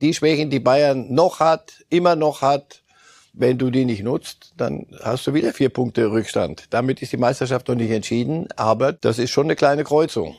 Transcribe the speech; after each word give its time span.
Die 0.00 0.14
Schwächen, 0.14 0.48
die 0.48 0.60
Bayern 0.60 1.12
noch 1.12 1.40
hat, 1.40 1.84
immer 1.90 2.14
noch 2.14 2.40
hat, 2.40 2.82
wenn 3.32 3.58
du 3.58 3.68
die 3.68 3.84
nicht 3.84 4.04
nutzt, 4.04 4.54
dann 4.56 4.86
hast 5.02 5.26
du 5.26 5.34
wieder 5.34 5.52
vier 5.52 5.70
Punkte 5.70 6.12
Rückstand. 6.12 6.66
Damit 6.70 7.02
ist 7.02 7.10
die 7.10 7.16
Meisterschaft 7.16 7.66
noch 7.66 7.74
nicht 7.74 7.90
entschieden, 7.90 8.46
aber 8.54 8.92
das 8.92 9.18
ist 9.18 9.32
schon 9.32 9.46
eine 9.46 9.56
kleine 9.56 9.82
Kreuzung. 9.82 10.36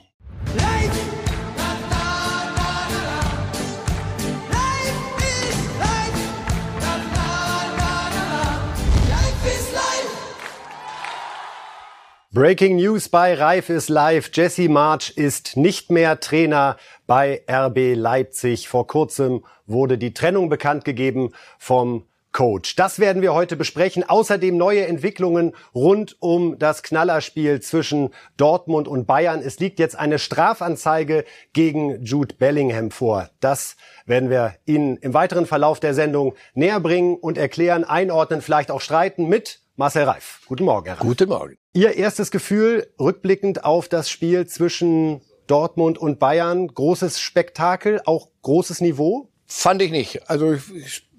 Breaking 12.31 12.77
News 12.77 13.09
bei 13.09 13.33
Reif 13.33 13.69
ist 13.69 13.89
live. 13.89 14.29
Jesse 14.33 14.69
March 14.69 15.13
ist 15.17 15.57
nicht 15.57 15.91
mehr 15.91 16.21
Trainer 16.21 16.77
bei 17.09 17.41
RB 17.49 17.95
Leipzig. 17.95 18.69
Vor 18.69 18.85
kurzem 18.85 19.43
wurde 19.65 19.97
die 19.97 20.13
Trennung 20.13 20.47
bekannt 20.47 20.85
gegeben 20.85 21.31
vom 21.57 22.05
Coach. 22.31 22.75
Das 22.75 22.99
werden 22.99 23.23
wir 23.23 23.33
heute 23.33 23.55
besprechen. 23.55 24.07
Außerdem 24.07 24.55
neue 24.55 24.85
Entwicklungen 24.85 25.55
rund 25.73 26.17
um 26.19 26.59
das 26.59 26.83
Knallerspiel 26.83 27.61
zwischen 27.61 28.11
Dortmund 28.37 28.87
und 28.87 29.07
Bayern. 29.07 29.41
Es 29.41 29.59
liegt 29.59 29.79
jetzt 29.79 29.97
eine 29.97 30.19
Strafanzeige 30.19 31.25
gegen 31.51 32.05
Jude 32.05 32.35
Bellingham 32.35 32.91
vor. 32.91 33.31
Das 33.39 33.75
werden 34.05 34.29
wir 34.29 34.53
Ihnen 34.67 34.97
im 34.97 35.15
weiteren 35.15 35.47
Verlauf 35.47 35.79
der 35.79 35.95
Sendung 35.95 36.35
näher 36.53 36.79
bringen 36.79 37.15
und 37.15 37.39
erklären, 37.39 37.85
einordnen, 37.85 38.43
vielleicht 38.43 38.69
auch 38.69 38.81
streiten 38.81 39.27
mit 39.27 39.61
Marcel 39.77 40.03
Reif. 40.03 40.41
Guten 40.45 40.65
Morgen, 40.65 40.85
Herr 40.85 40.97
Reif. 40.97 41.07
Guten 41.07 41.29
Morgen. 41.29 41.57
Ihr 41.73 41.95
erstes 41.97 42.29
Gefühl 42.29 42.93
rückblickend 42.99 43.65
auf 43.65 43.89
das 43.89 44.11
Spiel 44.11 44.45
zwischen 44.45 45.21
Dortmund 45.49 45.97
und 45.97 46.19
Bayern. 46.19 46.67
Großes 46.67 47.19
Spektakel, 47.19 48.01
auch 48.05 48.29
großes 48.41 48.81
Niveau? 48.81 49.29
Fand 49.45 49.81
ich 49.81 49.91
nicht. 49.91 50.29
Also 50.29 50.57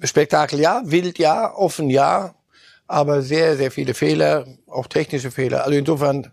Spektakel 0.02 0.60
ja, 0.60 0.82
wild 0.84 1.18
ja, 1.18 1.52
offen 1.54 1.90
ja, 1.90 2.34
aber 2.86 3.22
sehr, 3.22 3.56
sehr 3.56 3.70
viele 3.70 3.94
Fehler, 3.94 4.46
auch 4.68 4.86
technische 4.86 5.30
Fehler. 5.30 5.64
Also 5.64 5.76
insofern, 5.76 6.32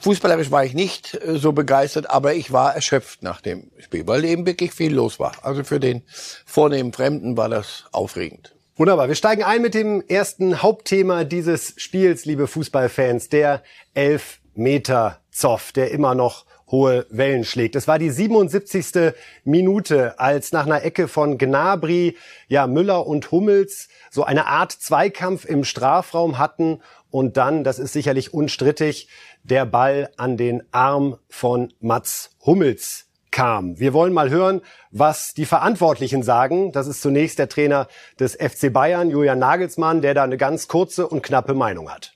fußballerisch 0.00 0.50
war 0.50 0.64
ich 0.64 0.74
nicht 0.74 1.14
äh, 1.14 1.38
so 1.38 1.52
begeistert, 1.52 2.10
aber 2.10 2.34
ich 2.34 2.52
war 2.52 2.74
erschöpft 2.74 3.22
nach 3.22 3.40
dem 3.40 3.70
Spiel, 3.78 4.06
weil 4.06 4.24
eben 4.24 4.46
wirklich 4.46 4.72
viel 4.72 4.94
los 4.94 5.18
war. 5.18 5.32
Also 5.42 5.64
für 5.64 5.80
den 5.80 6.02
vornehmen 6.44 6.92
Fremden 6.92 7.36
war 7.36 7.48
das 7.48 7.84
aufregend. 7.92 8.54
Wunderbar. 8.76 9.08
Wir 9.08 9.14
steigen 9.14 9.42
ein 9.42 9.60
mit 9.60 9.74
dem 9.74 10.02
ersten 10.08 10.62
Hauptthema 10.62 11.24
dieses 11.24 11.74
Spiels, 11.76 12.24
liebe 12.24 12.46
Fußballfans, 12.46 13.28
der 13.28 13.62
Elfmeter-Zoff, 13.94 15.72
der 15.72 15.90
immer 15.90 16.14
noch 16.14 16.46
hohe 16.72 17.06
Wellen 17.10 17.44
schlägt. 17.44 17.76
Es 17.76 17.86
war 17.86 18.00
die 18.00 18.10
77. 18.10 19.14
Minute, 19.44 20.18
als 20.18 20.50
nach 20.50 20.66
einer 20.66 20.82
Ecke 20.82 21.06
von 21.06 21.38
Gnabry, 21.38 22.16
ja, 22.48 22.66
Müller 22.66 23.06
und 23.06 23.30
Hummels 23.30 23.88
so 24.10 24.24
eine 24.24 24.46
Art 24.46 24.72
Zweikampf 24.72 25.44
im 25.44 25.62
Strafraum 25.62 26.38
hatten 26.38 26.80
und 27.10 27.36
dann, 27.36 27.62
das 27.62 27.78
ist 27.78 27.92
sicherlich 27.92 28.34
unstrittig, 28.34 29.08
der 29.44 29.66
Ball 29.66 30.10
an 30.16 30.36
den 30.36 30.62
Arm 30.72 31.18
von 31.28 31.72
Mats 31.78 32.30
Hummels 32.44 33.06
kam. 33.30 33.78
Wir 33.78 33.92
wollen 33.92 34.12
mal 34.12 34.30
hören, 34.30 34.62
was 34.90 35.34
die 35.34 35.46
Verantwortlichen 35.46 36.22
sagen. 36.22 36.72
Das 36.72 36.86
ist 36.86 37.02
zunächst 37.02 37.38
der 37.38 37.48
Trainer 37.48 37.88
des 38.18 38.34
FC 38.34 38.72
Bayern, 38.72 39.10
Julian 39.10 39.38
Nagelsmann, 39.38 40.00
der 40.00 40.14
da 40.14 40.22
eine 40.22 40.36
ganz 40.36 40.68
kurze 40.68 41.06
und 41.06 41.22
knappe 41.22 41.54
Meinung 41.54 41.90
hat. 41.90 42.14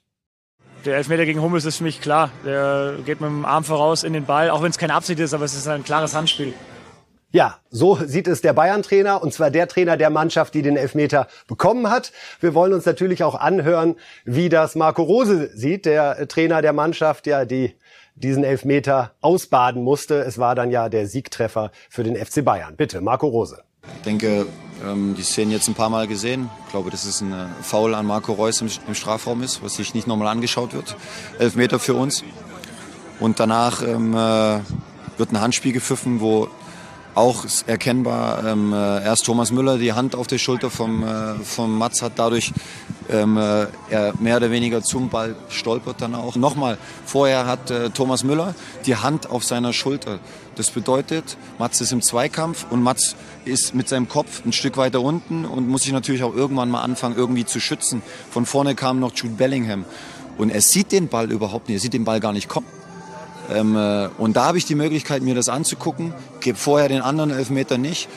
Der 0.86 0.96
Elfmeter 0.96 1.24
gegen 1.24 1.42
Hummels 1.42 1.64
ist 1.64 1.78
für 1.78 1.82
mich 1.82 2.00
klar. 2.00 2.30
Der 2.44 2.94
geht 3.04 3.20
mit 3.20 3.28
dem 3.28 3.44
Arm 3.44 3.64
voraus 3.64 4.04
in 4.04 4.12
den 4.12 4.24
Ball, 4.24 4.50
auch 4.50 4.62
wenn 4.62 4.70
es 4.70 4.78
keine 4.78 4.94
Absicht 4.94 5.18
ist, 5.18 5.34
aber 5.34 5.44
es 5.44 5.52
ist 5.52 5.66
ein 5.66 5.82
klares 5.82 6.14
Handspiel. 6.14 6.54
Ja, 7.32 7.58
so 7.70 7.96
sieht 7.96 8.28
es 8.28 8.40
der 8.40 8.52
Bayern-Trainer, 8.52 9.20
und 9.20 9.34
zwar 9.34 9.50
der 9.50 9.66
Trainer 9.66 9.96
der 9.96 10.10
Mannschaft, 10.10 10.54
die 10.54 10.62
den 10.62 10.76
Elfmeter 10.76 11.26
bekommen 11.48 11.90
hat. 11.90 12.12
Wir 12.38 12.54
wollen 12.54 12.72
uns 12.72 12.86
natürlich 12.86 13.24
auch 13.24 13.34
anhören, 13.34 13.96
wie 14.24 14.48
das 14.48 14.76
Marco 14.76 15.02
Rose 15.02 15.50
sieht, 15.54 15.86
der 15.86 16.28
Trainer 16.28 16.62
der 16.62 16.72
Mannschaft, 16.72 17.26
ja, 17.26 17.44
die 17.44 17.74
diesen 18.14 18.44
Elfmeter 18.44 19.10
ausbaden 19.20 19.82
musste. 19.82 20.20
Es 20.20 20.38
war 20.38 20.54
dann 20.54 20.70
ja 20.70 20.88
der 20.88 21.08
Siegtreffer 21.08 21.72
für 21.90 22.04
den 22.04 22.14
FC 22.14 22.44
Bayern. 22.44 22.76
Bitte, 22.76 23.00
Marco 23.00 23.26
Rose. 23.26 23.64
Ich 23.96 24.02
denke, 24.02 24.46
ähm, 24.84 25.14
die 25.16 25.22
Szene 25.22 25.52
jetzt 25.52 25.68
ein 25.68 25.74
paar 25.74 25.90
Mal 25.90 26.06
gesehen. 26.06 26.50
Ich 26.66 26.70
glaube, 26.70 26.90
dass 26.90 27.04
es 27.04 27.20
ein 27.20 27.32
äh, 27.32 27.46
Foul 27.62 27.94
an 27.94 28.06
Marco 28.06 28.32
Reus 28.32 28.60
im, 28.60 28.94
Strafraum 28.94 29.42
ist, 29.42 29.62
was 29.62 29.74
sich 29.74 29.94
nicht 29.94 30.06
nochmal 30.06 30.28
angeschaut 30.28 30.74
wird. 30.74 30.96
Elfmeter 31.38 31.78
für 31.78 31.94
uns. 31.94 32.24
Und 33.18 33.40
danach 33.40 33.82
ähm, 33.82 34.14
äh, 34.14 34.60
wird 35.16 35.32
ein 35.32 35.40
Handspiel 35.40 35.72
gepfiffen, 35.72 36.20
wo 36.20 36.48
auch 37.16 37.46
erkennbar 37.66 38.44
ähm, 38.44 38.72
äh, 38.72 39.02
erst 39.02 39.24
Thomas 39.24 39.50
Müller 39.50 39.78
die 39.78 39.94
Hand 39.94 40.14
auf 40.14 40.26
der 40.26 40.38
Schulter 40.38 40.70
vom, 40.70 41.02
äh, 41.02 41.34
vom 41.42 41.78
Mats 41.78 42.02
hat, 42.02 42.12
dadurch 42.16 42.52
ähm, 43.08 43.38
äh, 43.38 43.66
er 43.88 44.12
mehr 44.18 44.36
oder 44.36 44.50
weniger 44.50 44.82
zum 44.82 45.08
Ball 45.08 45.34
stolpert 45.48 46.02
dann 46.02 46.14
auch. 46.14 46.36
Nochmal, 46.36 46.76
vorher 47.06 47.46
hat 47.46 47.70
äh, 47.70 47.88
Thomas 47.90 48.22
Müller 48.22 48.54
die 48.84 48.96
Hand 48.96 49.30
auf 49.30 49.44
seiner 49.44 49.72
Schulter. 49.72 50.18
Das 50.56 50.70
bedeutet, 50.70 51.38
Mats 51.58 51.80
ist 51.80 51.92
im 51.92 52.02
Zweikampf 52.02 52.66
und 52.68 52.82
Mats 52.82 53.16
ist 53.46 53.74
mit 53.74 53.88
seinem 53.88 54.08
Kopf 54.08 54.44
ein 54.44 54.52
Stück 54.52 54.76
weiter 54.76 55.00
unten 55.00 55.46
und 55.46 55.68
muss 55.68 55.84
sich 55.84 55.92
natürlich 55.92 56.22
auch 56.22 56.34
irgendwann 56.34 56.70
mal 56.70 56.82
anfangen, 56.82 57.16
irgendwie 57.16 57.46
zu 57.46 57.60
schützen. 57.60 58.02
Von 58.30 58.44
vorne 58.44 58.74
kam 58.74 59.00
noch 59.00 59.14
Jude 59.14 59.34
Bellingham 59.34 59.86
und 60.36 60.50
er 60.50 60.60
sieht 60.60 60.92
den 60.92 61.08
Ball 61.08 61.32
überhaupt 61.32 61.68
nicht, 61.68 61.78
er 61.78 61.80
sieht 61.80 61.94
den 61.94 62.04
Ball 62.04 62.20
gar 62.20 62.34
nicht 62.34 62.48
kommen. 62.48 62.66
Ähm, 63.52 63.76
äh, 63.76 64.08
und 64.18 64.36
da 64.36 64.46
habe 64.46 64.58
ich 64.58 64.64
die 64.64 64.74
Möglichkeit, 64.74 65.22
mir 65.22 65.34
das 65.34 65.48
anzugucken. 65.48 66.14
Gebe 66.40 66.58
vorher 66.58 66.88
den 66.88 67.02
anderen 67.02 67.30
Elfmeter 67.30 67.78
nicht. 67.78 68.08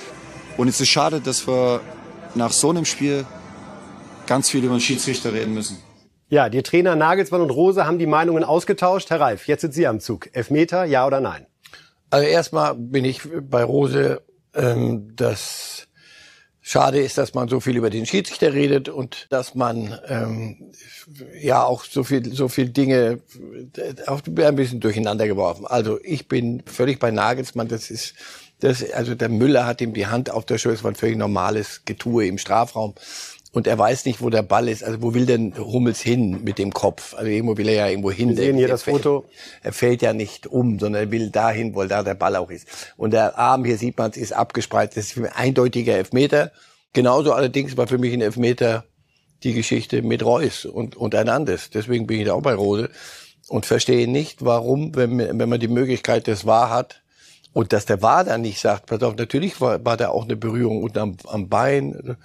Und 0.58 0.68
es 0.68 0.82
ist 0.82 0.90
schade, 0.90 1.22
dass 1.22 1.48
wir 1.48 1.82
nach 2.36 2.52
so 2.52 2.70
einem 2.70 2.86
Spiel 2.86 3.26
ganz 4.28 4.50
viel 4.50 4.64
über 4.64 4.76
den 4.76 4.82
Schiedsrichter 4.82 5.34
reden 5.34 5.54
müssen. 5.54 5.78
Ja, 6.30 6.50
die 6.50 6.62
Trainer 6.62 6.96
Nagelsmann 6.96 7.42
und 7.42 7.50
Rose 7.50 7.88
haben 7.88 7.98
die 7.98 8.06
Meinungen 8.06 8.44
ausgetauscht. 8.44 9.10
Herr 9.10 9.20
Reif, 9.20 9.48
jetzt 9.48 9.62
sind 9.62 9.74
Sie 9.74 9.88
am 9.88 10.00
Zug. 10.00 10.30
Elfmeter, 10.34 10.86
ja 10.86 11.08
oder 11.08 11.20
nein? 11.20 11.48
Also 12.12 12.28
erstmal 12.28 12.76
bin 12.76 13.04
ich 13.04 13.22
bei 13.50 13.64
Rose, 13.64 14.22
ähm, 14.54 15.16
dass 15.16 15.88
Schade 16.72 17.00
ist, 17.00 17.18
dass 17.18 17.34
man 17.34 17.48
so 17.48 17.60
viel 17.60 17.78
über 17.78 17.90
den 17.90 18.06
Schiedsrichter 18.06 18.54
redet 18.54 18.90
und 18.90 19.26
dass 19.32 19.56
man 19.56 19.98
ähm, 20.08 20.72
ja 21.42 21.64
auch 21.64 21.84
so 21.84 22.04
viel 22.04 22.32
so 22.32 22.48
viel 22.48 22.70
Dinge 22.70 23.22
auch 24.06 24.22
ein 24.24 24.56
bisschen 24.56 24.80
durcheinander 24.80 25.26
geworfen. 25.26 25.66
Also 25.66 26.00
ich 26.04 26.28
bin 26.28 26.62
völlig 26.68 27.00
bei 27.00 27.10
Nagelsmann. 27.10 27.70
Das 27.70 27.90
ist 27.90 28.14
das 28.60 28.88
also 28.92 29.16
der 29.16 29.30
Müller 29.30 29.66
hat 29.66 29.82
ihm 29.82 29.94
die 29.94 30.06
Hand 30.06 30.30
auf 30.30 30.46
der 30.46 30.60
Schulter. 30.60 30.76
Das 30.76 30.84
war 30.84 30.92
ein 30.92 30.96
völlig 30.96 31.18
normales 31.18 31.86
Getue 31.86 32.28
im 32.28 32.38
Strafraum 32.38 32.94
und 33.52 33.66
er 33.66 33.78
weiß 33.78 34.06
nicht, 34.06 34.22
wo 34.22 34.30
der 34.30 34.44
Ball 34.44 34.68
ist. 34.68 34.84
Also 34.84 35.02
wo 35.02 35.14
will 35.14 35.26
denn 35.26 35.58
Hummels 35.58 36.02
hin 36.02 36.44
mit 36.44 36.60
dem 36.60 36.72
Kopf? 36.72 37.16
Also 37.16 37.30
irgendwo 37.30 37.58
will 37.58 37.68
er 37.68 37.76
ja 37.76 37.88
irgendwo 37.88 38.12
hin. 38.12 38.30
Wir 38.30 38.36
sehen 38.36 38.58
hier 38.58 38.68
das 38.68 38.84
Foto. 38.84 39.26
Er 39.64 39.74
fällt 39.74 40.02
ja 40.02 40.14
nicht 40.14 40.46
um, 40.48 40.78
sondern 40.78 41.04
er 41.04 41.12
will 41.12 41.32
dahin, 41.32 41.74
wo 41.74 41.84
da 41.84 42.04
der 42.04 42.14
Ball 42.14 42.36
auch 42.36 42.52
ist. 42.52 42.68
Und 42.96 43.12
der 43.12 43.38
Arm, 43.40 43.66
hier 43.66 43.78
sieht 43.78 43.98
man 43.98 44.12
es, 44.12 44.18
ist 44.18 44.34
abgespreizt. 44.34 44.98
Das 44.98 45.06
ist 45.06 45.18
ein 45.18 45.26
eindeutiger 45.26 45.96
Elfmeter. 45.96 46.52
Genauso 46.94 47.34
allerdings 47.34 47.76
war 47.76 47.88
für 47.88 47.98
mich 47.98 48.14
ein 48.14 48.22
Elfmeter 48.22 48.86
die 49.44 49.54
Geschichte 49.54 50.04
mit 50.04 50.24
Reus 50.24 50.66
und, 50.66 50.96
und 50.96 51.16
Hernandez. 51.16 51.72
Deswegen 51.72 52.06
bin 52.06 52.20
ich 52.20 52.28
da 52.28 52.34
auch 52.34 52.42
bei 52.42 52.54
Rose 52.54 52.90
und 53.48 53.66
verstehe 53.66 54.08
nicht, 54.08 54.46
warum, 54.46 54.96
wenn, 54.96 55.18
wenn 55.18 55.50
man 55.50 55.60
die 55.60 55.68
Möglichkeit 55.68 56.28
des 56.28 56.46
Wahr 56.46 56.70
hat, 56.70 57.02
und 57.52 57.74
dass 57.74 57.86
der 57.86 58.02
Wahr 58.02 58.24
dann 58.24 58.42
nicht 58.42 58.60
sagt, 58.60 58.86
pass 58.86 59.02
auf, 59.02 59.16
natürlich 59.16 59.60
war, 59.60 59.84
war 59.84 59.98
da 59.98 60.10
auch 60.10 60.26
eine 60.26 60.36
Berührung 60.36 60.84
unten 60.84 61.00
am, 61.00 61.18
am 61.28 61.50
Bein, 61.50 62.16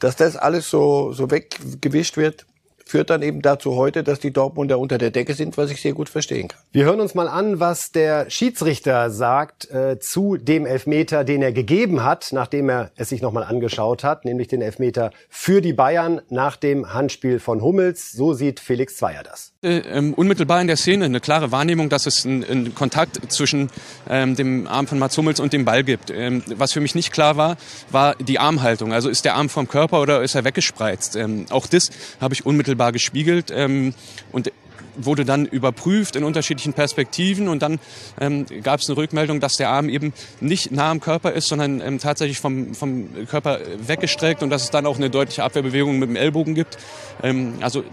dass 0.00 0.16
das 0.16 0.36
alles 0.36 0.68
so, 0.68 1.12
so 1.12 1.30
weggewischt 1.30 2.16
wird, 2.16 2.46
führt 2.90 3.08
dann 3.08 3.22
eben 3.22 3.40
dazu 3.40 3.76
heute, 3.76 4.02
dass 4.02 4.18
die 4.18 4.32
Dortmunder 4.32 4.78
unter 4.78 4.98
der 4.98 5.10
Decke 5.10 5.34
sind, 5.34 5.56
was 5.56 5.70
ich 5.70 5.80
sehr 5.80 5.92
gut 5.92 6.08
verstehen 6.08 6.48
kann. 6.48 6.60
Wir 6.72 6.84
hören 6.84 7.00
uns 7.00 7.14
mal 7.14 7.28
an, 7.28 7.60
was 7.60 7.92
der 7.92 8.28
Schiedsrichter 8.28 9.10
sagt 9.10 9.70
äh, 9.70 10.00
zu 10.00 10.36
dem 10.36 10.66
Elfmeter, 10.66 11.22
den 11.22 11.40
er 11.40 11.52
gegeben 11.52 12.02
hat, 12.02 12.30
nachdem 12.32 12.68
er 12.68 12.90
es 12.96 13.08
sich 13.08 13.22
nochmal 13.22 13.44
angeschaut 13.44 14.02
hat, 14.02 14.24
nämlich 14.24 14.48
den 14.48 14.60
Elfmeter 14.60 15.12
für 15.28 15.60
die 15.60 15.72
Bayern 15.72 16.20
nach 16.30 16.56
dem 16.56 16.92
Handspiel 16.92 17.38
von 17.38 17.62
Hummels. 17.62 18.10
So 18.10 18.34
sieht 18.34 18.58
Felix 18.58 18.96
Zweier 18.96 19.22
das. 19.22 19.52
Äh, 19.62 19.78
ähm, 19.78 20.14
unmittelbar 20.14 20.60
in 20.60 20.66
der 20.66 20.76
Szene 20.76 21.04
eine 21.04 21.20
klare 21.20 21.52
Wahrnehmung, 21.52 21.90
dass 21.90 22.06
es 22.06 22.26
einen, 22.26 22.74
Kontakt 22.74 23.30
zwischen 23.30 23.70
ähm, 24.08 24.34
dem 24.34 24.66
Arm 24.66 24.86
von 24.86 24.98
Mats 24.98 25.16
Hummels 25.16 25.38
und 25.38 25.52
dem 25.52 25.64
Ball 25.64 25.84
gibt. 25.84 26.10
Ähm, 26.10 26.42
was 26.56 26.72
für 26.72 26.80
mich 26.80 26.94
nicht 26.96 27.12
klar 27.12 27.36
war, 27.36 27.56
war 27.90 28.16
die 28.16 28.38
Armhaltung. 28.38 28.92
Also 28.92 29.08
ist 29.08 29.24
der 29.24 29.34
Arm 29.34 29.48
vom 29.48 29.68
Körper 29.68 30.00
oder 30.00 30.22
ist 30.22 30.34
er 30.34 30.44
weggespreizt? 30.44 31.14
Ähm, 31.14 31.46
auch 31.50 31.66
das 31.66 31.90
habe 32.20 32.34
ich 32.34 32.44
unmittelbar 32.44 32.79
gespiegelt. 32.88 33.52
Ähm, 33.54 33.92
und 34.32 34.50
wurde 34.96 35.24
dann 35.24 35.46
überprüft 35.46 36.16
in 36.16 36.24
unterschiedlichen 36.24 36.72
Perspektiven 36.72 37.48
und 37.48 37.62
dann 37.62 37.78
ähm, 38.20 38.46
gab 38.62 38.80
es 38.80 38.88
eine 38.88 38.96
Rückmeldung, 38.96 39.40
dass 39.40 39.56
der 39.56 39.70
Arm 39.70 39.88
eben 39.88 40.12
nicht 40.40 40.72
nah 40.72 40.90
am 40.90 41.00
Körper 41.00 41.32
ist, 41.32 41.48
sondern 41.48 41.80
ähm, 41.80 41.98
tatsächlich 41.98 42.38
vom, 42.38 42.74
vom 42.74 43.26
Körper 43.26 43.60
weggestreckt 43.86 44.42
und 44.42 44.50
dass 44.50 44.64
es 44.64 44.70
dann 44.70 44.86
auch 44.86 44.96
eine 44.96 45.10
deutliche 45.10 45.44
Abwehrbewegung 45.44 45.98
mit 45.98 46.08
dem 46.08 46.16
Ellbogen 46.16 46.54
gibt. 46.54 46.78
Ähm, 47.22 47.54
also 47.60 47.84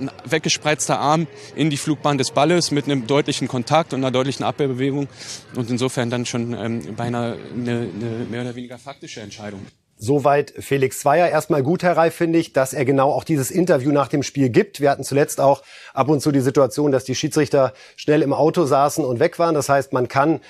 ein 0.00 0.10
weggespreizter 0.24 0.98
Arm 0.98 1.26
in 1.54 1.70
die 1.70 1.76
Flugbahn 1.76 2.18
des 2.18 2.30
Balles 2.30 2.70
mit 2.70 2.84
einem 2.86 3.06
deutlichen 3.06 3.48
Kontakt 3.48 3.92
und 3.92 4.00
einer 4.00 4.10
deutlichen 4.10 4.44
Abwehrbewegung 4.44 5.08
und 5.54 5.70
insofern 5.70 6.10
dann 6.10 6.26
schon 6.26 6.52
ähm, 6.54 6.94
beinahe 6.96 7.38
eine, 7.54 7.70
eine 7.70 8.26
mehr 8.30 8.42
oder 8.42 8.54
weniger 8.54 8.78
faktische 8.78 9.20
Entscheidung. 9.20 9.60
Soweit 9.98 10.52
Felix 10.58 11.00
Zweier. 11.00 11.28
Erstmal 11.28 11.62
gut, 11.62 11.82
Herr 11.82 11.96
Reif, 11.96 12.14
finde 12.14 12.38
ich, 12.38 12.52
dass 12.52 12.74
er 12.74 12.84
genau 12.84 13.10
auch 13.12 13.24
dieses 13.24 13.50
Interview 13.50 13.92
nach 13.92 14.08
dem 14.08 14.22
Spiel 14.22 14.50
gibt. 14.50 14.80
Wir 14.80 14.90
hatten 14.90 15.04
zuletzt 15.04 15.40
auch 15.40 15.62
ab 15.94 16.08
und 16.08 16.20
zu 16.20 16.32
die 16.32 16.40
Situation, 16.40 16.92
dass 16.92 17.04
die 17.04 17.14
Schiedsrichter 17.14 17.72
schnell 17.96 18.20
im 18.20 18.34
Auto 18.34 18.66
saßen 18.66 19.04
und 19.04 19.20
weg 19.20 19.38
waren. 19.38 19.54
Das 19.54 19.70
heißt, 19.70 19.94
man 19.94 20.08
kann 20.08 20.40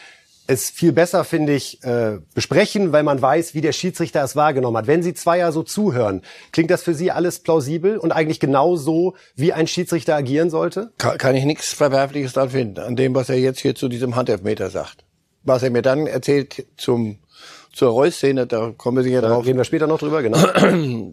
es 0.48 0.70
viel 0.70 0.92
besser, 0.92 1.24
finde 1.24 1.54
ich, 1.54 1.82
äh, 1.84 2.18
besprechen, 2.34 2.92
weil 2.92 3.02
man 3.02 3.20
weiß, 3.20 3.54
wie 3.54 3.60
der 3.60 3.72
Schiedsrichter 3.72 4.22
es 4.22 4.36
wahrgenommen 4.36 4.76
hat. 4.76 4.86
Wenn 4.86 5.02
Sie 5.02 5.14
Zweier 5.14 5.52
so 5.52 5.62
zuhören, 5.62 6.22
klingt 6.52 6.70
das 6.70 6.82
für 6.82 6.94
Sie 6.94 7.10
alles 7.10 7.40
plausibel 7.40 7.98
und 7.98 8.12
eigentlich 8.12 8.40
genau 8.40 8.76
so, 8.76 9.14
wie 9.34 9.52
ein 9.52 9.66
Schiedsrichter 9.66 10.14
agieren 10.14 10.50
sollte? 10.50 10.92
Kann, 10.98 11.18
kann 11.18 11.36
ich 11.36 11.44
nichts 11.44 11.72
Verwerfliches 11.72 12.32
dran 12.32 12.50
finden, 12.50 12.80
an 12.80 12.96
dem, 12.96 13.14
was 13.14 13.28
er 13.28 13.38
jetzt 13.38 13.60
hier 13.60 13.74
zu 13.74 13.88
diesem 13.88 14.16
Handelfmeter 14.16 14.70
sagt. 14.70 15.04
Was 15.42 15.62
er 15.62 15.70
mir 15.70 15.82
dann 15.82 16.06
erzählt 16.06 16.66
zum 16.76 17.18
zur 17.76 17.90
Reus-Szene, 17.90 18.46
da 18.46 18.72
kommen 18.74 18.96
wir 18.96 19.04
sicher 19.04 19.20
da 19.20 19.28
drauf. 19.28 19.44
Reden 19.44 19.58
wir 19.58 19.64
später 19.64 19.86
noch 19.86 19.98
drüber, 19.98 20.22
genau. 20.22 20.38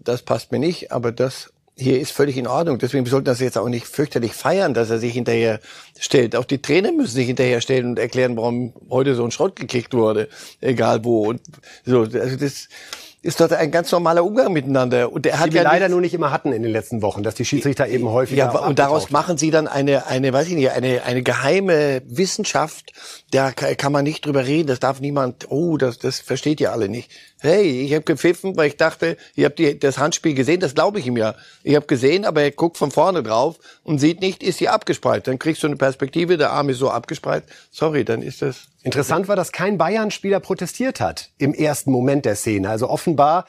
Das 0.04 0.22
passt 0.22 0.50
mir 0.50 0.58
nicht, 0.58 0.92
aber 0.92 1.12
das 1.12 1.52
hier 1.76 2.00
ist 2.00 2.12
völlig 2.12 2.38
in 2.38 2.46
Ordnung. 2.46 2.78
Deswegen 2.78 3.04
sollten 3.04 3.26
das 3.26 3.40
jetzt 3.40 3.58
auch 3.58 3.68
nicht 3.68 3.86
fürchterlich 3.86 4.32
feiern, 4.32 4.72
dass 4.72 4.88
er 4.88 4.98
sich 4.98 5.12
hinterher 5.12 5.60
stellt. 5.98 6.36
Auch 6.36 6.44
die 6.46 6.62
Trainer 6.62 6.90
müssen 6.90 7.16
sich 7.16 7.26
hinterher 7.26 7.60
stellen 7.60 7.90
und 7.90 7.98
erklären, 7.98 8.36
warum 8.36 8.72
heute 8.88 9.14
so 9.14 9.24
ein 9.24 9.30
Schrott 9.30 9.56
gekickt 9.56 9.92
wurde, 9.92 10.28
egal 10.62 11.04
wo. 11.04 11.28
Und 11.28 11.42
so, 11.84 12.00
also 12.00 12.36
das, 12.36 12.68
ist 13.24 13.40
dort 13.40 13.54
ein 13.54 13.70
ganz 13.70 13.90
normaler 13.90 14.22
Umgang 14.22 14.52
miteinander. 14.52 15.10
Und 15.10 15.24
er 15.24 15.38
hat 15.38 15.48
die 15.48 15.54
wir 15.54 15.62
ja 15.62 15.70
leider 15.70 15.88
nur 15.88 16.02
nicht 16.02 16.12
immer 16.12 16.30
hatten 16.30 16.52
in 16.52 16.62
den 16.62 16.70
letzten 16.70 17.00
Wochen, 17.00 17.22
dass 17.22 17.34
die 17.34 17.46
Schiedsrichter 17.46 17.88
eben 17.88 18.08
häufig 18.08 18.36
ja 18.36 18.50
und 18.50 18.78
daraus 18.78 19.10
machen 19.10 19.38
sie 19.38 19.50
dann 19.50 19.66
eine 19.66 20.06
eine 20.06 20.32
weiß 20.32 20.48
ich 20.48 20.54
nicht 20.54 20.70
eine 20.70 21.02
eine 21.04 21.22
geheime 21.22 22.02
Wissenschaft. 22.06 22.92
Da 23.30 23.52
kann 23.52 23.92
man 23.92 24.04
nicht 24.04 24.26
drüber 24.26 24.46
reden. 24.46 24.68
Das 24.68 24.78
darf 24.78 25.00
niemand. 25.00 25.50
Oh, 25.50 25.78
das 25.78 25.98
das 25.98 26.20
versteht 26.20 26.60
ihr 26.60 26.72
alle 26.72 26.88
nicht. 26.90 27.10
Hey, 27.44 27.82
ich 27.82 27.92
habe 27.92 28.04
gepfiffen, 28.04 28.56
weil 28.56 28.68
ich 28.68 28.78
dachte, 28.78 29.18
ihr 29.34 29.44
habt 29.44 29.58
die, 29.58 29.78
das 29.78 29.98
Handspiel 29.98 30.32
gesehen. 30.32 30.60
Das 30.60 30.74
glaube 30.74 30.98
ich 30.98 31.06
ihm 31.06 31.18
ja. 31.18 31.34
Ich 31.62 31.76
habe 31.76 31.84
gesehen, 31.84 32.24
aber 32.24 32.40
er 32.40 32.50
guckt 32.50 32.78
von 32.78 32.90
vorne 32.90 33.22
drauf 33.22 33.58
und 33.82 33.98
sieht 33.98 34.22
nicht, 34.22 34.42
ist 34.42 34.56
sie 34.56 34.68
abgespreizt. 34.70 35.28
Dann 35.28 35.38
kriegst 35.38 35.62
du 35.62 35.66
eine 35.66 35.76
Perspektive. 35.76 36.38
Der 36.38 36.52
Arm 36.52 36.70
ist 36.70 36.78
so 36.78 36.90
abgespreizt. 36.90 37.46
Sorry, 37.70 38.02
dann 38.02 38.22
ist 38.22 38.40
das 38.40 38.68
Interessant 38.84 39.28
war, 39.28 39.34
dass 39.34 39.50
kein 39.50 39.78
Bayern-Spieler 39.78 40.40
protestiert 40.40 41.00
hat 41.00 41.30
im 41.38 41.54
ersten 41.54 41.90
Moment 41.90 42.26
der 42.26 42.36
Szene. 42.36 42.68
Also 42.68 42.90
offenbar 42.90 43.46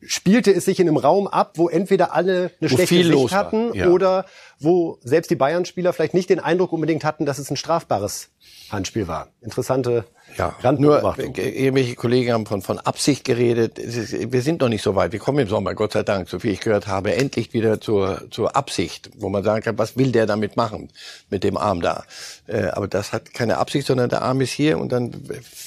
spielte 0.00 0.52
es 0.52 0.64
sich 0.64 0.78
in 0.78 0.88
einem 0.88 0.96
Raum 0.96 1.26
ab, 1.26 1.52
wo 1.56 1.68
entweder 1.68 2.14
alle 2.14 2.52
eine 2.60 2.70
wo 2.70 2.76
schlechte 2.76 3.04
Sicht 3.04 3.32
hatten 3.32 3.74
ja. 3.74 3.88
oder 3.88 4.26
wo 4.60 4.98
selbst 5.02 5.30
die 5.30 5.36
Bayern-Spieler 5.36 5.92
vielleicht 5.92 6.14
nicht 6.14 6.30
den 6.30 6.40
Eindruck 6.40 6.72
unbedingt 6.72 7.04
hatten, 7.04 7.26
dass 7.26 7.38
es 7.38 7.50
ein 7.50 7.56
strafbares 7.56 8.30
Handspiel 8.70 9.08
war. 9.08 9.28
Interessante 9.40 10.04
ja, 10.36 10.54
nur 10.72 11.16
irgendwelche 11.18 11.94
Kollegen 11.94 12.32
haben 12.32 12.46
von, 12.46 12.62
von 12.62 12.78
Absicht 12.78 13.24
geredet. 13.24 13.78
Ist, 13.78 14.32
wir 14.32 14.42
sind 14.42 14.60
noch 14.60 14.68
nicht 14.68 14.82
so 14.82 14.94
weit. 14.94 15.12
Wir 15.12 15.18
kommen 15.18 15.38
im 15.38 15.48
Sommer, 15.48 15.74
Gott 15.74 15.92
sei 15.92 16.02
Dank, 16.02 16.28
so 16.28 16.38
viel 16.38 16.52
ich 16.52 16.60
gehört 16.60 16.86
habe, 16.86 17.14
endlich 17.14 17.52
wieder 17.54 17.80
zur, 17.80 18.30
zur 18.30 18.54
Absicht, 18.54 19.10
wo 19.16 19.28
man 19.30 19.42
sagen 19.42 19.62
kann, 19.62 19.78
was 19.78 19.96
will 19.96 20.12
der 20.12 20.26
damit 20.26 20.56
machen, 20.56 20.90
mit 21.30 21.44
dem 21.44 21.56
Arm 21.56 21.80
da. 21.80 22.04
Äh, 22.46 22.66
aber 22.68 22.88
das 22.88 23.12
hat 23.12 23.32
keine 23.32 23.58
Absicht, 23.58 23.86
sondern 23.86 24.10
der 24.10 24.22
Arm 24.22 24.40
ist 24.40 24.52
hier 24.52 24.78
und 24.78 24.92
dann 24.92 25.12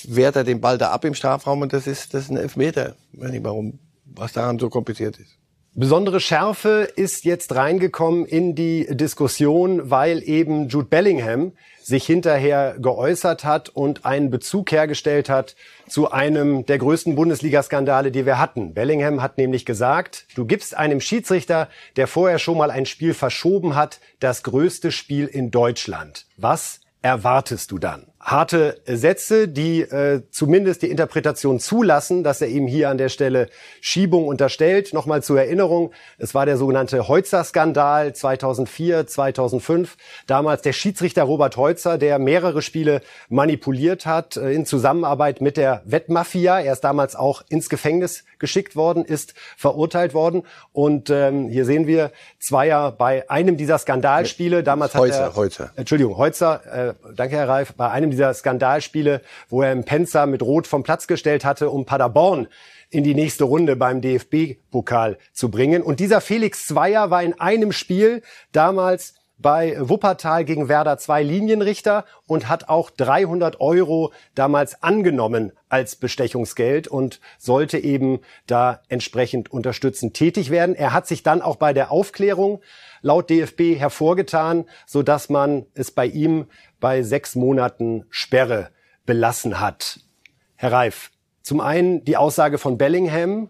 wehrt 0.07 0.35
er 0.35 0.43
den 0.43 0.61
Ball 0.61 0.77
da 0.77 0.91
ab 0.91 1.03
im 1.05 1.15
Strafraum 1.15 1.61
und 1.61 1.73
das 1.73 1.87
ist, 1.87 2.13
das 2.13 2.23
ist 2.23 2.29
ein 2.29 2.37
Elfmeter. 2.37 2.95
Ich 3.13 3.21
weiß 3.21 3.31
nicht, 3.31 3.43
warum, 3.43 3.79
was 4.15 4.33
daran 4.33 4.59
so 4.59 4.69
kompliziert 4.69 5.17
ist. 5.17 5.37
Besondere 5.73 6.19
Schärfe 6.19 6.89
ist 6.97 7.23
jetzt 7.23 7.55
reingekommen 7.55 8.25
in 8.25 8.55
die 8.55 8.87
Diskussion, 8.89 9.89
weil 9.89 10.21
eben 10.21 10.67
Jude 10.67 10.89
Bellingham 10.89 11.53
sich 11.81 12.05
hinterher 12.05 12.75
geäußert 12.77 13.45
hat 13.45 13.69
und 13.69 14.05
einen 14.05 14.29
Bezug 14.29 14.73
hergestellt 14.73 15.29
hat 15.29 15.55
zu 15.87 16.11
einem 16.11 16.65
der 16.65 16.77
größten 16.77 17.15
Bundesliga-Skandale, 17.15 18.11
die 18.11 18.25
wir 18.25 18.37
hatten. 18.37 18.73
Bellingham 18.73 19.21
hat 19.21 19.37
nämlich 19.37 19.65
gesagt, 19.65 20.27
du 20.35 20.45
gibst 20.45 20.75
einem 20.75 20.99
Schiedsrichter, 20.99 21.69
der 21.95 22.07
vorher 22.07 22.37
schon 22.37 22.57
mal 22.57 22.69
ein 22.69 22.85
Spiel 22.85 23.13
verschoben 23.13 23.73
hat, 23.73 24.01
das 24.19 24.43
größte 24.43 24.91
Spiel 24.91 25.25
in 25.25 25.51
Deutschland. 25.51 26.25
Was 26.35 26.81
erwartest 27.01 27.71
du 27.71 27.79
dann? 27.79 28.10
Harte 28.21 28.79
Sätze, 28.85 29.47
die 29.47 29.81
äh, 29.81 30.21
zumindest 30.29 30.83
die 30.83 30.91
Interpretation 30.91 31.59
zulassen, 31.59 32.23
dass 32.23 32.41
er 32.41 32.47
ihm 32.47 32.67
hier 32.67 32.89
an 32.89 32.97
der 32.97 33.09
Stelle 33.09 33.49
Schiebung 33.81 34.27
unterstellt. 34.27 34.93
Nochmal 34.93 35.23
zur 35.23 35.39
Erinnerung, 35.39 35.91
es 36.17 36.35
war 36.35 36.45
der 36.45 36.57
sogenannte 36.57 37.07
Heutzer-Skandal 37.07 38.13
2004, 38.13 39.07
2005. 39.07 39.97
Damals 40.27 40.61
der 40.61 40.73
Schiedsrichter 40.73 41.23
Robert 41.23 41.57
Heutzer, 41.57 41.97
der 41.97 42.19
mehrere 42.19 42.61
Spiele 42.61 43.01
manipuliert 43.29 44.05
hat 44.05 44.37
äh, 44.37 44.51
in 44.51 44.65
Zusammenarbeit 44.65 45.41
mit 45.41 45.57
der 45.57 45.81
Wettmafia. 45.85 46.59
Er 46.59 46.73
ist 46.73 46.81
damals 46.81 47.15
auch 47.15 47.41
ins 47.49 47.69
Gefängnis 47.69 48.23
geschickt 48.37 48.75
worden, 48.75 49.03
ist 49.03 49.33
verurteilt 49.57 50.13
worden. 50.13 50.43
Und 50.73 51.09
ähm, 51.09 51.49
hier 51.49 51.65
sehen 51.65 51.87
wir 51.87 52.11
Zweier 52.39 52.91
bei 52.91 53.29
einem 53.29 53.57
dieser 53.57 53.77
Skandalspiele. 53.77 54.63
Damals 54.63 54.93
Heutzer, 54.93 55.25
hat 55.25 55.31
er, 55.31 55.35
Heutzer. 55.35 55.71
Entschuldigung, 55.75 56.17
Heutzer, 56.17 56.89
äh, 56.89 56.93
danke 57.15 57.37
Herr 57.37 57.49
Reif, 57.49 57.73
bei 57.73 57.89
einem 57.89 58.10
dieser 58.11 58.33
Skandalspiele, 58.33 59.21
wo 59.49 59.61
er 59.61 59.71
im 59.71 59.83
Penzer 59.83 60.25
mit 60.25 60.41
Rot 60.41 60.67
vom 60.67 60.83
Platz 60.83 61.07
gestellt 61.07 61.45
hatte, 61.45 61.69
um 61.69 61.85
Paderborn 61.85 62.47
in 62.89 63.03
die 63.03 63.15
nächste 63.15 63.45
Runde 63.45 63.75
beim 63.75 64.01
DFB-Pokal 64.01 65.17
zu 65.33 65.49
bringen. 65.49 65.81
Und 65.81 65.99
dieser 65.99 66.21
Felix 66.21 66.67
Zweier 66.67 67.09
war 67.09 67.23
in 67.23 67.39
einem 67.39 67.71
Spiel 67.71 68.21
damals 68.51 69.15
bei 69.41 69.75
Wuppertal 69.79 70.45
gegen 70.45 70.69
Werder 70.69 70.97
zwei 70.97 71.23
Linienrichter 71.23 72.05
und 72.27 72.47
hat 72.47 72.69
auch 72.69 72.89
300 72.89 73.59
Euro 73.59 74.11
damals 74.35 74.81
angenommen 74.83 75.51
als 75.69 75.95
Bestechungsgeld 75.95 76.87
und 76.87 77.19
sollte 77.37 77.77
eben 77.77 78.19
da 78.47 78.81
entsprechend 78.89 79.51
unterstützend 79.51 80.13
tätig 80.13 80.51
werden. 80.51 80.75
Er 80.75 80.93
hat 80.93 81.07
sich 81.07 81.23
dann 81.23 81.41
auch 81.41 81.55
bei 81.55 81.73
der 81.73 81.91
Aufklärung 81.91 82.61
laut 83.01 83.29
DFB 83.29 83.77
hervorgetan, 83.79 84.65
so 84.85 85.03
dass 85.03 85.29
man 85.29 85.65
es 85.73 85.91
bei 85.91 86.05
ihm 86.05 86.45
bei 86.79 87.03
sechs 87.03 87.35
Monaten 87.35 88.05
Sperre 88.09 88.69
belassen 89.05 89.59
hat. 89.59 89.99
Herr 90.55 90.71
Reif, 90.71 91.11
zum 91.41 91.59
einen 91.59 92.05
die 92.05 92.17
Aussage 92.17 92.57
von 92.57 92.77
Bellingham. 92.77 93.49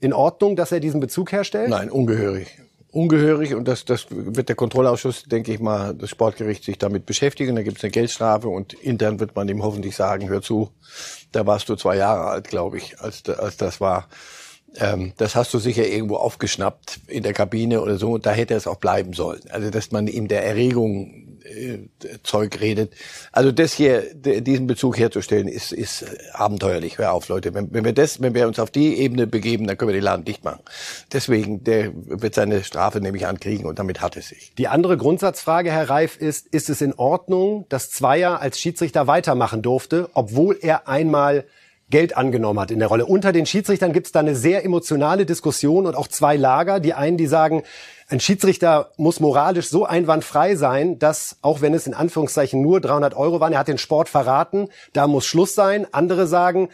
In 0.00 0.12
Ordnung, 0.14 0.56
dass 0.56 0.72
er 0.72 0.80
diesen 0.80 0.98
Bezug 0.98 1.30
herstellt? 1.30 1.68
Nein, 1.68 1.90
ungehörig. 1.90 2.58
Ungehörig 2.92 3.54
und 3.54 3.68
das, 3.68 3.84
das 3.84 4.06
wird 4.10 4.48
der 4.48 4.56
Kontrollausschuss, 4.56 5.22
denke 5.24 5.52
ich 5.52 5.60
mal, 5.60 5.94
das 5.94 6.10
Sportgericht 6.10 6.64
sich 6.64 6.76
damit 6.76 7.06
beschäftigen. 7.06 7.54
Da 7.54 7.62
gibt 7.62 7.78
es 7.78 7.84
eine 7.84 7.92
Geldstrafe 7.92 8.48
und 8.48 8.72
intern 8.72 9.20
wird 9.20 9.36
man 9.36 9.48
ihm 9.48 9.62
hoffentlich 9.62 9.94
sagen, 9.94 10.28
hör 10.28 10.42
zu, 10.42 10.70
da 11.30 11.46
warst 11.46 11.68
du 11.68 11.76
zwei 11.76 11.96
Jahre 11.96 12.24
alt, 12.24 12.48
glaube 12.48 12.78
ich, 12.78 13.00
als, 13.00 13.28
als 13.28 13.56
das 13.56 13.80
war. 13.80 14.08
Ähm, 14.76 15.12
das 15.18 15.36
hast 15.36 15.54
du 15.54 15.58
sicher 15.58 15.86
irgendwo 15.86 16.16
aufgeschnappt 16.16 17.00
in 17.06 17.22
der 17.22 17.32
Kabine 17.32 17.80
oder 17.80 17.96
so. 17.96 18.12
Und 18.12 18.26
da 18.26 18.32
hätte 18.32 18.54
es 18.54 18.66
auch 18.66 18.78
bleiben 18.78 19.12
sollen. 19.12 19.42
Also, 19.50 19.70
dass 19.70 19.92
man 19.92 20.08
ihm 20.08 20.26
der 20.26 20.44
Erregung 20.44 21.29
äh, 21.44 21.88
Zeug 22.22 22.60
redet. 22.60 22.92
Also, 23.32 23.52
das 23.52 23.72
hier, 23.72 24.14
diesen 24.14 24.66
Bezug 24.66 24.98
herzustellen, 24.98 25.48
ist, 25.48 25.72
ist 25.72 26.04
abenteuerlich. 26.32 26.98
Hör 26.98 27.12
auf, 27.12 27.28
Leute. 27.28 27.54
Wenn, 27.54 27.72
wenn 27.72 27.84
wir 27.84 27.92
das, 27.92 28.20
wenn 28.20 28.34
wir 28.34 28.46
uns 28.46 28.58
auf 28.58 28.70
die 28.70 28.96
Ebene 28.98 29.26
begeben, 29.26 29.66
dann 29.66 29.76
können 29.76 29.88
wir 29.88 29.94
den 29.94 30.04
Laden 30.04 30.24
dicht 30.24 30.44
machen. 30.44 30.60
Deswegen, 31.12 31.64
der 31.64 31.92
wird 31.94 32.34
seine 32.34 32.64
Strafe 32.64 33.00
nämlich 33.00 33.26
ankriegen 33.26 33.66
und 33.66 33.78
damit 33.78 34.00
hat 34.00 34.16
es 34.16 34.28
sich. 34.28 34.52
Die 34.58 34.68
andere 34.68 34.96
Grundsatzfrage, 34.96 35.70
Herr 35.70 35.88
Reif, 35.88 36.16
ist, 36.16 36.48
ist 36.48 36.70
es 36.70 36.80
in 36.80 36.94
Ordnung, 36.94 37.66
dass 37.68 37.90
Zweier 37.90 38.40
als 38.40 38.58
Schiedsrichter 38.58 39.06
weitermachen 39.06 39.62
durfte, 39.62 40.10
obwohl 40.14 40.58
er 40.60 40.88
einmal 40.88 41.44
Geld 41.90 42.16
angenommen 42.16 42.60
hat 42.60 42.70
in 42.70 42.78
der 42.78 42.88
Rolle. 42.88 43.06
Unter 43.06 43.32
den 43.32 43.46
Schiedsrichtern 43.46 43.92
gibt 43.92 44.06
es 44.06 44.12
da 44.12 44.20
eine 44.20 44.36
sehr 44.36 44.64
emotionale 44.64 45.26
Diskussion 45.26 45.86
und 45.86 45.96
auch 45.96 46.08
zwei 46.08 46.36
Lager. 46.36 46.80
Die 46.80 46.94
einen, 46.94 47.16
die 47.16 47.26
sagen, 47.26 47.62
ein 48.08 48.20
Schiedsrichter 48.20 48.92
muss 48.96 49.20
moralisch 49.20 49.68
so 49.68 49.84
einwandfrei 49.84 50.56
sein, 50.56 50.98
dass, 50.98 51.36
auch 51.42 51.60
wenn 51.60 51.74
es 51.74 51.86
in 51.86 51.94
Anführungszeichen 51.94 52.62
nur 52.62 52.80
300 52.80 53.14
Euro 53.14 53.40
waren, 53.40 53.52
er 53.52 53.58
hat 53.58 53.68
den 53.68 53.78
Sport 53.78 54.08
verraten, 54.08 54.68
da 54.92 55.06
muss 55.06 55.26
Schluss 55.26 55.54
sein. 55.54 55.86
Andere 55.92 56.26
sagen, 56.26 56.70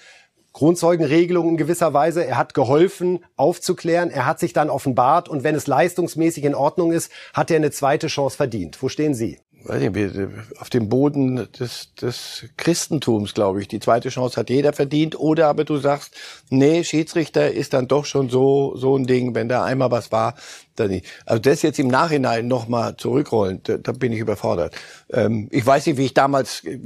Kronzeugenregelung 0.56 1.50
in 1.50 1.56
gewisser 1.58 1.92
Weise. 1.92 2.24
Er 2.24 2.38
hat 2.38 2.54
geholfen, 2.54 3.22
aufzuklären. 3.36 4.08
Er 4.08 4.24
hat 4.24 4.38
sich 4.38 4.54
dann 4.54 4.70
offenbart. 4.70 5.28
Und 5.28 5.44
wenn 5.44 5.54
es 5.54 5.66
leistungsmäßig 5.66 6.44
in 6.44 6.54
Ordnung 6.54 6.92
ist, 6.92 7.12
hat 7.34 7.50
er 7.50 7.56
eine 7.56 7.70
zweite 7.70 8.06
Chance 8.06 8.38
verdient. 8.38 8.82
Wo 8.82 8.88
stehen 8.88 9.12
Sie? 9.12 9.38
Weiß 9.68 9.82
nicht, 9.82 10.28
auf 10.58 10.70
dem 10.70 10.88
Boden 10.88 11.48
des, 11.58 11.94
des 11.94 12.44
Christentums, 12.56 13.34
glaube 13.34 13.60
ich. 13.60 13.68
Die 13.68 13.80
zweite 13.80 14.08
Chance 14.08 14.38
hat 14.38 14.50
jeder 14.50 14.72
verdient. 14.72 15.18
Oder 15.18 15.48
aber 15.48 15.64
du 15.64 15.78
sagst, 15.78 16.14
nee, 16.50 16.84
Schiedsrichter 16.84 17.50
ist 17.50 17.72
dann 17.72 17.88
doch 17.88 18.04
schon 18.04 18.28
so, 18.28 18.76
so 18.76 18.96
ein 18.96 19.06
Ding. 19.06 19.34
Wenn 19.34 19.48
da 19.48 19.64
einmal 19.64 19.90
was 19.90 20.12
war, 20.12 20.34
da 20.76 20.86
nicht. 20.86 21.06
Also 21.24 21.40
das 21.40 21.62
jetzt 21.62 21.78
im 21.78 21.88
Nachhinein 21.88 22.46
nochmal 22.46 22.96
zurückrollen, 22.96 23.60
da, 23.64 23.78
da 23.78 23.92
bin 23.92 24.12
ich 24.12 24.20
überfordert. 24.20 24.74
Ähm, 25.10 25.48
ich 25.50 25.64
weiß 25.66 25.86
nicht, 25.86 25.96
wie 25.96 26.06
ich 26.06 26.14
damals 26.14 26.62
äh, 26.64 26.78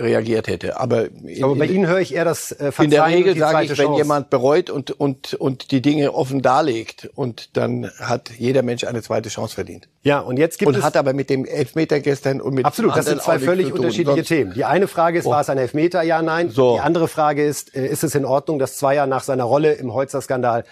reagiert 0.00 0.48
hätte, 0.48 0.78
aber 0.78 1.06
in, 1.10 1.42
aber 1.42 1.56
bei 1.56 1.66
Ihnen 1.66 1.86
höre 1.86 2.00
ich 2.00 2.14
eher 2.14 2.24
das 2.24 2.52
äh, 2.52 2.72
Verzeihen 2.72 2.84
In 2.84 2.90
der 2.90 3.06
Regel 3.06 3.36
sage 3.36 3.64
ich, 3.64 3.72
Chance. 3.72 3.82
wenn 3.82 3.94
jemand 3.94 4.30
bereut 4.30 4.70
und 4.70 4.90
und 4.92 5.34
und 5.34 5.70
die 5.70 5.82
Dinge 5.82 6.14
offen 6.14 6.42
darlegt 6.42 7.10
und 7.14 7.56
dann 7.56 7.90
hat 7.98 8.30
jeder 8.36 8.62
Mensch 8.62 8.84
eine 8.84 9.02
zweite 9.02 9.28
Chance 9.28 9.54
verdient. 9.54 9.88
Ja, 10.08 10.20
und 10.20 10.38
jetzt 10.38 10.58
gibt 10.58 10.70
und 10.70 10.74
es 10.74 10.82
hat 10.82 10.96
aber 10.96 11.12
mit 11.12 11.28
dem 11.28 11.44
Elfmeter 11.44 12.00
gestern 12.00 12.40
und 12.40 12.54
mit 12.54 12.64
Absolut, 12.64 12.96
das 12.96 13.04
sind 13.04 13.20
zwei 13.20 13.38
völlig 13.38 13.74
unterschiedliche 13.74 14.22
Themen. 14.22 14.54
Die 14.54 14.64
eine 14.64 14.88
Frage 14.88 15.18
ist, 15.18 15.26
oh. 15.26 15.30
war 15.30 15.42
es 15.42 15.50
ein 15.50 15.58
Elfmeter? 15.58 16.02
Ja, 16.02 16.22
nein. 16.22 16.48
So. 16.48 16.76
Die 16.76 16.80
andere 16.80 17.08
Frage 17.08 17.44
ist, 17.44 17.76
äh, 17.76 17.86
ist 17.86 18.04
es 18.04 18.14
in 18.14 18.24
Ordnung, 18.24 18.58
dass 18.58 18.78
Zweier 18.78 19.06
nach 19.06 19.22
seiner 19.22 19.44
Rolle 19.44 19.74
im 19.74 19.92
Holzer-Skandal 19.92 20.64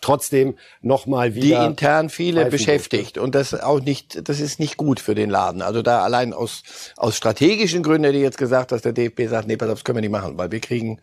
trotzdem 0.00 0.54
nochmal 0.80 1.34
wieder 1.34 1.60
die 1.60 1.66
intern 1.66 2.08
viele 2.08 2.46
beschäftigt 2.46 3.18
und 3.18 3.34
das 3.34 3.54
auch 3.54 3.80
nicht 3.80 4.28
das 4.28 4.38
ist 4.38 4.60
nicht 4.60 4.76
gut 4.76 5.00
für 5.00 5.14
den 5.14 5.30
Laden 5.30 5.62
also 5.62 5.80
da 5.80 6.02
allein 6.02 6.34
aus 6.34 6.62
aus 6.96 7.16
strategischen 7.16 7.82
Gründen 7.82 8.04
hätte 8.04 8.18
ich 8.18 8.22
jetzt 8.22 8.36
gesagt 8.36 8.70
dass 8.72 8.82
der 8.82 8.92
DFB 8.92 9.28
sagt 9.28 9.48
nee 9.48 9.56
das 9.56 9.82
können 9.82 9.96
wir 9.96 10.02
nicht 10.02 10.10
machen 10.10 10.36
weil 10.36 10.50
wir 10.50 10.60
kriegen 10.60 11.00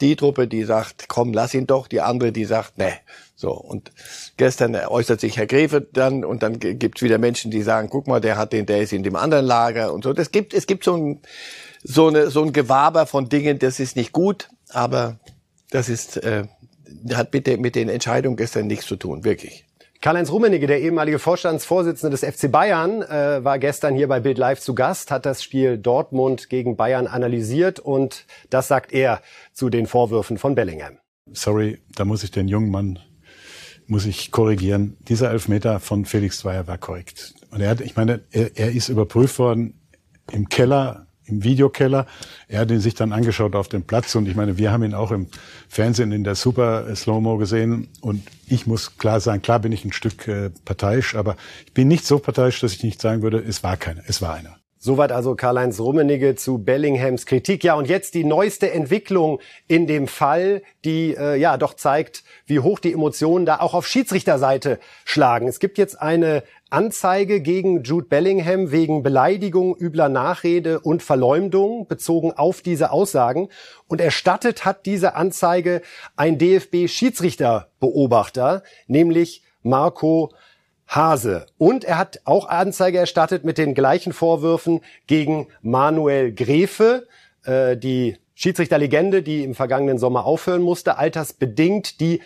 die 0.00 0.16
Truppe 0.16 0.48
die 0.48 0.64
sagt 0.64 1.08
komm 1.08 1.32
lass 1.32 1.54
ihn 1.54 1.68
doch 1.68 1.86
die 1.86 2.00
andere 2.00 2.32
die 2.32 2.44
sagt 2.44 2.76
nee 2.76 2.94
so 3.40 3.52
und 3.52 3.92
gestern 4.36 4.74
äußert 4.76 5.20
sich 5.20 5.36
Herr 5.36 5.46
Grefe 5.46 5.80
dann 5.80 6.24
und 6.24 6.42
dann 6.42 6.58
gibt's 6.58 7.02
wieder 7.02 7.18
Menschen 7.18 7.50
die 7.50 7.62
sagen 7.62 7.88
guck 7.90 8.06
mal 8.06 8.20
der 8.20 8.36
hat 8.36 8.52
den 8.52 8.66
der 8.66 8.82
ist 8.82 8.92
in 8.92 9.02
dem 9.02 9.16
anderen 9.16 9.46
Lager 9.46 9.92
und 9.92 10.04
so 10.04 10.12
das 10.12 10.30
gibt 10.30 10.54
es 10.54 10.66
gibt 10.66 10.84
so 10.84 10.96
ein 10.96 11.20
so 11.82 12.08
eine 12.08 12.30
so 12.30 12.42
ein 12.42 12.52
Gewaber 12.52 13.06
von 13.06 13.28
Dingen 13.28 13.58
das 13.58 13.80
ist 13.80 13.96
nicht 13.96 14.12
gut 14.12 14.48
aber 14.68 15.18
das 15.70 15.88
ist 15.88 16.16
äh, 16.18 16.44
hat 17.12 17.32
mit, 17.32 17.46
der, 17.46 17.58
mit 17.58 17.74
den 17.74 17.88
Entscheidungen 17.88 18.36
gestern 18.36 18.66
nichts 18.66 18.86
zu 18.86 18.96
tun, 18.96 19.24
wirklich. 19.24 19.64
Karl-Heinz 20.00 20.30
Rummenigge, 20.30 20.66
der 20.66 20.80
ehemalige 20.80 21.18
Vorstandsvorsitzende 21.18 22.16
des 22.16 22.24
FC 22.24 22.50
Bayern, 22.50 23.02
äh, 23.02 23.44
war 23.44 23.58
gestern 23.58 23.94
hier 23.94 24.08
bei 24.08 24.18
Bild 24.18 24.38
Live 24.38 24.60
zu 24.60 24.74
Gast, 24.74 25.10
hat 25.10 25.26
das 25.26 25.42
Spiel 25.42 25.76
Dortmund 25.76 26.48
gegen 26.48 26.76
Bayern 26.76 27.06
analysiert 27.06 27.80
und 27.80 28.24
das 28.48 28.68
sagt 28.68 28.92
er 28.92 29.20
zu 29.52 29.68
den 29.68 29.86
Vorwürfen 29.86 30.38
von 30.38 30.54
Bellingham. 30.54 30.98
Sorry, 31.32 31.80
da 31.96 32.06
muss 32.06 32.24
ich 32.24 32.30
den 32.30 32.48
jungen 32.48 32.70
Mann 32.70 32.98
muss 33.90 34.06
ich 34.06 34.30
korrigieren. 34.30 34.96
Dieser 35.08 35.30
Elfmeter 35.30 35.80
von 35.80 36.04
Felix 36.04 36.38
Zweier 36.38 36.66
war 36.66 36.78
korrekt. 36.78 37.34
Und 37.50 37.60
er 37.60 37.70
hat, 37.70 37.80
ich 37.80 37.96
meine, 37.96 38.20
er, 38.30 38.56
er 38.56 38.70
ist 38.70 38.88
überprüft 38.88 39.38
worden 39.38 39.74
im 40.30 40.48
Keller 40.48 41.06
im 41.24 41.44
Videokeller. 41.44 42.06
Er 42.48 42.60
hat 42.60 42.70
ihn 42.70 42.80
sich 42.80 42.94
dann 42.94 43.12
angeschaut 43.12 43.54
auf 43.54 43.68
dem 43.68 43.84
Platz 43.84 44.14
und 44.14 44.26
ich 44.26 44.34
meine, 44.34 44.58
wir 44.58 44.72
haben 44.72 44.82
ihn 44.82 44.94
auch 44.94 45.12
im 45.12 45.28
Fernsehen 45.68 46.12
in 46.12 46.24
der 46.24 46.34
Super 46.34 46.94
Slow-Mo 46.94 47.36
gesehen 47.36 47.88
und 48.00 48.22
ich 48.46 48.66
muss 48.66 48.96
klar 48.96 49.20
sagen, 49.20 49.42
klar 49.42 49.60
bin 49.60 49.72
ich 49.72 49.84
ein 49.84 49.92
Stück 49.92 50.26
äh, 50.28 50.50
parteiisch, 50.64 51.14
aber 51.14 51.36
ich 51.66 51.72
bin 51.72 51.88
nicht 51.88 52.04
so 52.04 52.18
parteiisch, 52.18 52.60
dass 52.60 52.72
ich 52.72 52.82
nicht 52.82 53.00
sagen 53.00 53.22
würde, 53.22 53.38
es 53.38 53.62
war 53.62 53.76
keiner, 53.76 54.02
es 54.06 54.20
war 54.20 54.34
einer. 54.34 54.56
Soweit 54.82 55.12
also 55.12 55.34
Karl-Heinz 55.34 55.78
Rummenigge 55.78 56.36
zu 56.36 56.56
Bellinghams 56.56 57.26
Kritik. 57.26 57.62
Ja, 57.64 57.74
und 57.74 57.86
jetzt 57.86 58.14
die 58.14 58.24
neueste 58.24 58.72
Entwicklung 58.72 59.38
in 59.68 59.86
dem 59.86 60.08
Fall, 60.08 60.62
die 60.86 61.14
äh, 61.14 61.36
ja 61.36 61.58
doch 61.58 61.74
zeigt, 61.74 62.24
wie 62.46 62.60
hoch 62.60 62.78
die 62.78 62.94
Emotionen 62.94 63.44
da 63.44 63.60
auch 63.60 63.74
auf 63.74 63.86
Schiedsrichterseite 63.86 64.78
schlagen. 65.04 65.48
Es 65.48 65.60
gibt 65.60 65.76
jetzt 65.76 66.00
eine 66.00 66.44
Anzeige 66.70 67.42
gegen 67.42 67.82
Jude 67.82 68.06
Bellingham 68.06 68.72
wegen 68.72 69.02
Beleidigung, 69.02 69.76
übler 69.78 70.08
Nachrede 70.08 70.80
und 70.80 71.02
Verleumdung 71.02 71.86
bezogen 71.86 72.32
auf 72.32 72.62
diese 72.62 72.90
Aussagen. 72.90 73.50
Und 73.86 74.00
erstattet 74.00 74.64
hat 74.64 74.86
diese 74.86 75.14
Anzeige 75.14 75.82
ein 76.16 76.38
DFB-Schiedsrichterbeobachter, 76.38 78.62
nämlich 78.86 79.42
Marco 79.62 80.32
Hase. 80.90 81.46
Und 81.56 81.84
er 81.84 81.98
hat 81.98 82.20
auch 82.24 82.48
Anzeige 82.48 82.98
erstattet 82.98 83.44
mit 83.44 83.58
den 83.58 83.74
gleichen 83.74 84.12
Vorwürfen 84.12 84.80
gegen 85.06 85.46
Manuel 85.62 86.32
Grefe, 86.32 87.06
äh, 87.44 87.76
die 87.76 88.16
Schiedsrichterlegende, 88.34 89.22
die 89.22 89.44
im 89.44 89.54
vergangenen 89.54 89.98
Sommer 89.98 90.24
aufhören 90.24 90.62
musste, 90.62 90.98
altersbedingt, 90.98 92.00
die 92.00 92.20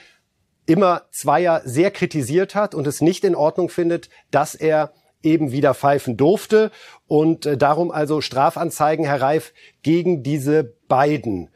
immer 0.64 1.02
Zweier 1.10 1.60
sehr 1.66 1.90
kritisiert 1.90 2.54
hat 2.54 2.74
und 2.74 2.86
es 2.86 3.02
nicht 3.02 3.24
in 3.24 3.34
Ordnung 3.34 3.68
findet, 3.68 4.08
dass 4.30 4.54
er 4.54 4.92
eben 5.22 5.52
wieder 5.52 5.74
pfeifen 5.74 6.16
durfte. 6.16 6.70
Und 7.06 7.44
äh, 7.44 7.58
darum 7.58 7.90
also 7.90 8.22
Strafanzeigen, 8.22 9.04
Herr 9.04 9.20
Reif, 9.20 9.52
gegen 9.82 10.22
diese 10.22 10.74
beiden. 10.88 11.50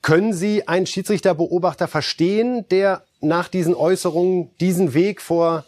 Können 0.00 0.32
Sie 0.32 0.68
einen 0.68 0.86
Schiedsrichterbeobachter 0.86 1.88
verstehen, 1.88 2.68
der 2.70 3.02
nach 3.20 3.48
diesen 3.48 3.74
Äußerungen 3.74 4.56
diesen 4.58 4.94
Weg 4.94 5.20
vor 5.20 5.64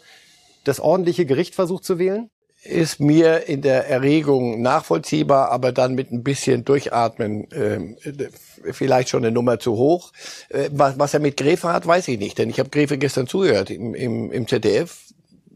das 0.63 0.79
ordentliche 0.79 1.25
Gericht 1.25 1.55
versucht 1.55 1.83
zu 1.83 1.99
wählen? 1.99 2.29
ist 2.63 2.99
mir 2.99 3.47
in 3.47 3.61
der 3.61 3.87
Erregung 3.87 4.61
nachvollziehbar, 4.61 5.49
aber 5.49 5.71
dann 5.71 5.95
mit 5.95 6.11
ein 6.11 6.23
bisschen 6.23 6.65
Durchatmen 6.65 7.49
äh, 7.51 7.95
vielleicht 8.73 9.09
schon 9.09 9.23
eine 9.23 9.31
Nummer 9.31 9.59
zu 9.59 9.77
hoch. 9.77 10.11
Äh, 10.49 10.69
was, 10.73 10.99
was 10.99 11.13
er 11.13 11.21
mit 11.21 11.37
Gräfe 11.37 11.71
hat, 11.71 11.87
weiß 11.87 12.09
ich 12.09 12.19
nicht, 12.19 12.37
denn 12.37 12.49
ich 12.49 12.59
habe 12.59 12.69
Gräfe 12.69 12.97
gestern 12.97 13.27
zugehört 13.27 13.69
im, 13.69 13.95
im, 13.95 14.31
im 14.31 14.47
ZDF 14.47 14.97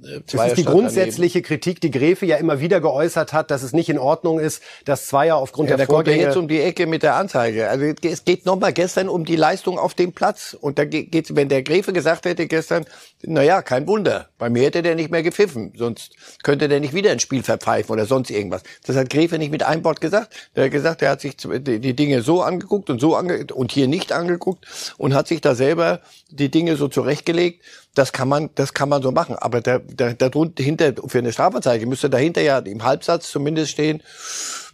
das 0.03 0.47
ist 0.47 0.57
die 0.57 0.65
grundsätzliche 0.65 1.41
daneben. 1.41 1.47
Kritik, 1.47 1.81
die 1.81 1.91
Gräfe 1.91 2.25
ja 2.25 2.37
immer 2.37 2.59
wieder 2.59 2.81
geäußert 2.81 3.33
hat, 3.33 3.51
dass 3.51 3.63
es 3.63 3.73
nicht 3.73 3.89
in 3.89 3.97
Ordnung 3.97 4.39
ist, 4.39 4.61
dass 4.85 5.07
Zweier 5.07 5.37
aufgrund 5.37 5.69
ja, 5.69 5.77
der 5.77 5.85
Vorgänge... 5.85 6.21
jetzt 6.21 6.37
um 6.37 6.47
die 6.47 6.61
Ecke 6.61 6.87
mit 6.87 7.03
der 7.03 7.15
Anzeige. 7.15 7.69
Also 7.69 7.85
es 8.01 8.25
geht 8.25 8.45
nochmal 8.45 8.73
gestern 8.73 9.09
um 9.09 9.25
die 9.25 9.35
Leistung 9.35 9.79
auf 9.79 9.93
dem 9.93 10.13
Platz. 10.13 10.55
Und 10.59 10.77
da 10.77 10.85
geht's, 10.85 11.35
wenn 11.35 11.49
der 11.49 11.63
Gräfe 11.63 11.93
gesagt 11.93 12.25
hätte 12.25 12.47
gestern, 12.47 12.85
na 13.21 13.43
ja, 13.43 13.61
kein 13.61 13.87
Wunder, 13.87 14.29
bei 14.37 14.49
mir 14.49 14.63
hätte 14.63 14.81
der 14.81 14.95
nicht 14.95 15.09
mehr 15.09 15.23
gepfiffen, 15.23 15.73
sonst 15.77 16.11
könnte 16.43 16.67
der 16.67 16.79
nicht 16.79 16.93
wieder 16.93 17.11
ein 17.11 17.19
Spiel 17.19 17.43
verpfeifen 17.43 17.91
oder 17.93 18.05
sonst 18.05 18.29
irgendwas. 18.29 18.63
Das 18.85 18.95
hat 18.95 19.09
Gräfe 19.09 19.37
nicht 19.37 19.51
mit 19.51 19.63
einem 19.63 19.83
Wort 19.83 20.01
gesagt. 20.01 20.51
Der 20.55 20.65
hat 20.65 20.71
gesagt, 20.71 21.01
er 21.01 21.11
hat 21.11 21.21
sich 21.21 21.35
die 21.37 21.95
Dinge 21.95 22.21
so 22.21 22.41
angeguckt 22.41 22.89
und 22.89 22.99
so 22.99 23.15
ange 23.15 23.47
und 23.53 23.71
hier 23.71 23.87
nicht 23.87 24.11
angeguckt 24.11 24.65
und 24.97 25.13
hat 25.13 25.27
sich 25.27 25.41
da 25.41 25.55
selber 25.55 26.01
die 26.29 26.49
Dinge 26.49 26.75
so 26.75 26.87
zurechtgelegt 26.87 27.63
das 27.95 28.11
kann 28.11 28.27
man, 28.27 28.49
das 28.55 28.73
kann 28.73 28.89
man 28.89 29.01
so 29.01 29.11
machen. 29.11 29.35
Aber 29.35 29.61
der, 29.61 29.79
der, 29.79 30.13
der 30.13 30.31
hinter 30.57 30.93
für 31.07 31.19
eine 31.19 31.31
Strafanzeige 31.31 31.85
müsste 31.85 32.09
dahinter 32.09 32.41
ja 32.41 32.57
im 32.59 32.83
Halbsatz 32.83 33.29
zumindest 33.29 33.71
stehen. 33.71 34.01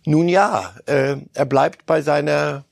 Nun 0.06 0.30
ja, 0.30 0.74
äh, 0.86 1.18
er 1.34 1.46
bleibt 1.46 1.86
bei 1.86 2.02
seiner 2.02 2.64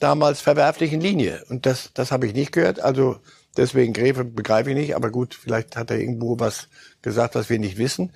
damals 0.00 0.40
verwerflichen 0.40 1.00
Linie. 1.00 1.42
Und 1.48 1.66
das, 1.66 1.90
das 1.94 2.12
habe 2.12 2.26
ich 2.26 2.34
nicht 2.34 2.52
gehört. 2.52 2.80
Also 2.80 3.16
deswegen 3.56 3.94
Gräfe 3.94 4.24
begreife 4.24 4.70
ich 4.70 4.76
nicht. 4.76 4.96
Aber 4.96 5.10
gut, 5.10 5.34
vielleicht 5.34 5.76
hat 5.76 5.90
er 5.90 5.98
irgendwo 5.98 6.38
was 6.38 6.68
gesagt, 7.00 7.34
was 7.34 7.48
wir 7.48 7.58
nicht 7.58 7.78
wissen. 7.78 8.12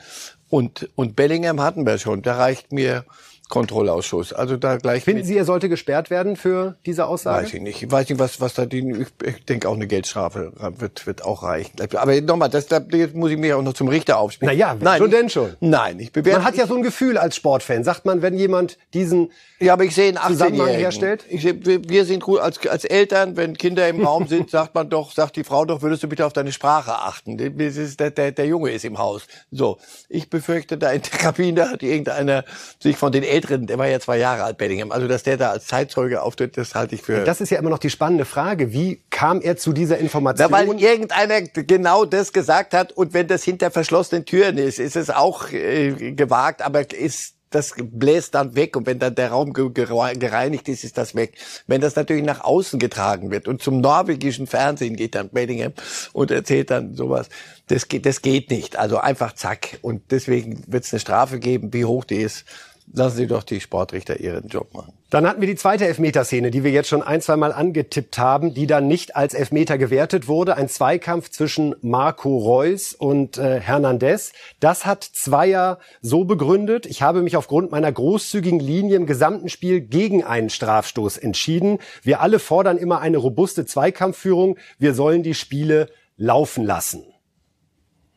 Und, 0.50 0.90
und 0.94 1.16
Bellingham 1.16 1.60
hatten 1.60 1.86
wir 1.86 1.98
schon. 1.98 2.22
Da 2.22 2.36
reicht 2.36 2.72
mir 2.72 3.04
Kontrollausschuss. 3.48 4.32
Also 4.32 4.56
da 4.56 4.76
gleich. 4.76 5.04
Finden 5.04 5.24
Sie, 5.24 5.36
er 5.36 5.44
sollte 5.44 5.68
gesperrt 5.68 6.10
werden 6.10 6.36
für 6.36 6.76
diese 6.84 7.06
Aussage? 7.06 7.44
Weiß 7.44 7.54
ich 7.54 7.60
nicht. 7.60 7.82
Ich 7.82 7.90
weiß 7.90 8.08
nicht, 8.08 8.18
was, 8.18 8.40
was 8.40 8.54
da 8.54 8.66
die, 8.66 8.90
ich, 8.90 9.08
ich 9.26 9.44
denke 9.46 9.68
auch 9.68 9.74
eine 9.74 9.86
Geldstrafe 9.86 10.52
wird, 10.78 11.06
wird 11.06 11.24
auch 11.24 11.42
reichen. 11.42 11.72
Aber 11.96 12.20
nochmal, 12.20 12.50
das, 12.50 12.66
da 12.66 12.80
jetzt 12.92 13.14
muss 13.14 13.30
ich 13.30 13.38
mich 13.38 13.52
auch 13.54 13.62
noch 13.62 13.72
zum 13.72 13.88
Richter 13.88 14.18
aufspielen. 14.18 14.54
Naja, 14.54 14.76
Nein, 14.78 14.98
schon 14.98 15.10
denn 15.10 15.30
schon. 15.30 15.56
Nein, 15.60 15.98
ich 15.98 16.12
bewerte. 16.12 16.38
Man 16.38 16.46
hat 16.46 16.56
ja 16.56 16.66
so 16.66 16.76
ein 16.76 16.82
Gefühl 16.82 17.16
als 17.16 17.36
Sportfan. 17.36 17.84
Sagt 17.84 18.04
man, 18.04 18.22
wenn 18.22 18.34
jemand 18.34 18.78
diesen 18.92 19.30
ja, 19.60 19.72
aber 19.72 19.84
ich 19.84 19.94
sehe 19.94 20.08
einen 20.08 20.18
18 20.18 20.54
herstellt? 20.54 21.24
Ich 21.28 21.42
sehe, 21.42 21.58
wir 21.64 22.04
sind 22.04 22.22
gut 22.22 22.38
als, 22.38 22.64
als 22.68 22.84
Eltern, 22.84 23.36
wenn 23.36 23.58
Kinder 23.58 23.88
im 23.88 24.04
Raum 24.04 24.28
sind, 24.28 24.50
sagt 24.50 24.74
man 24.74 24.88
doch, 24.88 25.12
sagt 25.12 25.34
die 25.34 25.42
Frau 25.42 25.64
doch, 25.64 25.82
würdest 25.82 26.04
du 26.04 26.08
bitte 26.08 26.24
auf 26.24 26.32
deine 26.32 26.52
Sprache 26.52 26.92
achten. 26.92 27.36
Der, 27.36 27.50
der, 27.50 28.32
der 28.32 28.46
Junge 28.46 28.70
ist 28.70 28.84
im 28.84 28.98
Haus. 28.98 29.26
So, 29.50 29.78
ich 30.08 30.30
befürchte, 30.30 30.78
da 30.78 30.92
in 30.92 31.02
der 31.02 31.10
Kabine 31.10 31.70
hat 31.70 31.82
irgendeiner 31.82 32.44
sich 32.78 32.96
von 32.96 33.10
den 33.10 33.24
Älteren, 33.38 33.66
der 33.66 33.78
war 33.78 33.86
ja 33.86 34.00
zwei 34.00 34.18
Jahre 34.18 34.42
alt, 34.42 34.58
Bellingham, 34.58 34.90
also 34.90 35.06
dass 35.06 35.22
der 35.22 35.36
da 35.36 35.50
als 35.50 35.66
Zeitzeuge 35.66 36.22
auftritt, 36.22 36.56
das 36.56 36.74
halte 36.74 36.96
ich 36.96 37.02
für... 37.02 37.24
Das 37.24 37.40
ist 37.40 37.50
ja 37.50 37.58
immer 37.58 37.70
noch 37.70 37.78
die 37.78 37.90
spannende 37.90 38.24
Frage. 38.24 38.72
Wie 38.72 39.00
kam 39.10 39.40
er 39.40 39.56
zu 39.56 39.72
dieser 39.72 39.98
Information? 39.98 40.48
Na, 40.50 40.56
weil 40.56 40.80
irgendeiner 40.80 41.42
genau 41.42 42.04
das 42.04 42.32
gesagt 42.32 42.74
hat 42.74 42.92
und 42.92 43.14
wenn 43.14 43.28
das 43.28 43.44
hinter 43.44 43.70
verschlossenen 43.70 44.24
Türen 44.24 44.58
ist, 44.58 44.78
ist 44.78 44.96
es 44.96 45.10
auch 45.10 45.52
äh, 45.52 46.12
gewagt, 46.12 46.62
aber 46.62 46.90
ist 46.92 47.34
das 47.50 47.74
bläst 47.78 48.34
dann 48.34 48.54
weg 48.54 48.76
und 48.76 48.86
wenn 48.86 48.98
dann 48.98 49.14
der 49.14 49.30
Raum 49.30 49.52
gereinigt 49.52 50.68
ist, 50.68 50.84
ist 50.84 50.98
das 50.98 51.14
weg. 51.14 51.34
Wenn 51.66 51.80
das 51.80 51.96
natürlich 51.96 52.24
nach 52.24 52.42
außen 52.42 52.78
getragen 52.78 53.30
wird 53.30 53.48
und 53.48 53.62
zum 53.62 53.80
norwegischen 53.80 54.46
Fernsehen 54.46 54.96
geht 54.96 55.14
dann 55.14 55.30
Bellingham 55.30 55.72
und 56.12 56.30
erzählt 56.30 56.70
dann 56.70 56.94
sowas, 56.94 57.28
das 57.68 57.88
geht, 57.88 58.06
das 58.06 58.22
geht 58.22 58.50
nicht. 58.50 58.76
Also 58.76 58.98
einfach 58.98 59.34
zack. 59.34 59.78
Und 59.82 60.10
deswegen 60.10 60.62
wird 60.66 60.84
es 60.84 60.92
eine 60.92 61.00
Strafe 61.00 61.38
geben, 61.38 61.72
wie 61.72 61.84
hoch 61.84 62.04
die 62.04 62.16
ist. 62.16 62.44
Lassen 62.92 63.16
Sie 63.16 63.26
doch 63.26 63.42
die 63.42 63.60
Sportrichter 63.60 64.18
ihren 64.18 64.48
Job 64.48 64.72
machen. 64.72 64.92
Dann 65.10 65.26
hatten 65.26 65.40
wir 65.40 65.48
die 65.48 65.56
zweite 65.56 65.86
Elfmeterszene, 65.86 66.50
die 66.50 66.64
wir 66.64 66.70
jetzt 66.70 66.88
schon 66.88 67.02
ein, 67.02 67.20
zwei 67.20 67.36
Mal 67.36 67.52
angetippt 67.52 68.18
haben, 68.18 68.52
die 68.52 68.66
dann 68.66 68.88
nicht 68.88 69.16
als 69.16 69.34
Elfmeter 69.34 69.78
gewertet 69.78 70.28
wurde. 70.28 70.56
Ein 70.56 70.68
Zweikampf 70.68 71.30
zwischen 71.30 71.74
Marco 71.80 72.36
Reus 72.36 72.94
und 72.94 73.38
äh, 73.38 73.60
Hernandez. 73.60 74.32
Das 74.60 74.84
hat 74.84 75.04
Zweier 75.04 75.78
so 76.02 76.24
begründet. 76.24 76.86
Ich 76.86 77.00
habe 77.02 77.22
mich 77.22 77.36
aufgrund 77.36 77.70
meiner 77.70 77.90
großzügigen 77.90 78.60
Linie 78.60 78.96
im 78.96 79.06
gesamten 79.06 79.48
Spiel 79.48 79.80
gegen 79.80 80.24
einen 80.24 80.50
Strafstoß 80.50 81.16
entschieden. 81.16 81.78
Wir 82.02 82.20
alle 82.20 82.38
fordern 82.38 82.76
immer 82.76 83.00
eine 83.00 83.16
robuste 83.16 83.64
Zweikampfführung. 83.64 84.58
Wir 84.78 84.94
sollen 84.94 85.22
die 85.22 85.34
Spiele 85.34 85.88
laufen 86.16 86.64
lassen. 86.64 87.04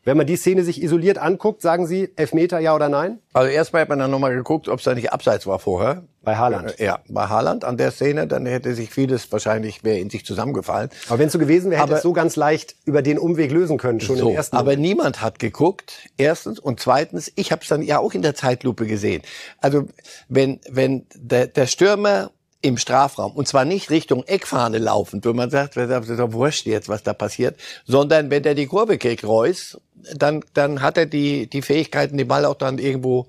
Wenn 0.03 0.17
man 0.17 0.25
die 0.25 0.36
Szene 0.36 0.63
sich 0.63 0.81
isoliert 0.81 1.20
anguckt, 1.20 1.62
sagen 1.62 1.86
Sie 1.86 2.10
Elfmeter, 2.15 2.58
ja 2.60 2.74
oder 2.75 2.89
nein? 2.89 3.20
Also 3.34 3.51
erstmal 3.51 3.84
hat 3.84 3.89
man 3.89 4.00
dann 4.00 4.10
nochmal 4.10 4.34
geguckt, 4.34 4.67
ob 4.67 4.79
es 4.79 4.86
da 4.86 4.96
nicht 4.96 5.13
abseits 5.13 5.46
war 5.46 5.60
vorher. 5.60 6.03
Bei 6.24 6.36
Haaland. 6.38 6.79
Ja, 6.79 7.00
bei 7.08 7.27
Haaland 7.27 7.63
an 7.65 7.77
der 7.77 7.91
Szene, 7.91 8.25
dann 8.27 8.46
hätte 8.48 8.74
sich 8.74 8.89
vieles 8.89 9.31
wahrscheinlich 9.31 9.84
mehr 9.84 10.00
in 10.00 10.10
sich 10.10 10.25
zusammengefallen. 10.25 10.89
Aber 11.08 11.20
wenn 11.20 11.27
es 11.27 11.34
so 11.34 11.39
gewesen 11.39 11.70
wäre, 11.70 11.81
hätte 11.81 11.91
Aber- 11.91 11.98
es 11.98 12.03
so 12.03 12.13
ganz 12.13 12.36
leicht 12.36 12.75
über 12.86 13.01
den 13.03 13.20
Umweg 13.20 13.51
lösen 13.51 13.77
können, 13.77 14.00
schon 14.00 14.17
so, 14.17 14.29
im 14.29 14.36
ersten 14.36 14.55
aber 14.55 14.72
Moment. 14.72 14.81
niemand 14.81 15.22
hat 15.22 15.38
geguckt. 15.39 15.93
Erstens 16.17 16.60
und 16.60 16.79
zweitens, 16.79 17.31
ich 17.36 17.51
habe 17.51 17.62
es 17.62 17.67
dann 17.67 17.81
ja 17.84 18.00
auch 18.00 18.13
in 18.13 18.22
der 18.24 18.34
Zeitlupe 18.36 18.86
gesehen. 18.88 19.22
Also 19.60 19.86
wenn 20.29 20.60
wenn 20.70 21.05
der, 21.15 21.48
der 21.48 21.67
Stürmer 21.67 22.31
im 22.63 22.77
Strafraum 22.77 23.31
und 23.31 23.48
zwar 23.48 23.65
nicht 23.65 23.89
Richtung 23.89 24.24
Eckfahne 24.24 24.77
laufend, 24.77 25.25
wo 25.25 25.34
man 25.34 25.50
sagt, 25.50 25.75
das 25.77 26.08
ist 26.08 26.20
doch 26.20 26.31
wurscht 26.34 26.67
jetzt, 26.67 26.88
was 26.89 27.01
da 27.01 27.13
passiert, 27.13 27.55
sondern 27.88 28.29
wenn 28.29 28.43
der 28.43 28.53
die 28.53 28.67
Kurve 28.67 29.00
kriegt, 29.00 29.24
Reus, 29.25 29.79
dann 30.15 30.43
dann 30.53 30.81
hat 30.81 30.98
er 30.98 31.05
die 31.05 31.48
die 31.48 31.62
Fähigkeiten, 31.62 32.17
den 32.17 32.27
Ball 32.27 32.46
auch 32.46 32.55
dann 32.55 32.77
irgendwo 32.77 33.27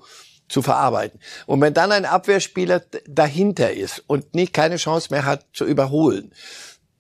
zu 0.49 0.63
verarbeiten. 0.63 1.19
Und 1.47 1.61
wenn 1.61 1.75
dann 1.75 1.93
ein 1.93 2.05
Abwehrspieler 2.05 2.83
dahinter 3.07 3.73
ist 3.73 4.05
und 4.07 4.35
nicht 4.35 4.53
keine 4.53 4.77
Chance 4.77 5.09
mehr 5.11 5.25
hat 5.25 5.47
zu 5.53 5.65
überholen, 5.65 6.33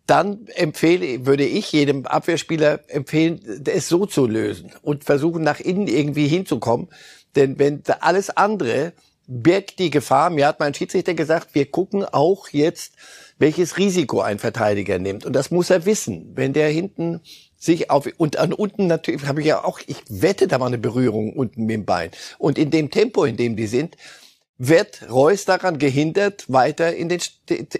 dann 0.07 0.47
empfehle, 0.55 1.26
würde 1.26 1.45
ich 1.45 1.71
jedem 1.71 2.07
Abwehrspieler 2.07 2.81
empfehlen, 2.88 3.41
es 3.67 3.88
so 3.88 4.07
zu 4.07 4.26
lösen 4.26 4.73
und 4.83 5.05
versuchen 5.05 5.43
nach 5.43 5.61
innen 5.61 5.87
irgendwie 5.87 6.26
hinzukommen. 6.26 6.88
Denn 7.37 7.59
wenn 7.59 7.83
alles 8.00 8.31
andere 8.31 8.93
birgt 9.26 9.79
die 9.79 9.91
Gefahr, 9.91 10.31
mir 10.31 10.47
hat 10.47 10.61
mein 10.61 10.75
Schiedsrichter 10.75 11.14
gesagt, 11.14 11.55
wir 11.55 11.71
gucken 11.71 12.05
auch 12.05 12.49
jetzt, 12.49 12.95
welches 13.38 13.79
Risiko 13.79 14.21
ein 14.21 14.38
Verteidiger 14.38 14.99
nimmt. 14.99 15.25
Und 15.25 15.35
das 15.35 15.50
muss 15.50 15.71
er 15.71 15.87
wissen. 15.87 16.33
Wenn 16.35 16.52
der 16.52 16.69
hinten 16.69 17.21
sich 17.62 17.90
auf, 17.90 18.09
und 18.16 18.38
an 18.38 18.52
unten 18.52 18.88
natürlich, 18.88 19.25
habe 19.26 19.40
ich 19.40 19.47
ja 19.47 19.64
auch, 19.64 19.81
ich 19.87 19.99
wette, 20.09 20.49
da 20.49 20.59
war 20.59 20.66
eine 20.66 20.78
Berührung 20.78 21.33
unten 21.33 21.64
mit 21.64 21.75
dem 21.75 21.85
Bein. 21.85 22.11
Und 22.38 22.59
in 22.59 22.71
dem 22.71 22.90
Tempo, 22.90 23.25
in 23.25 23.37
dem 23.37 23.54
die 23.54 23.69
sind, 23.69 23.97
wird 24.59 25.09
Reus 25.11 25.45
daran 25.45 25.78
gehindert, 25.78 26.45
weiter 26.49 26.95
in 26.95 27.09
den 27.09 27.21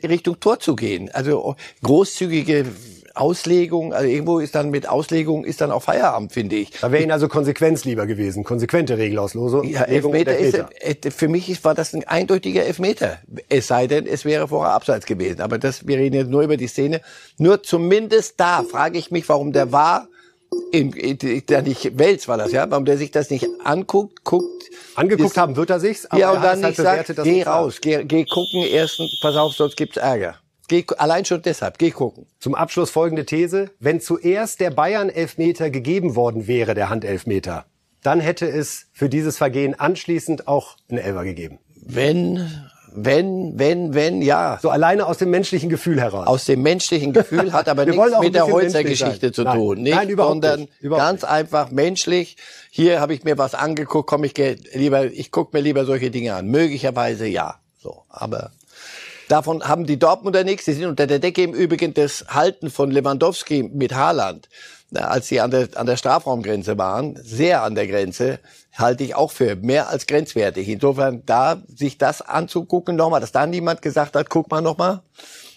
Richtung 0.05 0.39
Tor 0.41 0.61
zu 0.61 0.77
gehen. 0.77 1.11
Also 1.11 1.57
großzügige 1.83 2.67
Auslegung, 3.15 3.93
also 3.93 4.09
irgendwo 4.09 4.39
ist 4.39 4.55
dann 4.55 4.71
mit 4.71 4.89
Auslegung 4.89 5.45
ist 5.45 5.61
dann 5.61 5.71
auch 5.71 5.83
Feierabend, 5.83 6.33
finde 6.33 6.57
ich. 6.57 6.71
Da 6.81 6.91
wäre 6.93 7.03
Ihnen 7.03 7.13
also 7.13 7.29
Konsequenz 7.29 7.85
lieber 7.85 8.07
gewesen. 8.07 8.45
Konsequente 8.45 8.99
Regelauslosung. 8.99 9.65
Ja, 9.69 9.81
und 9.83 9.89
Elfmeter 9.89 10.37
ist, 10.37 10.55
Elfmeter. 10.55 11.07
äh, 11.07 11.11
für 11.11 11.29
mich 11.29 11.65
war 11.65 11.75
das 11.75 11.93
ein 11.95 12.05
eindeutiger 12.05 12.65
Elfmeter. 12.65 13.19
Es 13.49 13.67
sei 13.67 13.87
denn, 13.87 14.07
es 14.07 14.25
wäre 14.25 14.49
vorher 14.49 14.73
abseits 14.75 15.07
gewesen. 15.07 15.41
Aber 15.41 15.59
das, 15.59 15.87
wir 15.87 15.97
reden 15.99 16.17
jetzt 16.17 16.31
nur 16.31 16.43
über 16.43 16.57
die 16.57 16.67
Szene. 16.69 17.01
Nur 17.39 17.63
zumindest 17.63 18.39
da 18.39 18.63
frage 18.63 18.99
ich 18.99 19.11
mich, 19.11 19.29
warum 19.29 19.53
der 19.53 19.73
war, 19.73 20.09
im, 20.71 20.91
der 20.91 21.63
nicht, 21.63 21.99
Wels 21.99 22.29
war 22.29 22.37
das, 22.37 22.53
ja, 22.53 22.71
warum 22.71 22.85
der 22.85 22.99
sich 22.99 23.11
das 23.11 23.31
nicht 23.31 23.47
anguckt, 23.65 24.23
guckt. 24.25 24.65
Angeguckt 24.95 25.31
ist- 25.31 25.37
haben 25.39 25.57
wird 25.57 25.71
er 25.71 25.81
sich's, 25.81 26.05
aber 26.07 26.21
ja, 26.21 26.31
und 26.33 26.43
dann 26.45 26.59
es 26.59 26.79
halt 26.79 27.09
nicht 27.09 27.17
sagt, 27.17 27.25
geh 27.25 27.43
raus, 27.43 27.79
geh, 27.81 28.05
geh 28.05 28.25
gucken, 28.27 28.63
erstens, 28.71 29.19
pass 29.23 29.35
auf, 29.37 29.55
sonst 29.55 29.79
gibt's 29.79 29.97
Ärger. 29.97 30.37
Geh, 30.69 30.85
allein 30.97 31.25
schon 31.25 31.43
deshalb, 31.43 31.79
geh 31.79 31.91
gucken. 31.91 32.27
Zum 32.39 32.55
Abschluss 32.55 32.91
folgende 32.91 33.27
These. 33.27 33.71
Wenn 33.79 34.01
zuerst 34.01 34.61
der 34.61 34.71
Bayern-Elfmeter 34.71 35.71
gegeben 35.71 36.15
worden 36.15 36.47
wäre, 36.47 36.75
der 36.75 36.89
Handelfmeter, 36.89 37.67
dann 38.03 38.21
hätte 38.21 38.47
es 38.47 38.87
für 38.93 39.09
dieses 39.09 39.37
Vergehen 39.37 39.79
anschließend 39.79 40.49
auch 40.49 40.77
einen 40.89 40.99
Elfer 40.99 41.25
gegeben. 41.25 41.59
Wenn, 41.85 42.49
wenn, 42.95 43.59
wenn, 43.59 43.95
wenn, 43.95 44.23
ja. 44.23 44.59
So 44.61 44.71
alleine 44.71 45.07
aus 45.07 45.19
dem 45.19 45.31
menschlichen 45.31 45.69
Gefühl 45.69 46.01
heraus. 46.01 46.27
Aus 46.27 46.45
dem 46.45 46.63
menschlichen 46.63 47.13
Gefühl 47.13 47.53
hat 47.53 47.69
aber 47.69 47.85
nichts 47.87 48.01
mit 48.21 48.35
der 48.35 48.43
bisschen 48.43 48.53
Holzer 48.53 48.79
menschlich 48.83 49.01
Geschichte 49.01 49.27
sein. 49.27 49.35
zu 49.35 49.43
Nein. 49.45 49.57
tun. 49.57 49.83
Nicht, 49.83 49.95
Nein, 49.95 50.09
überhaupt 50.09 50.33
sondern 50.33 50.61
nicht. 50.61 50.73
Überhaupt 50.81 51.07
ganz 51.07 51.25
einfach 51.25 51.71
menschlich. 51.71 52.37
Hier 52.71 53.01
habe 53.01 53.15
ich 53.15 53.25
mir 53.25 53.39
was 53.39 53.55
angeguckt, 53.55 54.09
komm 54.09 54.25
ich 54.25 54.35
lieber, 54.75 55.05
ich 55.07 55.31
gucke 55.31 55.57
mir 55.57 55.63
lieber 55.63 55.85
solche 55.85 56.11
Dinge 56.11 56.35
an. 56.35 56.47
Möglicherweise 56.47 57.27
ja. 57.27 57.57
So, 57.79 58.03
aber 58.09 58.53
davon 59.33 59.67
haben 59.67 59.87
die 59.87 59.99
Dortmunder 59.99 60.45
nichts. 60.45 60.67
Sie 60.67 60.75
sind 60.75 60.85
unter 60.85 61.07
der 61.07 61.19
Decke 61.19 61.43
im 61.43 61.55
Übrigen 61.55 61.95
das 61.95 62.27
Halten 62.29 62.71
von 62.71 62.91
Lewandowski 62.91 63.63
mit 63.63 63.95
Haaland, 63.95 64.51
als 64.95 65.29
sie 65.29 65.41
an 65.41 65.51
der, 65.51 65.69
an 65.75 65.87
der 65.87 65.97
Strafraumgrenze 65.97 66.77
waren, 66.77 67.17
sehr 67.17 67.63
an 67.63 67.75
der 67.75 67.87
Grenze, 67.87 68.41
halte 68.75 69.05
ich 69.05 69.15
auch 69.15 69.31
für 69.31 69.57
mehr 69.57 69.89
als 69.89 70.07
grenzwertig. 70.07 70.69
Insofern 70.69 71.25
da 71.25 71.63
sich 71.67 71.97
das 71.97 72.21
anzugucken 72.21 72.95
nochmal, 72.95 73.21
dass 73.21 73.33
da 73.33 73.47
niemand 73.47 73.81
gesagt 73.81 74.17
hat, 74.17 74.29
guck 74.29 74.51
mal 74.51 74.61
nochmal. 74.61 75.03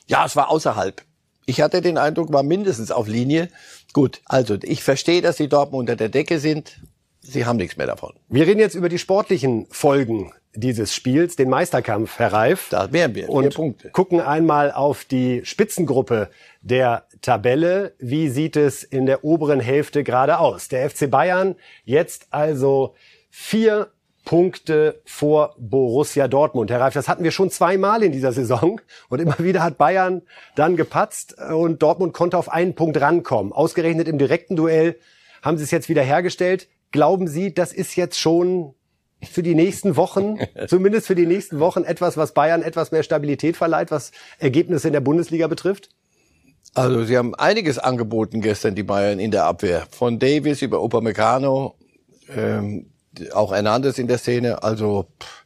Ja, 0.08 0.26
es 0.26 0.38
war 0.38 0.50
außerhalb. 0.50 1.02
Ich 1.46 1.62
hatte 1.62 1.82
den 1.82 1.98
Eindruck, 1.98 2.32
war 2.32 2.44
mindestens 2.44 2.92
auf 2.92 3.08
Linie. 3.08 3.50
Gut, 3.92 4.22
also 4.26 4.58
ich 4.62 4.84
verstehe, 4.84 5.22
dass 5.22 5.36
die 5.36 5.50
Dortmund 5.50 5.82
unter 5.82 5.98
der 5.98 6.10
Decke 6.10 6.40
sind. 6.40 6.80
Sie 7.28 7.46
haben 7.46 7.58
nichts 7.58 7.78
mehr 7.78 7.88
davon. 7.88 8.14
Wir 8.30 8.48
reden 8.48 8.60
jetzt 8.60 8.76
über 8.76 8.90
die 8.90 9.00
sportlichen 9.00 9.68
Folgen 9.70 10.32
dieses 10.54 10.94
Spiels, 10.94 11.36
den 11.36 11.50
Meisterkampf, 11.50 12.18
Herr 12.20 12.32
Reif. 12.34 12.68
Da 12.70 12.92
wären 12.92 13.14
wir. 13.16 13.26
Vier 13.26 13.34
Und 13.34 13.56
Punkte. 13.56 13.90
gucken 13.90 14.22
einmal 14.22 14.72
auf 14.72 15.04
die 15.06 15.42
Spitzengruppe 15.44 16.30
der 16.62 17.06
Tabelle. 17.22 17.94
Wie 18.00 18.30
sieht 18.30 18.56
es 18.56 18.84
in 18.84 19.06
der 19.06 19.24
oberen 19.24 19.60
Hälfte 19.60 20.04
gerade 20.04 20.40
aus? 20.40 20.68
Der 20.70 20.90
FC 20.90 21.10
Bayern 21.10 21.56
jetzt 21.84 22.28
also 22.30 22.96
vier 23.30 23.90
Punkte 24.24 25.02
vor 25.06 25.56
Borussia 25.60 26.28
Dortmund. 26.28 26.72
Herr 26.72 26.82
Reif, 26.82 26.94
das 26.94 27.08
hatten 27.08 27.24
wir 27.24 27.32
schon 27.32 27.52
zweimal 27.52 28.02
in 28.02 28.12
dieser 28.12 28.32
Saison 28.32 28.82
und 29.10 29.20
immer 29.20 29.38
wieder 29.40 29.62
hat 29.62 29.78
Bayern 29.78 30.24
dann 30.56 30.76
gepatzt 30.76 31.36
und 31.40 31.82
Dortmund 31.82 32.14
konnte 32.14 32.38
auf 32.38 32.50
einen 32.50 32.76
Punkt 32.76 33.00
rankommen. 33.00 33.54
Ausgerechnet 33.54 34.08
im 34.08 34.18
direkten 34.18 34.56
Duell 34.56 34.96
haben 35.44 35.58
sie 35.58 35.64
es 35.64 35.72
jetzt 35.72 35.90
wieder 35.90 36.02
hergestellt. 36.02 36.68
Glauben 36.96 37.28
Sie, 37.28 37.54
das 37.54 37.74
ist 37.74 37.98
jetzt 37.98 38.18
schon 38.18 38.74
für 39.22 39.44
die 39.44 39.54
nächsten 39.54 39.98
Wochen, 39.98 40.38
zumindest 40.68 41.08
für 41.08 41.16
die 41.16 41.26
nächsten 41.26 41.60
Wochen, 41.60 41.84
etwas, 41.84 42.16
was 42.16 42.34
Bayern 42.34 42.62
etwas 42.62 42.94
mehr 42.94 43.04
Stabilität 43.04 43.58
verleiht, 43.58 43.92
was 43.92 44.14
Ergebnisse 44.40 44.88
in 44.88 44.94
der 44.94 45.02
Bundesliga 45.02 45.48
betrifft? 45.48 45.90
Also 46.74 47.04
sie 47.04 47.18
haben 47.18 47.36
einiges 47.36 47.80
angeboten 47.80 48.40
gestern, 48.40 48.76
die 48.76 48.84
Bayern 48.84 49.20
in 49.20 49.32
der 49.32 49.44
Abwehr. 49.44 49.86
Von 49.92 50.20
Davis 50.20 50.62
über 50.62 50.82
Upamecano, 50.82 51.76
ähm, 52.34 52.86
auch 53.34 53.52
Hernandez 53.52 53.98
in 53.98 54.08
der 54.08 54.18
Szene. 54.18 54.64
Also 54.64 55.08
pff, 55.22 55.44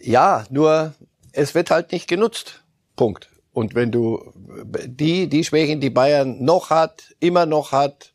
ja, 0.00 0.46
nur 0.50 0.94
es 1.30 1.54
wird 1.54 1.70
halt 1.70 1.92
nicht 1.92 2.08
genutzt. 2.08 2.64
Punkt. 2.96 3.30
Und 3.52 3.76
wenn 3.76 3.92
du 3.92 4.32
die, 4.84 5.28
die 5.28 5.44
Schwächen, 5.44 5.80
die 5.80 5.90
Bayern 5.90 6.44
noch 6.44 6.70
hat, 6.70 7.14
immer 7.20 7.46
noch 7.46 7.70
hat, 7.70 8.14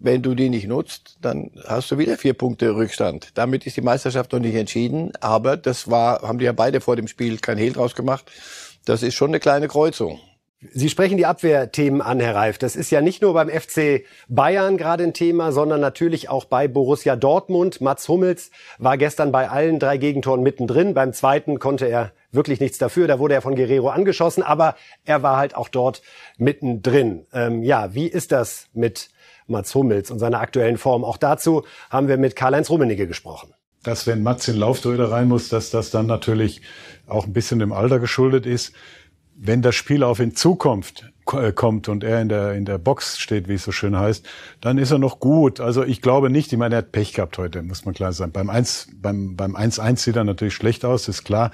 wenn 0.00 0.22
du 0.22 0.34
die 0.34 0.48
nicht 0.48 0.66
nutzt, 0.66 1.18
dann 1.20 1.50
hast 1.66 1.90
du 1.90 1.98
wieder 1.98 2.16
vier 2.16 2.34
Punkte 2.34 2.74
Rückstand. 2.74 3.32
Damit 3.34 3.66
ist 3.66 3.76
die 3.76 3.82
Meisterschaft 3.82 4.32
noch 4.32 4.40
nicht 4.40 4.54
entschieden, 4.54 5.12
aber 5.20 5.56
das 5.56 5.90
war, 5.90 6.22
haben 6.22 6.38
die 6.38 6.46
ja 6.46 6.52
beide 6.52 6.80
vor 6.80 6.96
dem 6.96 7.06
Spiel 7.06 7.38
kein 7.38 7.58
Hehl 7.58 7.72
draus 7.72 7.94
gemacht. 7.94 8.30
Das 8.86 9.02
ist 9.02 9.14
schon 9.14 9.30
eine 9.30 9.40
kleine 9.40 9.68
Kreuzung. 9.68 10.18
Sie 10.72 10.90
sprechen 10.90 11.16
die 11.16 11.24
Abwehrthemen 11.24 12.02
an, 12.02 12.20
Herr 12.20 12.34
Reif. 12.34 12.58
Das 12.58 12.76
ist 12.76 12.90
ja 12.90 13.00
nicht 13.00 13.22
nur 13.22 13.32
beim 13.32 13.48
FC 13.48 14.04
Bayern 14.28 14.76
gerade 14.76 15.04
ein 15.04 15.14
Thema, 15.14 15.52
sondern 15.52 15.80
natürlich 15.80 16.28
auch 16.28 16.44
bei 16.44 16.68
Borussia 16.68 17.16
Dortmund. 17.16 17.80
Mats 17.80 18.08
Hummels 18.08 18.50
war 18.76 18.98
gestern 18.98 19.32
bei 19.32 19.48
allen 19.48 19.78
drei 19.78 19.96
Gegentoren 19.96 20.42
mittendrin. 20.42 20.92
Beim 20.92 21.14
zweiten 21.14 21.58
konnte 21.58 21.86
er 21.86 22.12
wirklich 22.30 22.60
nichts 22.60 22.76
dafür. 22.76 23.08
Da 23.08 23.18
wurde 23.18 23.34
er 23.34 23.40
von 23.40 23.54
Guerrero 23.54 23.88
angeschossen, 23.88 24.42
aber 24.42 24.76
er 25.06 25.22
war 25.22 25.38
halt 25.38 25.56
auch 25.56 25.68
dort 25.68 26.02
mittendrin. 26.36 27.26
Ähm, 27.32 27.62
ja, 27.62 27.94
wie 27.94 28.06
ist 28.06 28.30
das 28.30 28.68
mit 28.74 29.08
Mats 29.50 29.74
Hummels 29.74 30.10
und 30.10 30.18
seiner 30.18 30.40
aktuellen 30.40 30.78
Form? 30.78 31.04
Auch 31.04 31.16
dazu 31.16 31.64
haben 31.90 32.08
wir 32.08 32.16
mit 32.16 32.36
Karl-Heinz 32.36 32.70
Rummenigge 32.70 33.06
gesprochen. 33.06 33.52
dass 33.82 34.06
wenn 34.06 34.22
Mats 34.22 34.46
in 34.48 34.56
Laufduelle 34.56 35.10
rein 35.10 35.28
muss, 35.28 35.48
dass 35.48 35.70
das 35.70 35.90
dann 35.90 36.06
natürlich 36.06 36.62
auch 37.06 37.26
ein 37.26 37.32
bisschen 37.32 37.58
dem 37.58 37.72
Alter 37.72 37.98
geschuldet 37.98 38.46
ist. 38.46 38.72
Wenn 39.42 39.62
das 39.62 39.74
Spiel 39.74 40.02
auf 40.02 40.20
ihn 40.20 40.34
ko- 41.24 41.40
äh, 41.40 41.52
kommt 41.52 41.88
und 41.88 42.04
er 42.04 42.20
in 42.20 42.28
der, 42.28 42.52
in 42.52 42.66
der 42.66 42.76
Box 42.78 43.18
steht, 43.18 43.48
wie 43.48 43.54
es 43.54 43.64
so 43.64 43.72
schön 43.72 43.96
heißt, 43.98 44.26
dann 44.60 44.76
ist 44.76 44.90
er 44.90 44.98
noch 44.98 45.18
gut. 45.18 45.60
Also 45.60 45.82
ich 45.82 46.02
glaube 46.02 46.28
nicht, 46.28 46.52
ich 46.52 46.58
meine, 46.58 46.74
er 46.74 46.78
hat 46.78 46.92
Pech 46.92 47.14
gehabt 47.14 47.38
heute, 47.38 47.62
muss 47.62 47.84
man 47.86 47.94
klar 47.94 48.12
sagen. 48.12 48.32
Beim 48.32 48.50
1, 48.50 48.88
beim, 48.96 49.36
beim 49.36 49.56
1-1 49.56 49.96
sieht 49.98 50.16
er 50.16 50.24
natürlich 50.24 50.54
schlecht 50.54 50.84
aus, 50.84 51.08
ist 51.08 51.24
klar. 51.24 51.52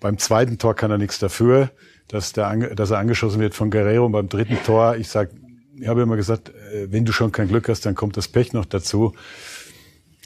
Beim 0.00 0.16
zweiten 0.16 0.56
Tor 0.56 0.74
kann 0.74 0.90
er 0.90 0.96
nichts 0.98 1.18
dafür, 1.18 1.70
dass, 2.08 2.32
der, 2.32 2.74
dass 2.74 2.90
er 2.90 2.98
angeschossen 2.98 3.38
wird 3.40 3.54
von 3.54 3.70
Guerrero. 3.70 4.06
Und 4.06 4.12
beim 4.12 4.28
dritten 4.30 4.56
Tor, 4.64 4.96
ich 4.96 5.08
sag, 5.08 5.28
ich 5.78 5.88
habe 5.88 6.02
immer 6.02 6.16
gesagt, 6.16 6.50
äh, 6.72 6.90
wenn 6.90 7.04
du 7.04 7.12
schon 7.12 7.32
kein 7.32 7.48
Glück 7.48 7.68
hast, 7.68 7.86
dann 7.86 7.94
kommt 7.94 8.16
das 8.16 8.28
Pech 8.28 8.52
noch 8.52 8.64
dazu. 8.64 9.14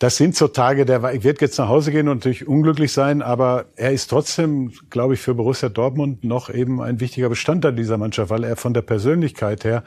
Das 0.01 0.17
sind 0.17 0.35
so 0.35 0.49
Tage, 0.49 0.85
der 0.85 1.23
wird 1.23 1.41
jetzt 1.41 1.57
nach 1.59 1.69
Hause 1.69 1.93
gehen 1.93 2.09
und 2.09 2.19
natürlich 2.19 2.49
unglücklich 2.49 2.93
sein, 2.93 3.23
aber 3.23 3.67
er 3.77 3.93
ist 3.93 4.09
trotzdem, 4.09 4.73
glaube 4.91 5.15
ich, 5.15 5.21
für 5.21 5.35
Borussia 5.35 5.69
Dortmund 5.69 6.25
noch 6.25 6.51
eben 6.51 6.83
ein 6.83 6.99
wichtiger 6.99 7.29
Bestandteil 7.29 7.75
dieser 7.75 7.97
Mannschaft, 7.97 8.31
weil 8.31 8.43
er 8.43 8.57
von 8.57 8.75
der 8.75 8.83
Persönlichkeit 8.83 9.65
her 9.65 9.85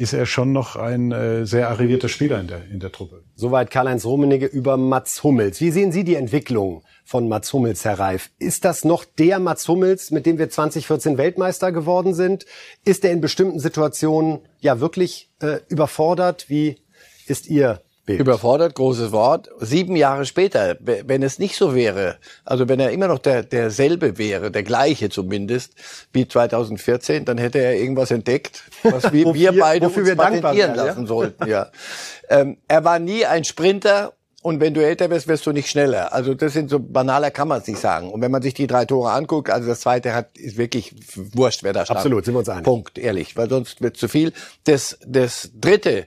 ist 0.00 0.14
er 0.14 0.24
schon 0.24 0.52
noch 0.52 0.76
ein 0.76 1.12
äh, 1.12 1.44
sehr 1.44 1.68
arrivierter 1.68 2.08
Spieler 2.08 2.40
in 2.40 2.46
der, 2.46 2.64
in 2.64 2.80
der 2.80 2.90
Truppe. 2.90 3.22
Soweit 3.34 3.70
Karl-Heinz 3.70 4.06
Rummenigge 4.06 4.46
über 4.46 4.78
Mats 4.78 5.22
Hummels. 5.22 5.60
Wie 5.60 5.70
sehen 5.70 5.92
Sie 5.92 6.04
die 6.04 6.14
Entwicklung 6.14 6.82
von 7.04 7.28
Mats 7.28 7.52
Hummels, 7.52 7.84
Herr 7.84 7.98
Reif? 7.98 8.30
Ist 8.38 8.64
das 8.64 8.86
noch 8.86 9.04
der 9.04 9.38
Mats 9.38 9.68
Hummels, 9.68 10.10
mit 10.10 10.24
dem 10.24 10.38
wir 10.38 10.48
2014 10.48 11.18
Weltmeister 11.18 11.70
geworden 11.70 12.14
sind? 12.14 12.46
Ist 12.82 13.04
er 13.04 13.12
in 13.12 13.20
bestimmten 13.20 13.60
Situationen 13.60 14.38
ja 14.60 14.80
wirklich 14.80 15.30
äh, 15.42 15.58
überfordert? 15.68 16.48
Wie 16.48 16.78
ist 17.26 17.46
Ihr 17.48 17.82
Bild. 18.10 18.20
Überfordert, 18.20 18.74
großes 18.74 19.12
Wort. 19.12 19.48
Sieben 19.60 19.96
Jahre 19.96 20.24
später, 20.24 20.76
wenn 20.80 21.22
es 21.22 21.38
nicht 21.38 21.56
so 21.56 21.74
wäre, 21.74 22.16
also 22.44 22.68
wenn 22.68 22.80
er 22.80 22.90
immer 22.90 23.08
noch 23.08 23.18
der, 23.18 23.42
derselbe 23.42 24.18
wäre, 24.18 24.50
der 24.50 24.62
gleiche 24.64 25.08
zumindest, 25.10 25.74
wie 26.12 26.26
2014, 26.26 27.24
dann 27.24 27.38
hätte 27.38 27.58
er 27.58 27.76
irgendwas 27.76 28.10
entdeckt, 28.10 28.64
was 28.82 29.12
wir, 29.12 29.32
wir 29.34 29.58
beide 29.58 29.86
wofür 29.86 30.02
uns 30.02 30.08
wir 30.08 30.16
patentieren 30.16 30.56
wären, 30.56 30.76
ja? 30.76 30.84
lassen 30.84 31.06
sollten. 31.06 31.48
Ja. 31.48 31.70
ähm, 32.28 32.56
er 32.66 32.84
war 32.84 32.98
nie 32.98 33.24
ein 33.26 33.44
Sprinter. 33.44 34.12
Und 34.42 34.58
wenn 34.58 34.72
du 34.72 34.82
älter 34.82 35.10
wirst, 35.10 35.28
wirst 35.28 35.44
du 35.44 35.52
nicht 35.52 35.68
schneller. 35.68 36.14
Also 36.14 36.32
das 36.32 36.54
sind 36.54 36.70
so 36.70 36.80
banaler 36.80 37.30
kann 37.30 37.46
man 37.46 37.60
es 37.60 37.66
nicht 37.66 37.78
sagen. 37.78 38.10
Und 38.10 38.22
wenn 38.22 38.30
man 38.30 38.40
sich 38.40 38.54
die 38.54 38.66
drei 38.66 38.86
Tore 38.86 39.10
anguckt, 39.10 39.50
also 39.50 39.68
das 39.68 39.80
zweite 39.80 40.14
hat 40.14 40.34
ist 40.38 40.56
wirklich 40.56 40.94
wurscht, 41.14 41.62
wer 41.62 41.74
da 41.74 41.84
stand. 41.84 41.98
Absolut, 41.98 42.24
sind 42.24 42.32
wir 42.32 42.38
uns 42.38 42.48
einig. 42.48 42.64
Punkt, 42.64 42.96
ehrlich, 42.96 43.36
weil 43.36 43.50
sonst 43.50 43.82
wird 43.82 43.98
zu 43.98 44.08
viel. 44.08 44.32
Das, 44.64 44.98
das 45.06 45.50
dritte, 45.54 46.06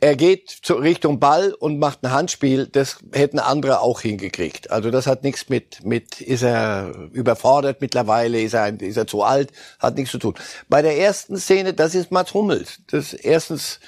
er 0.00 0.16
geht 0.16 0.48
zur 0.50 0.82
Richtung 0.82 1.18
Ball 1.18 1.52
und 1.52 1.78
macht 1.78 2.04
ein 2.04 2.12
Handspiel, 2.12 2.66
das 2.66 2.98
hätten 3.12 3.38
andere 3.38 3.80
auch 3.80 4.00
hingekriegt. 4.00 4.70
Also 4.70 4.90
das 4.90 5.06
hat 5.06 5.24
nichts 5.24 5.48
mit, 5.48 5.84
mit, 5.84 6.20
ist 6.20 6.42
er 6.42 6.92
überfordert 7.12 7.80
mittlerweile, 7.80 8.40
ist 8.40 8.54
er, 8.54 8.80
ist 8.80 8.96
er 8.96 9.06
zu 9.06 9.22
alt, 9.22 9.52
hat 9.78 9.96
nichts 9.96 10.12
zu 10.12 10.18
tun. 10.18 10.34
Bei 10.68 10.82
der 10.82 10.98
ersten 10.98 11.36
Szene, 11.36 11.74
das 11.74 11.94
ist 11.94 12.12
Mats 12.12 12.34
Hummels. 12.34 12.80
Das 12.90 13.12
erstens, 13.12 13.80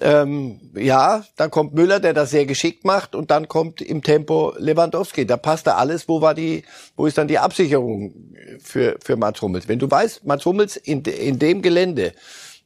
ähm, 0.00 0.60
ja, 0.74 1.24
dann 1.36 1.50
kommt 1.50 1.74
Müller, 1.74 2.00
der 2.00 2.14
das 2.14 2.30
sehr 2.30 2.46
geschickt 2.46 2.84
macht, 2.84 3.14
und 3.14 3.30
dann 3.30 3.48
kommt 3.48 3.82
im 3.82 4.02
Tempo 4.02 4.54
Lewandowski. 4.56 5.26
Da 5.26 5.36
passt 5.36 5.66
da 5.66 5.76
alles. 5.76 6.08
Wo 6.08 6.22
war 6.22 6.34
die, 6.34 6.64
wo 6.96 7.06
ist 7.06 7.18
dann 7.18 7.28
die 7.28 7.38
Absicherung 7.38 8.14
für 8.62 8.96
für 9.04 9.16
Mats 9.16 9.42
Hummels? 9.42 9.68
Wenn 9.68 9.78
du 9.78 9.90
weißt, 9.90 10.24
Mats 10.24 10.46
Hummels 10.46 10.76
in 10.76 11.02
in 11.02 11.38
dem 11.38 11.60
Gelände 11.60 12.12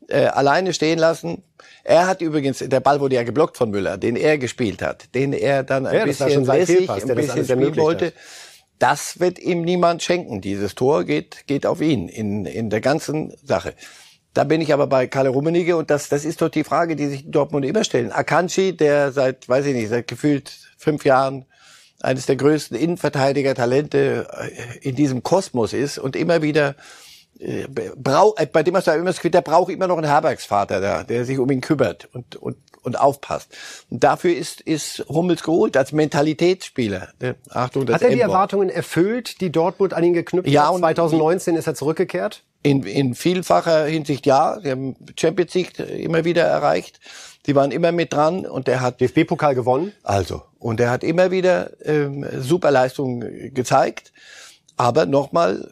äh, 0.08 0.26
alleine 0.26 0.72
stehen 0.72 0.98
lassen. 0.98 1.42
Er 1.82 2.06
hat 2.06 2.20
übrigens, 2.22 2.58
der 2.58 2.80
Ball 2.80 3.00
wurde 3.00 3.16
ja 3.16 3.22
geblockt 3.22 3.56
von 3.56 3.70
Müller, 3.70 3.98
den 3.98 4.16
er 4.16 4.38
gespielt 4.38 4.82
hat, 4.82 5.14
den 5.14 5.32
er 5.32 5.62
dann 5.62 5.86
ein 5.86 5.96
Ja, 5.98 6.04
bisschen 6.04 6.44
lässig, 6.44 6.90
ein 6.90 7.14
bisschen 7.14 7.44
spielen 7.44 7.76
wollte. 7.76 8.06
hat. 8.06 8.14
Das 8.78 9.20
wird 9.20 9.38
ihm 9.38 9.62
niemand 9.62 10.02
schenken. 10.02 10.40
Dieses 10.40 10.74
Tor 10.74 11.04
geht, 11.04 11.46
geht 11.46 11.64
auf 11.66 11.80
ihn 11.80 12.08
in, 12.08 12.44
in 12.44 12.70
der 12.70 12.80
ganzen 12.80 13.34
Sache. 13.42 13.74
Da 14.34 14.42
bin 14.44 14.60
ich 14.60 14.72
aber 14.72 14.88
bei 14.88 15.06
Kalle 15.06 15.28
Rummenigge 15.28 15.76
und 15.76 15.90
das, 15.90 16.08
das 16.08 16.24
ist 16.24 16.42
doch 16.42 16.48
die 16.48 16.64
Frage, 16.64 16.96
die 16.96 17.06
sich 17.06 17.30
Dortmund 17.30 17.64
immer 17.64 17.84
stellen. 17.84 18.10
Akanji, 18.10 18.76
der 18.76 19.12
seit, 19.12 19.48
weiß 19.48 19.66
ich 19.66 19.74
nicht, 19.74 19.90
seit 19.90 20.08
gefühlt 20.08 20.50
fünf 20.76 21.04
Jahren 21.04 21.46
eines 22.00 22.26
der 22.26 22.36
größten 22.36 22.76
Innenverteidiger-Talente 22.76 24.26
äh, 24.32 24.78
in 24.88 24.96
diesem 24.96 25.22
Kosmos 25.22 25.72
ist 25.72 25.98
und 25.98 26.16
immer 26.16 26.42
wieder 26.42 26.74
brau, 27.96 28.34
äh, 28.36 28.46
bei 28.46 28.62
dem 28.62 28.76
hast 28.76 28.86
du 28.86 28.92
immer 28.92 29.04
das 29.06 29.16
Gefühl, 29.16 29.30
der 29.30 29.40
braucht 29.42 29.70
immer 29.72 29.86
noch 29.86 29.96
einen 29.98 30.06
Herbergsvater 30.08 30.80
da, 30.80 31.02
der 31.02 31.24
sich 31.24 31.38
um 31.38 31.50
ihn 31.50 31.60
kümmert 31.60 32.08
und, 32.12 32.36
und, 32.36 32.56
und 32.82 32.98
aufpasst. 32.98 33.48
Und 33.90 34.04
dafür 34.04 34.34
ist, 34.36 34.60
ist 34.60 35.04
Hummels 35.08 35.42
geholt 35.42 35.76
als 35.76 35.92
Mentalitätsspieler. 35.92 37.08
Der- 37.20 37.36
Achtung, 37.50 37.86
das 37.86 37.96
Hat 37.96 38.02
er 38.02 38.10
die. 38.10 38.20
Erwartungen 38.20 38.68
erfüllt, 38.70 39.40
die 39.40 39.50
Dortmund 39.50 39.94
an 39.94 40.04
ihn 40.04 40.12
geknüpft 40.14 40.48
Ja, 40.48 40.66
hat? 40.68 40.74
und- 40.74 40.80
2019 40.80 41.56
ist 41.56 41.66
er 41.66 41.74
zurückgekehrt? 41.74 42.42
In, 42.62 42.82
in 42.84 43.14
vielfacher 43.14 43.84
Hinsicht 43.84 44.24
ja. 44.24 44.58
Sie 44.62 44.70
haben 44.70 44.96
Champions 45.18 45.52
League 45.52 45.78
immer 45.78 46.24
wieder 46.24 46.44
erreicht. 46.44 46.98
Sie 47.44 47.54
waren 47.54 47.70
immer 47.70 47.92
mit 47.92 48.14
dran 48.14 48.46
und 48.46 48.68
der 48.68 48.80
hat 48.80 49.02
DFB-Pokal 49.02 49.54
gewonnen? 49.54 49.92
also 50.02 50.42
und 50.58 50.80
er 50.80 50.90
hat 50.90 51.04
immer 51.04 51.30
wieder 51.30 51.72
ähm, 51.84 52.24
super 52.40 52.70
Leistungen 52.70 53.52
gezeigt. 53.52 54.14
Aber 54.76 55.06
nochmal, 55.06 55.70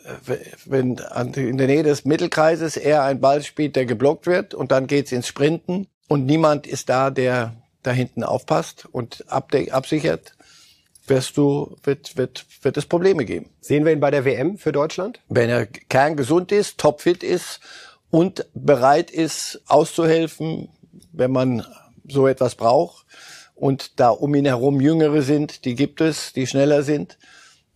wenn 0.64 1.00
in 1.34 1.58
der 1.58 1.66
Nähe 1.66 1.82
des 1.82 2.04
Mittelkreises 2.04 2.76
er 2.76 3.02
ein 3.02 3.20
Ball 3.20 3.42
spielt, 3.42 3.74
der 3.74 3.84
geblockt 3.84 4.26
wird 4.26 4.54
und 4.54 4.70
dann 4.70 4.86
geht's 4.86 5.10
ins 5.10 5.26
Sprinten 5.26 5.88
und 6.08 6.24
niemand 6.26 6.66
ist 6.66 6.88
da, 6.88 7.10
der 7.10 7.56
da 7.82 7.90
hinten 7.90 8.22
aufpasst 8.22 8.86
und 8.92 9.24
absichert, 9.28 10.34
wirst 11.06 11.36
du, 11.36 11.76
wird, 11.82 12.16
wird, 12.16 12.46
wird 12.62 12.76
es 12.76 12.86
Probleme 12.86 13.24
geben. 13.24 13.50
Sehen 13.60 13.84
wir 13.84 13.92
ihn 13.92 14.00
bei 14.00 14.10
der 14.10 14.24
WM 14.24 14.56
für 14.56 14.72
Deutschland? 14.72 15.20
wenn 15.28 15.50
er 15.50 15.66
kerngesund 15.66 16.52
ist, 16.52 16.78
topfit 16.78 17.24
ist 17.24 17.60
und 18.10 18.46
bereit 18.54 19.10
ist, 19.10 19.62
auszuhelfen, 19.66 20.68
wenn 21.12 21.32
man 21.32 21.66
so 22.06 22.28
etwas 22.28 22.54
braucht 22.54 23.04
und 23.54 23.98
da 23.98 24.10
um 24.10 24.34
ihn 24.34 24.46
herum 24.46 24.80
Jüngere 24.80 25.22
sind, 25.22 25.64
die 25.64 25.74
gibt 25.74 26.00
es, 26.00 26.32
die 26.32 26.46
schneller 26.46 26.82
sind, 26.82 27.18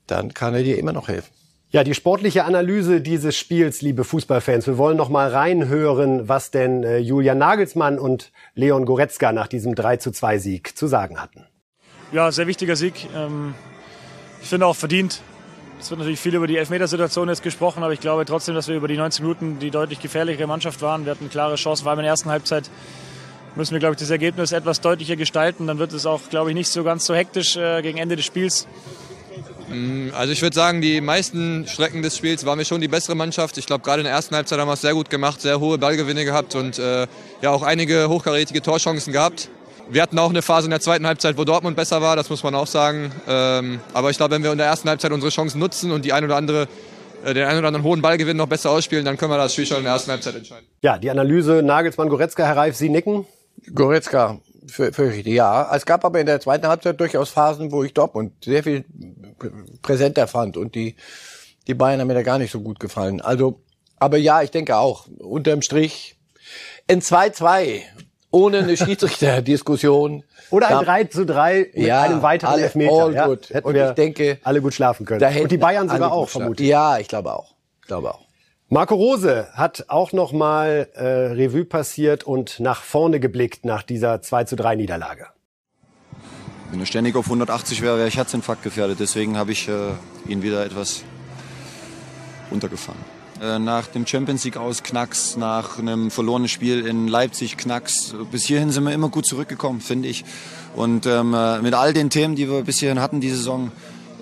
dann 0.07 0.35
kann 0.35 0.55
er 0.55 0.63
dir 0.63 0.79
immer 0.79 0.93
noch 0.93 1.09
helfen. 1.09 1.31
Ja, 1.71 1.83
die 1.85 1.95
sportliche 1.95 2.45
Analyse 2.45 3.01
dieses 3.01 3.37
Spiels, 3.37 3.83
liebe 3.83 4.05
Fußballfans. 4.05 4.67
Wir 4.67 4.79
wollen 4.79 4.97
noch 4.97 5.09
mal 5.09 5.29
reinhören, 5.29 6.29
was 6.29 6.51
denn 6.51 6.85
äh, 6.85 6.99
Julian 6.99 7.39
Nagelsmann 7.39 7.99
und 7.99 8.31
Leon 8.55 8.87
Goretzka 8.87 9.33
nach 9.33 9.49
diesem 9.49 9.75
3 9.75 9.97
zu 9.97 10.13
2 10.13 10.39
Sieg 10.39 10.79
zu 10.79 10.87
sagen 10.87 11.21
hatten. 11.21 11.45
Ja, 12.13 12.31
sehr 12.31 12.47
wichtiger 12.47 12.77
Sieg. 12.77 13.09
Ähm, 13.15 13.55
ich 14.41 14.49
finde 14.49 14.67
auch 14.67 14.77
verdient. 14.77 15.21
Es 15.81 15.91
wird 15.91 15.99
natürlich 15.99 16.21
viel 16.21 16.35
über 16.35 16.47
die 16.47 16.57
Elfmetersituation 16.57 17.29
jetzt 17.29 17.43
gesprochen, 17.43 17.83
aber 17.83 17.93
ich 17.93 18.01
glaube 18.01 18.25
trotzdem, 18.25 18.55
dass 18.55 18.69
wir 18.69 18.77
über 18.77 18.89
die 18.89 18.97
90 18.97 19.23
Minuten 19.23 19.59
die 19.59 19.71
deutlich 19.71 20.01
gefährlichere 20.01 20.47
Mannschaft 20.47 20.81
waren. 20.83 21.05
Wir 21.05 21.11
hatten 21.11 21.25
eine 21.25 21.31
klare 21.31 21.57
Chance, 21.57 21.83
vor 21.83 21.91
allem 21.91 21.99
in 21.99 22.05
der 22.05 22.13
ersten 22.13 22.31
Halbzeit 22.31 22.71
müssen 23.57 23.73
wir, 23.73 23.81
glaube 23.81 23.95
ich, 23.95 23.99
das 23.99 24.11
Ergebnis 24.11 24.53
etwas 24.53 24.81
deutlicher 24.81 25.17
gestalten. 25.17 25.67
Dann 25.67 25.79
wird 25.79 25.93
es 25.93 26.07
auch, 26.07 26.21
glaube 26.31 26.51
ich, 26.51 26.55
nicht 26.55 26.69
so 26.69 26.85
ganz 26.85 27.07
so 27.07 27.15
hektisch 27.15 27.57
äh, 27.57 27.83
gegen 27.83 27.99
Ende 27.99 28.17
des 28.17 28.25
Spiels. 28.25 28.67
Also 30.17 30.33
ich 30.33 30.43
würde 30.43 30.55
sagen, 30.55 30.81
die 30.81 31.01
meisten 31.01 31.67
Strecken 31.67 32.03
des 32.03 32.17
Spiels 32.17 32.47
waren 32.47 32.59
wir 32.59 32.65
schon 32.65 32.81
die 32.81 32.89
bessere 32.89 33.17
Mannschaft. 33.17 33.59
Ich 33.59 33.67
glaube, 33.67 33.83
gerade 33.83 34.01
in 34.01 34.05
der 34.05 34.15
ersten 34.15 34.35
Halbzeit 34.35 34.59
haben 34.59 34.69
wir 34.69 34.75
es 34.75 34.81
sehr 34.81 34.95
gut 34.95 35.11
gemacht, 35.11 35.41
sehr 35.41 35.61
hohe 35.61 35.79
Ballgewinne 35.79 36.25
gehabt 36.25 36.55
und 36.55 36.79
äh, 36.79 37.07
ja 37.43 37.51
auch 37.51 37.63
einige 37.63 38.09
hochkarätige 38.09 38.63
Torchancen 38.63 39.13
gehabt. 39.13 39.49
Wir 39.89 40.03
hatten 40.03 40.19
auch 40.19 40.31
eine 40.31 40.43
Phase 40.43 40.67
in 40.67 40.71
der 40.71 40.81
zweiten 40.81 41.07
Halbzeit, 41.07 41.39
wo 41.39 41.45
Dortmund 41.45 41.77
besser 41.77 42.03
war, 42.03 42.17
das 42.17 42.29
muss 42.31 42.43
man 42.43 42.55
auch 42.55 42.67
sagen. 42.67 43.13
Ähm, 43.29 43.81
aber 43.93 44.11
ich 44.11 44.17
glaube, 44.17 44.35
wenn 44.35 44.43
wir 44.43 44.53
in 44.53 44.59
der 44.59 44.67
ersten 44.67 44.89
Halbzeit 44.89 45.13
unsere 45.13 45.31
Chancen 45.31 45.59
nutzen 45.59 45.93
und 45.93 46.05
die 46.05 46.13
ein 46.13 46.25
oder 46.25 46.37
andere, 46.37 46.67
äh, 47.25 47.35
den 47.35 47.45
einen 47.45 47.59
oder 47.59 47.69
anderen 47.69 47.85
hohen 47.85 48.03
Ballgewinn 48.03 48.37
noch 48.37 48.49
besser 48.49 48.71
ausspielen, 48.71 49.05
dann 49.05 49.17
können 49.17 49.31
wir 49.31 49.39
das 49.39 49.53
Spiel 49.53 49.67
schon 49.67 49.79
in 49.79 49.85
der 49.85 49.93
ersten 49.93 50.11
Halbzeit 50.11 50.35
entscheiden. 50.35 50.67
Ja, 50.83 50.99
die 50.99 51.11
Analyse 51.11 51.63
Nagelsmann 51.63 52.09
Goretzka, 52.09 52.45
Herr 52.45 52.57
Reif, 52.57 52.77
Sie 52.77 52.89
nicken? 52.89 53.27
Goretzka, 53.75 54.41
für, 54.69 54.93
für 54.93 55.13
ja. 55.15 55.75
Es 55.75 55.87
gab 55.87 56.05
aber 56.05 56.21
in 56.21 56.27
der 56.27 56.41
zweiten 56.41 56.67
Halbzeit 56.67 56.99
durchaus 57.01 57.31
Phasen, 57.31 57.73
wo 57.73 57.83
ich 57.85 57.95
Dortmund 57.95 58.33
sehr 58.45 58.63
viel 58.63 58.85
präsenter 59.83 60.27
fand 60.27 60.57
und 60.57 60.75
die, 60.75 60.97
die 61.67 61.75
Bayern 61.75 62.01
haben 62.01 62.09
mir 62.09 62.15
da 62.15 62.23
gar 62.23 62.39
nicht 62.39 62.51
so 62.53 62.61
gut 62.61 62.81
gefallen. 62.81 63.21
Also, 63.21 63.61
aber 63.99 64.17
ja, 64.19 64.43
ich 64.43 64.51
denke 64.51 64.77
auch, 64.77 65.07
unterm 65.19 65.63
Strich, 65.63 66.17
ein 66.89 67.01
2-2, 67.01 67.81
ohne 68.31 68.59
eine 68.59 68.77
Schiedsrichterdiskussion. 68.77 70.23
Oder 70.51 70.69
ein 70.69 70.75
Da- 70.79 70.83
3 70.85 71.05
zu 71.05 71.27
3 71.27 71.71
mit 71.75 71.87
Ja, 71.87 72.03
einem 72.03 72.23
weiteren 72.23 72.53
alle- 72.53 72.63
Elfmeter. 72.65 72.93
all 73.05 73.15
ja, 73.15 73.27
good. 73.27 73.51
Hätten 73.51 73.67
Und 73.67 73.75
wir 73.75 73.89
ich 73.89 73.95
denke, 73.95 74.39
alle 74.45 74.61
gut 74.63 74.75
schlafen 74.75 75.05
können. 75.07 75.41
Und 75.43 75.51
die 75.51 75.59
Bayern 75.59 75.89
sogar 75.89 76.11
gut 76.11 76.19
auch, 76.19 76.29
vermutlich. 76.29 76.69
Ja, 76.69 76.99
ich 76.99 77.09
glaube 77.09 77.35
auch. 77.35 77.55
Ich 77.81 77.89
glaube 77.89 78.15
auch. 78.15 78.26
Marco 78.69 78.97
Rose 78.97 79.47
hat 79.53 79.85
auch 79.87 80.13
noch 80.13 80.33
mal 80.33 80.89
äh, 80.95 81.05
Revue 81.05 81.65
passiert 81.65 82.25
und 82.25 82.59
nach 82.59 82.83
vorne 82.83 83.21
geblickt 83.21 83.65
nach 83.65 83.85
dieser 83.85 84.21
2 84.23 84.43
zu 84.43 84.57
3 84.57 84.75
Niederlage. 84.75 85.29
Wenn 86.73 86.81
er 86.81 86.87
ständig 86.87 87.15
auf 87.15 87.27
180 87.27 87.81
wäre, 87.81 87.97
wäre 87.97 88.09
ich 88.09 88.17
Herzinfarkt 88.17 88.65
gefährdet. 88.65 88.99
Deswegen 88.99 89.37
habe 89.37 89.53
ich 89.53 89.69
äh, 89.69 89.93
ihn 90.27 90.43
wieder 90.43 90.67
etwas 90.67 91.05
runtergefahren. 92.51 93.01
Äh, 93.41 93.61
nach 93.61 93.87
dem 93.87 94.05
Champions 94.05 94.43
League 94.43 94.57
aus 94.57 94.83
Knacks, 94.83 95.37
nach 95.37 95.79
einem 95.79 96.11
verlorenen 96.11 96.49
Spiel 96.49 96.85
in 96.85 97.07
Leipzig 97.07 97.57
Knacks. 97.57 98.17
Bis 98.33 98.47
hierhin 98.47 98.73
sind 98.73 98.83
wir 98.83 98.93
immer 98.93 99.11
gut 99.11 99.27
zurückgekommen, 99.27 99.81
finde 99.81 100.09
ich. 100.09 100.25
Und 100.75 101.07
ähm, 101.07 101.35
äh, 101.35 101.61
mit 101.61 101.75
all 101.75 101.93
den 101.93 102.11
Themen, 102.11 102.35
die 102.35 102.51
wir 102.51 102.63
bis 102.63 102.81
hierhin 102.81 103.01
hatten, 103.01 103.21
die 103.21 103.31
Saison, 103.31 103.71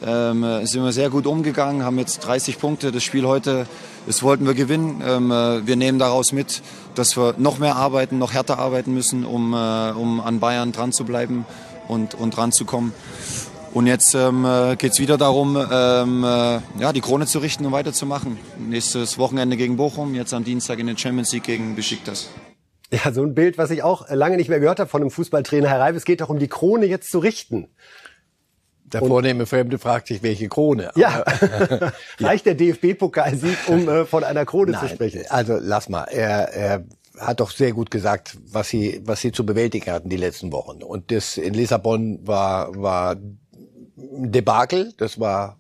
ähm, 0.05 0.45
äh, 0.45 0.67
sind 0.67 0.85
wir 0.85 0.93
sehr 0.93 1.09
gut 1.09 1.27
umgegangen, 1.27 1.83
haben 1.83 1.99
jetzt 1.99 2.19
30 2.27 2.59
Punkte. 2.59 2.93
Das 2.93 3.03
Spiel 3.03 3.25
heute, 3.25 3.67
das 4.07 4.23
wollten 4.23 4.47
wir 4.47 4.55
gewinnen. 4.55 5.03
Ähm, 5.07 5.31
äh, 5.31 5.67
wir 5.67 5.77
nehmen 5.77 5.99
daraus 5.99 6.33
mit, 6.33 6.63
dass 6.95 7.17
wir 7.17 7.35
noch 7.39 7.59
mehr 7.59 7.77
arbeiten, 7.77 8.19
noch 8.19 8.33
härter 8.33 8.59
arbeiten 8.59 8.95
müssen, 8.95 9.25
um, 9.25 9.53
äh, 9.53 9.91
um 9.93 10.21
an 10.21 10.41
Bayern 10.41 10.73
dran 10.73 10.93
zu 10.93 11.05
bleiben 11.05 11.47
und, 11.89 12.15
und 12.15 12.37
dran 12.37 12.53
zu 12.53 12.65
kommen. 12.65 12.93
Und 13.73 13.89
jetzt 13.89 14.15
ähm, 14.15 14.45
äh, 14.45 14.77
geht 14.77 14.93
es 14.93 15.01
wieder 15.01 15.19
darum, 15.19 15.57
ähm, 15.57 16.23
äh, 16.23 16.61
ja, 16.81 16.93
die 16.93 17.01
Krone 17.01 17.27
zu 17.27 17.41
richten 17.41 17.67
und 17.67 17.73
weiterzumachen. 17.73 18.39
Nächstes 18.57 19.19
Wochenende 19.19 19.57
gegen 19.57 19.77
Bochum, 19.77 20.15
jetzt 20.15 20.33
am 20.33 20.45
Dienstag 20.45 20.79
in 20.79 20.87
der 20.87 20.97
Champions 20.97 21.33
League 21.33 21.43
gegen 21.43 21.75
Besiktas. 21.75 22.29
Ja, 22.93 23.13
so 23.13 23.25
ein 23.25 23.35
Bild, 23.35 23.59
was 23.59 23.71
ich 23.71 23.83
auch 23.83 24.09
lange 24.11 24.37
nicht 24.37 24.49
mehr 24.49 24.61
gehört 24.61 24.79
habe 24.79 24.89
von 24.89 25.01
einem 25.01 25.11
Fußballtrainer. 25.11 25.69
Herr 25.69 25.81
Reif, 25.81 25.97
es 25.97 26.05
geht 26.05 26.21
doch 26.21 26.29
um 26.29 26.39
die 26.39 26.47
Krone 26.47 26.87
jetzt 26.87 27.11
zu 27.11 27.19
richten. 27.19 27.67
Der 29.01 29.09
vornehme 29.09 29.47
Fremde 29.47 29.79
fragt 29.79 30.09
sich, 30.09 30.23
welche 30.23 30.49
Krone. 30.49 30.91
Ja, 30.97 31.25
reicht 32.21 32.47
der 32.47 32.55
DFB-Pokalsieg, 32.55 33.57
um 33.69 33.89
äh, 33.89 34.05
von 34.05 34.25
einer 34.25 34.45
Krone 34.45 34.73
zu 34.73 34.85
Nein, 34.85 34.89
sprechen? 34.89 35.25
also 35.29 35.59
lass 35.61 35.89
mal. 35.89 36.05
Er, 36.05 36.53
er 36.53 36.85
hat 37.19 37.41
doch 37.41 37.51
sehr 37.51 37.73
gut 37.73 37.91
gesagt, 37.91 38.37
was 38.51 38.69
sie, 38.69 39.01
was 39.05 39.21
sie 39.21 39.33
zu 39.33 39.47
bewältigen 39.47 39.91
hatten 39.91 40.09
die 40.09 40.17
letzten 40.17 40.53
Wochen. 40.53 40.83
Und 40.83 41.11
das 41.11 41.37
in 41.37 41.55
Lissabon 41.55 42.27
war, 42.27 42.75
war 42.75 43.17
ein 43.17 44.33
Debakel. 44.33 44.93
Das 44.97 45.21
war 45.21 45.59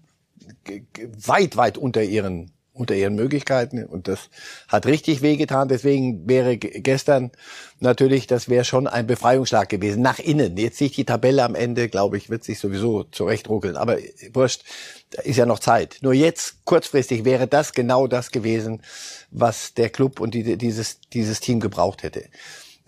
weit, 1.26 1.56
weit 1.56 1.78
unter 1.78 2.02
ihren 2.02 2.50
unter 2.74 2.94
ihren 2.94 3.14
Möglichkeiten 3.14 3.84
und 3.84 4.08
das 4.08 4.28
hat 4.66 4.86
richtig 4.86 5.22
wehgetan. 5.22 5.68
Deswegen 5.68 6.28
wäre 6.28 6.58
gestern 6.58 7.30
natürlich, 7.78 8.26
das 8.26 8.48
wäre 8.48 8.64
schon 8.64 8.88
ein 8.88 9.06
Befreiungsschlag 9.06 9.68
gewesen 9.68 10.02
nach 10.02 10.18
innen. 10.18 10.56
Jetzt 10.56 10.78
sich 10.78 10.92
die 10.92 11.04
Tabelle 11.04 11.44
am 11.44 11.54
Ende, 11.54 11.88
glaube 11.88 12.16
ich, 12.16 12.30
wird 12.30 12.42
sich 12.42 12.58
sowieso 12.58 13.04
zurechtruckeln. 13.04 13.76
Aber 13.76 13.98
wurscht, 14.32 14.64
da 15.10 15.22
ist 15.22 15.36
ja 15.36 15.46
noch 15.46 15.60
Zeit. 15.60 15.98
Nur 16.02 16.14
jetzt 16.14 16.64
kurzfristig 16.64 17.24
wäre 17.24 17.46
das 17.46 17.72
genau 17.72 18.08
das 18.08 18.32
gewesen, 18.32 18.82
was 19.30 19.74
der 19.74 19.88
Club 19.88 20.18
und 20.18 20.34
die, 20.34 20.58
dieses 20.58 21.00
dieses 21.12 21.38
Team 21.38 21.60
gebraucht 21.60 22.02
hätte. 22.02 22.24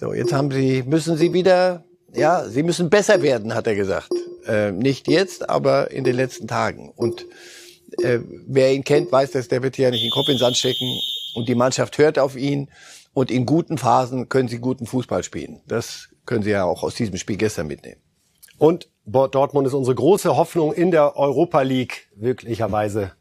So, 0.01 0.13
jetzt 0.13 0.33
haben 0.33 0.51
sie 0.51 0.83
müssen 0.83 1.17
sie 1.17 1.33
wieder, 1.33 1.85
ja, 2.13 2.49
sie 2.49 2.65
müssen 2.65 2.91
besser 2.91 3.23
werden, 3.23 3.55
hat 3.55 3.69
er 3.69 3.77
gesagt. 3.77 4.11
Äh, 4.47 4.73
nicht 4.73 5.07
jetzt, 5.07 5.49
aber 5.49 5.93
in 5.93 6.03
den 6.03 6.17
letzten 6.17 6.49
Tagen 6.49 6.91
und 6.95 7.25
äh, 8.03 8.19
wer 8.47 8.73
ihn 8.73 8.85
kennt, 8.85 9.13
weiß, 9.13 9.33
dass 9.33 9.49
der 9.49 9.63
wird 9.63 9.79
ja 9.79 9.91
nicht 9.91 10.05
den 10.05 10.11
Kopf 10.11 10.29
in 10.29 10.35
den 10.35 10.41
Sand 10.41 10.57
stecken 10.57 10.99
und 11.35 11.49
die 11.49 11.55
Mannschaft 11.55 11.99
hört 11.99 12.19
auf 12.19 12.37
ihn 12.37 12.69
und 13.13 13.31
in 13.31 13.47
guten 13.47 13.79
Phasen 13.79 14.29
können 14.29 14.49
sie 14.49 14.59
guten 14.59 14.87
Fußball 14.87 15.23
spielen. 15.23 15.61
Das 15.67 16.09
können 16.27 16.43
sie 16.43 16.51
ja 16.51 16.65
auch 16.65 16.83
aus 16.83 16.95
diesem 16.95 17.17
Spiel 17.17 17.37
gestern 17.37 17.67
mitnehmen. 17.67 18.01
Und 18.59 18.89
Dortmund 19.05 19.67
ist 19.67 19.75
unsere 19.75 19.95
große 19.95 20.37
Hoffnung 20.37 20.73
in 20.73 20.91
der 20.91 21.17
Europa 21.17 21.63
League. 21.63 22.09
Wirklicherweise 22.17 23.13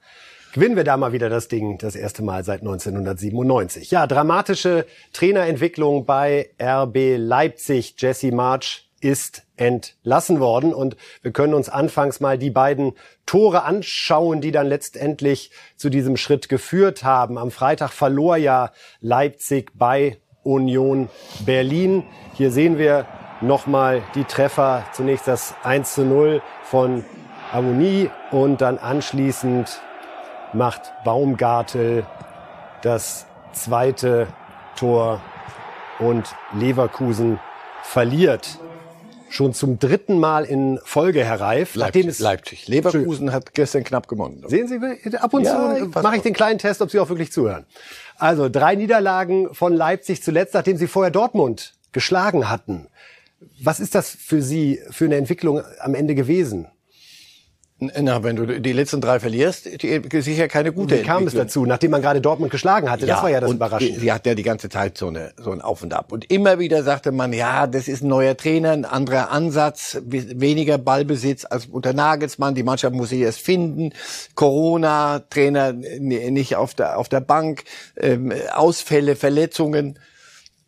gewinnen 0.53 0.75
wir 0.75 0.85
da 0.85 0.97
mal 0.97 1.11
wieder 1.11 1.29
das 1.29 1.47
Ding, 1.49 1.77
das 1.77 1.95
erste 1.95 2.23
Mal 2.23 2.43
seit 2.43 2.61
1997. 2.61 3.91
Ja, 3.91 4.07
dramatische 4.07 4.85
Trainerentwicklung 5.13 6.05
bei 6.05 6.51
RB 6.61 7.17
Leipzig. 7.17 7.95
Jesse 7.97 8.31
March 8.31 8.84
ist 9.05 9.43
entlassen 9.55 10.39
worden. 10.39 10.73
Und 10.73 10.97
wir 11.21 11.31
können 11.31 11.53
uns 11.53 11.69
anfangs 11.69 12.19
mal 12.19 12.39
die 12.39 12.49
beiden 12.49 12.93
Tore 13.27 13.61
anschauen, 13.61 14.41
die 14.41 14.51
dann 14.51 14.65
letztendlich 14.65 15.51
zu 15.77 15.91
diesem 15.91 16.17
Schritt 16.17 16.49
geführt 16.49 17.03
haben. 17.03 17.37
Am 17.37 17.51
Freitag 17.51 17.91
verlor 17.91 18.35
ja 18.35 18.71
Leipzig 19.01 19.71
bei 19.75 20.17
Union 20.41 21.07
Berlin. 21.45 22.03
Hier 22.33 22.49
sehen 22.49 22.79
wir 22.79 23.05
nochmal 23.41 24.01
die 24.15 24.23
Treffer. 24.23 24.83
Zunächst 24.91 25.27
das 25.27 25.53
1 25.63 25.93
zu 25.93 26.01
0 26.01 26.41
von 26.63 27.05
Abuni 27.51 28.09
und 28.31 28.59
dann 28.61 28.79
anschließend 28.79 29.81
macht 30.51 30.93
Baumgartel 31.03 32.07
das 32.81 33.27
zweite 33.51 34.27
Tor 34.75 35.21
und 35.99 36.35
Leverkusen 36.53 37.39
verliert 37.83 38.57
schon 39.29 39.53
zum 39.53 39.79
dritten 39.79 40.19
Mal 40.19 40.45
in 40.45 40.79
Folge, 40.83 41.23
Herr 41.23 41.39
Reif. 41.39 41.75
Leipzig. 41.75 42.05
Es 42.05 42.19
Leipzig. 42.19 42.67
Leverkusen 42.67 43.31
hat 43.31 43.53
gestern 43.53 43.83
knapp 43.83 44.07
gewonnen. 44.07 44.43
Sehen 44.47 44.67
Sie, 44.67 44.79
ab 45.17 45.33
und 45.33 45.43
ja, 45.43 45.75
zu 45.75 45.87
mache 46.01 46.17
ich 46.17 46.21
den 46.21 46.33
kleinen 46.33 46.59
Test, 46.59 46.81
ob 46.81 46.91
Sie 46.91 46.99
auch 46.99 47.09
wirklich 47.09 47.31
zuhören. 47.31 47.65
Also 48.17 48.49
drei 48.49 48.75
Niederlagen 48.75 49.53
von 49.53 49.73
Leipzig 49.73 50.23
zuletzt, 50.23 50.53
nachdem 50.53 50.77
Sie 50.77 50.87
vorher 50.87 51.11
Dortmund 51.11 51.73
geschlagen 51.91 52.49
hatten. 52.49 52.87
Was 53.61 53.79
ist 53.79 53.95
das 53.95 54.09
für 54.09 54.41
Sie 54.41 54.79
für 54.89 55.05
eine 55.05 55.15
Entwicklung 55.15 55.61
am 55.79 55.95
Ende 55.95 56.15
gewesen? 56.15 56.67
Na, 57.77 58.23
wenn 58.23 58.37
du 58.37 58.61
die 58.61 58.71
letzten 58.71 59.01
drei 59.01 59.19
verlierst, 59.19 59.81
die, 59.83 60.21
sicher 60.21 60.47
keine 60.47 60.71
gute 60.71 60.97
Wie 60.97 61.03
kam 61.03 61.27
es 61.27 61.33
dazu, 61.33 61.65
nachdem 61.65 61.91
man 61.91 62.01
gerade 62.01 62.21
Dortmund 62.21 62.49
geschlagen 62.49 62.89
hatte? 62.89 63.05
Ja, 63.05 63.15
das 63.15 63.23
war 63.23 63.29
ja 63.29 63.41
das 63.41 63.51
Überraschende. 63.51 63.99
Sie 63.99 64.13
hat 64.13 64.25
ja 64.25 64.33
die 64.33 64.43
ganze 64.43 64.69
Zeit 64.69 64.97
so, 64.97 65.07
eine, 65.07 65.33
so 65.35 65.51
ein 65.51 65.59
Auf 65.59 65.83
und 65.83 65.93
Ab. 65.93 66.13
Und 66.13 66.31
immer 66.31 66.57
wieder 66.57 66.83
sagte 66.83 67.11
man, 67.11 67.33
ja, 67.33 67.67
das 67.67 67.89
ist 67.89 68.01
ein 68.01 68.07
neuer 68.07 68.37
Trainer, 68.37 68.71
ein 68.71 68.85
anderer 68.85 69.29
Ansatz, 69.29 69.97
weniger 70.05 70.77
Ballbesitz 70.77 71.43
als 71.43 71.65
unter 71.65 71.91
Nagelsmann. 71.91 72.55
Die 72.55 72.63
Mannschaft 72.63 72.95
muss 72.95 73.09
sich 73.09 73.19
erst 73.19 73.41
finden. 73.41 73.91
Corona, 74.35 75.19
Trainer 75.29 75.73
nicht 75.73 76.55
auf 76.55 76.75
der, 76.75 76.97
auf 76.97 77.09
der 77.09 77.19
Bank, 77.19 77.65
ähm, 77.97 78.31
Ausfälle, 78.53 79.17
Verletzungen. 79.17 79.99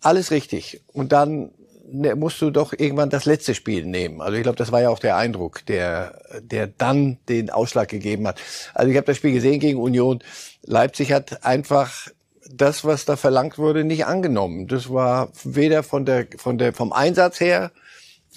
Alles 0.01 0.29
richtig. 0.31 0.81
Und 0.91 1.13
dann 1.13 1.51
musst 1.91 2.41
du 2.41 2.51
doch 2.51 2.73
irgendwann 2.73 3.09
das 3.09 3.25
letzte 3.25 3.55
Spiel 3.55 3.85
nehmen. 3.85 4.21
Also 4.21 4.35
ich 4.37 4.43
glaube, 4.43 4.57
das 4.57 4.71
war 4.71 4.81
ja 4.81 4.89
auch 4.89 4.99
der 4.99 5.15
Eindruck, 5.15 5.65
der, 5.65 6.19
der 6.41 6.67
dann 6.67 7.17
den 7.29 7.49
Ausschlag 7.49 7.87
gegeben 7.87 8.27
hat. 8.27 8.39
Also 8.73 8.91
ich 8.91 8.97
habe 8.97 9.07
das 9.07 9.17
Spiel 9.17 9.33
gesehen 9.33 9.59
gegen 9.59 9.79
Union. 9.79 10.19
Leipzig 10.63 11.13
hat 11.13 11.45
einfach 11.45 12.09
das, 12.49 12.85
was 12.85 13.05
da 13.05 13.15
verlangt 13.15 13.57
wurde, 13.57 13.83
nicht 13.83 14.05
angenommen. 14.05 14.67
Das 14.67 14.91
war 14.91 15.31
weder 15.43 15.83
von 15.83 16.05
der, 16.05 16.27
von 16.37 16.57
der, 16.57 16.73
vom 16.73 16.93
Einsatz 16.93 17.39
her, 17.39 17.71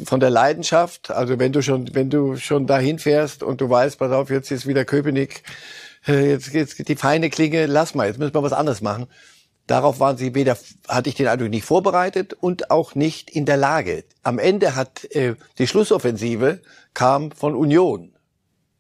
von 0.04 0.20
der 0.20 0.30
Leidenschaft. 0.30 1.10
Also 1.10 1.38
wenn 1.38 1.52
du 1.52 1.62
schon, 1.62 1.94
wenn 1.94 2.10
du 2.10 2.36
schon 2.36 2.66
dahin 2.66 2.98
fährst 2.98 3.42
und 3.42 3.60
du 3.60 3.68
weißt, 3.68 3.98
pass 3.98 4.12
auf, 4.12 4.30
jetzt 4.30 4.50
ist 4.50 4.66
wieder 4.66 4.84
Köpenick, 4.84 5.42
äh, 6.06 6.30
jetzt 6.30 6.52
geht's 6.52 6.76
die 6.76 6.96
feine 6.96 7.30
Klinge, 7.30 7.66
lass 7.66 7.94
mal, 7.94 8.06
jetzt 8.06 8.18
müssen 8.18 8.34
wir 8.34 8.42
was 8.42 8.52
anderes 8.52 8.80
machen. 8.80 9.06
Darauf 9.70 10.00
waren 10.00 10.16
sie 10.16 10.34
weder, 10.34 10.58
hatte 10.88 11.08
ich 11.08 11.14
den 11.14 11.28
Eindruck, 11.28 11.48
nicht 11.48 11.64
vorbereitet 11.64 12.32
und 12.32 12.72
auch 12.72 12.96
nicht 12.96 13.30
in 13.30 13.46
der 13.46 13.56
Lage. 13.56 14.02
Am 14.24 14.40
Ende 14.40 14.74
hat 14.74 15.04
äh, 15.14 15.36
die 15.58 15.68
Schlussoffensive 15.68 16.60
kam 16.92 17.30
von 17.30 17.54
Union. 17.54 18.12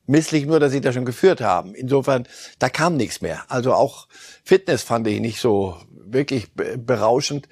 Misslich 0.06 0.46
nur, 0.46 0.58
dass 0.58 0.72
sie 0.72 0.80
da 0.80 0.92
schon 0.92 1.04
geführt 1.04 1.42
haben. 1.42 1.76
Insofern, 1.76 2.26
da 2.58 2.68
kam 2.68 2.96
nichts 2.96 3.20
mehr. 3.20 3.44
Also 3.46 3.72
auch 3.72 4.08
Fitness 4.42 4.82
fand 4.82 5.06
ich 5.06 5.20
nicht 5.20 5.40
so 5.40 5.76
wirklich 5.94 6.48
berauschend. 6.54 7.46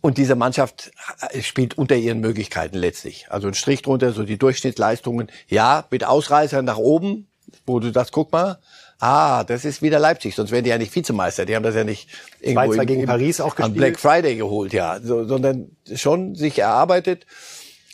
Und 0.00 0.16
diese 0.16 0.36
Mannschaft 0.36 0.92
äh, 1.30 1.42
spielt 1.42 1.76
unter 1.76 1.96
ihren 1.96 2.20
Möglichkeiten 2.20 2.76
letztlich. 2.76 3.26
Also 3.30 3.48
ein 3.48 3.54
Strich 3.54 3.82
drunter, 3.82 4.12
so 4.12 4.22
die 4.22 4.38
Durchschnittsleistungen. 4.38 5.26
Ja, 5.48 5.88
mit 5.90 6.04
Ausreißern 6.04 6.64
nach 6.64 6.78
oben, 6.78 7.26
wo 7.66 7.80
du 7.80 7.90
das, 7.90 8.12
guck 8.12 8.30
mal, 8.30 8.60
Ah, 8.98 9.44
das 9.44 9.64
ist 9.64 9.82
wieder 9.82 9.98
Leipzig, 9.98 10.34
sonst 10.34 10.50
wären 10.50 10.64
die 10.64 10.70
ja 10.70 10.78
nicht 10.78 10.94
Vizemeister. 10.94 11.44
Die 11.44 11.54
haben 11.54 11.62
das 11.62 11.74
ja 11.74 11.84
nicht 11.84 12.08
irgendwo 12.40 12.72
im, 12.72 12.86
gegen 12.86 13.06
Paris 13.06 13.40
auch 13.40 13.54
gespielt. 13.54 13.76
Black 13.76 13.98
Friday 13.98 14.36
geholt, 14.36 14.72
ja, 14.72 15.00
so, 15.02 15.26
sondern 15.26 15.70
schon 15.94 16.34
sich 16.34 16.58
erarbeitet 16.58 17.26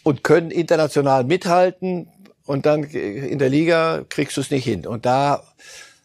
und 0.05 0.23
können 0.23 0.51
international 0.51 1.25
mithalten 1.25 2.09
und 2.45 2.67
dann 2.67 2.85
in 2.85 3.39
der 3.39 3.49
Liga 3.49 4.05
kriegst 4.09 4.37
du 4.37 4.41
es 4.41 4.51
nicht 4.51 4.65
hin. 4.65 4.87
Und 4.87 5.05
da 5.05 5.43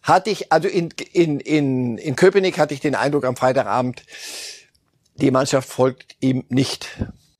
hatte 0.02 0.30
ich, 0.30 0.50
also 0.50 0.66
in, 0.68 0.88
in, 1.12 1.38
in, 1.40 1.98
in 1.98 2.16
Köpenick 2.16 2.58
hatte 2.58 2.74
ich 2.74 2.80
den 2.80 2.94
Eindruck 2.94 3.24
am 3.24 3.36
Freitagabend, 3.36 4.02
die 5.16 5.30
Mannschaft 5.30 5.68
folgt 5.68 6.16
ihm 6.20 6.44
nicht. 6.48 6.88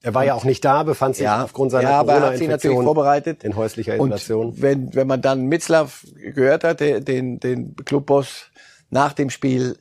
Er 0.09 0.15
war 0.15 0.25
ja 0.25 0.33
auch 0.33 0.45
nicht 0.45 0.65
da, 0.65 0.85
befand 0.85 1.17
sich 1.17 1.25
ja, 1.25 1.45
aufgrund 1.45 1.71
seiner 1.71 1.91
ja, 1.91 2.03
Corona-Infektion 2.03 2.83
vorbereitet 2.83 3.45
in 3.45 3.57
häuslicher 3.57 3.95
Isolation. 3.97 4.47
Und 4.47 4.63
wenn, 4.63 4.95
wenn 4.95 5.07
man 5.07 5.21
dann 5.21 5.45
Mitzlaff 5.47 6.07
gehört 6.35 6.65
hat, 6.65 6.81
den, 6.81 7.41
den 7.41 7.77
Clubboss 7.77 8.47
nach 8.89 9.13
dem 9.13 9.29
Spiel, 9.29 9.77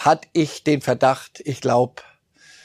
hatte 0.00 0.26
ich 0.32 0.64
den 0.64 0.80
Verdacht, 0.80 1.40
ich 1.44 1.60
glaube, 1.60 2.02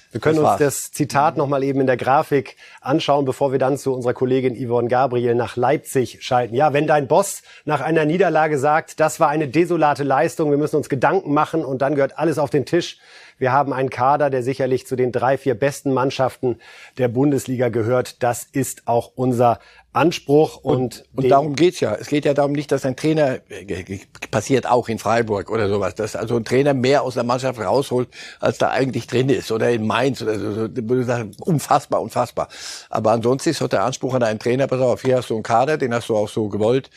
wir 0.10 0.20
können 0.20 0.40
uns 0.40 0.58
das 0.58 0.92
Zitat 0.92 1.38
nochmal 1.38 1.64
eben 1.64 1.80
in 1.80 1.86
der 1.86 1.98
Grafik 1.98 2.56
anschauen, 2.82 3.26
bevor 3.26 3.52
wir 3.52 3.60
dann 3.60 3.78
zu 3.78 3.94
unserer 3.94 4.16
Kollegin 4.16 4.56
Yvonne 4.56 4.88
Gabriel 4.88 5.36
nach 5.36 5.58
Leipzig 5.58 6.20
schalten. 6.22 6.56
Ja, 6.56 6.74
wenn 6.74 6.88
dein 6.88 7.08
Boss 7.08 7.44
nach 7.66 7.82
einer 7.82 8.06
Niederlage 8.06 8.58
sagt, 8.58 9.00
das 9.00 9.20
war 9.20 9.30
eine 9.30 9.48
desolate 9.48 10.04
Leistung, 10.04 10.50
wir 10.50 10.58
müssen 10.58 10.78
uns 10.78 10.90
Gedanken 10.90 11.36
machen 11.36 11.64
und 11.64 11.84
dann 11.84 11.94
gehört 11.94 12.18
alles 12.18 12.40
auf 12.40 12.50
den 12.50 12.66
Tisch, 12.66 12.98
wir 13.38 13.52
haben 13.52 13.74
einen 13.74 13.90
Kader, 13.90 14.30
der 14.30 14.44
sicherlich 14.44 14.88
zu 14.88 14.96
den 14.96 15.12
drei, 15.12 15.38
vier 15.38 15.56
besten 15.56 15.94
Mannschaften 15.94 16.60
der 16.98 17.08
Bundesliga 17.08 17.70
gehört. 17.70 18.24
Das 18.24 18.44
ist 18.44 18.88
auch 18.88 19.12
unser 19.16 19.60
Anspruch. 19.94 20.58
Und, 20.58 21.06
und, 21.14 21.24
und 21.24 21.30
darum 21.30 21.56
geht's 21.56 21.80
ja. 21.80 21.96
Es 21.96 22.08
geht 22.08 22.26
ja 22.26 22.34
darum 22.34 22.52
nicht, 22.52 22.72
dass 22.72 22.86
ein 22.86 22.96
Trainer, 22.96 23.40
äh, 23.50 24.00
passiert 24.32 24.68
auch 24.68 24.90
in 24.90 25.00
Freiburg 25.00 25.52
oder 25.52 25.70
sowas, 25.70 25.96
dass 25.96 26.16
also 26.16 26.36
ein 26.36 26.46
Trainer 26.46 26.74
mehr 26.74 27.04
aus 27.04 27.16
der 27.16 27.24
Mannschaft 27.24 27.60
rausholt, 27.60 28.10
als 28.40 28.58
da 28.58 28.70
eigentlich 28.70 29.08
drin 29.08 29.30
ist. 29.30 29.52
Oder 29.52 29.70
in 29.72 29.86
Mainz 29.86 30.22
oder 30.22 30.38
so. 30.40 30.68
Unfassbar, 31.42 32.02
unfassbar. 32.02 32.48
Aber 32.90 33.12
ansonsten 33.12 33.50
ist 33.50 33.62
doch 33.62 33.68
der 33.68 33.84
Anspruch 33.84 34.14
an 34.14 34.24
einen 34.24 34.40
Trainer, 34.40 34.68
pass 34.68 34.82
auf, 34.82 35.02
hier 35.02 35.18
hast 35.18 35.30
du 35.30 35.36
einen 35.36 35.44
Kader, 35.44 35.78
den 35.78 35.94
hast 35.94 36.10
du 36.10 36.16
auch 36.16 36.30
so 36.30 36.48
gewollt 36.50 36.90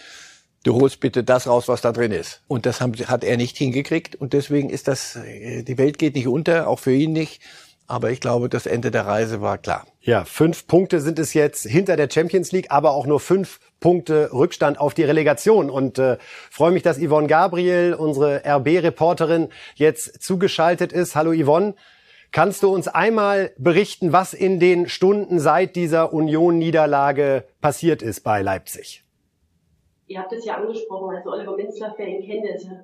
du 0.65 0.75
holst 0.75 1.01
bitte 1.01 1.25
das 1.25 1.47
raus, 1.47 1.69
was 1.69 1.81
da 1.81 1.93
drin 1.93 2.13
ist. 2.13 2.43
Und 2.49 2.67
das 2.67 2.81
haben, 2.81 2.95
hat 2.95 3.25
er 3.25 3.37
nicht 3.37 3.57
hingekriegt. 3.57 4.17
Und 4.17 4.33
deswegen 4.33 4.71
ist 4.71 4.89
das, 4.89 5.17
äh, 5.17 5.63
die 5.63 5.79
Welt 5.79 5.99
geht 5.99 6.15
nicht 6.15 6.29
unter, 6.29 6.69
auch 6.69 6.79
für 6.79 6.93
ihn 6.93 7.13
nicht. 7.13 7.41
Aber 7.87 8.11
ich 8.11 8.21
glaube, 8.21 8.49
das 8.49 8.67
Ende 8.67 8.93
der 8.93 9.07
Reise 9.07 9.41
war 9.41 9.59
klar. 9.59 9.85
Ja, 10.01 10.25
fünf 10.25 10.69
Punkte 10.69 11.01
sind 11.01 11.19
es 11.19 11.35
jetzt 11.35 11.67
hinter 11.67 11.97
der 11.97 12.09
Champions 12.09 12.53
League, 12.53 12.71
aber 12.71 12.93
auch 12.93 13.05
nur 13.05 13.19
fünf 13.19 13.59
Punkte 13.81 14.31
Rückstand 14.33 14.79
auf 14.79 14.95
die 14.95 15.03
Relegation. 15.03 15.71
Und 15.71 15.99
äh, 15.99 16.19
freue 16.51 16.71
mich, 16.71 16.85
dass 16.85 16.99
Yvonne 16.99 17.27
Gabriel, 17.27 17.95
unsere 17.95 18.43
RB-Reporterin, 18.47 19.49
jetzt 19.75 20.23
zugeschaltet 20.23 20.93
ist. 20.93 21.17
Hallo 21.17 21.33
Yvonne. 21.33 21.75
Kannst 22.31 22.63
du 22.63 22.73
uns 22.73 22.87
einmal 22.87 23.51
berichten, 23.59 24.13
was 24.13 24.35
in 24.35 24.61
den 24.61 24.89
Stunden 24.89 25.41
seit 25.41 25.75
dieser 25.75 26.13
Union-Niederlage 26.13 27.43
passiert 27.61 28.03
ist 28.03 28.21
bei 28.21 28.41
Leipzig? 28.41 29.03
Ihr 30.11 30.19
habt 30.19 30.33
es 30.33 30.45
ja 30.45 30.57
angesprochen, 30.57 31.17
also 31.17 31.31
Oliver 31.31 31.57
Minzlaff, 31.57 31.95
wer 31.97 32.09
ihn 32.09 32.27
kennt, 32.27 32.45
ist 32.45 32.65
ja 32.65 32.83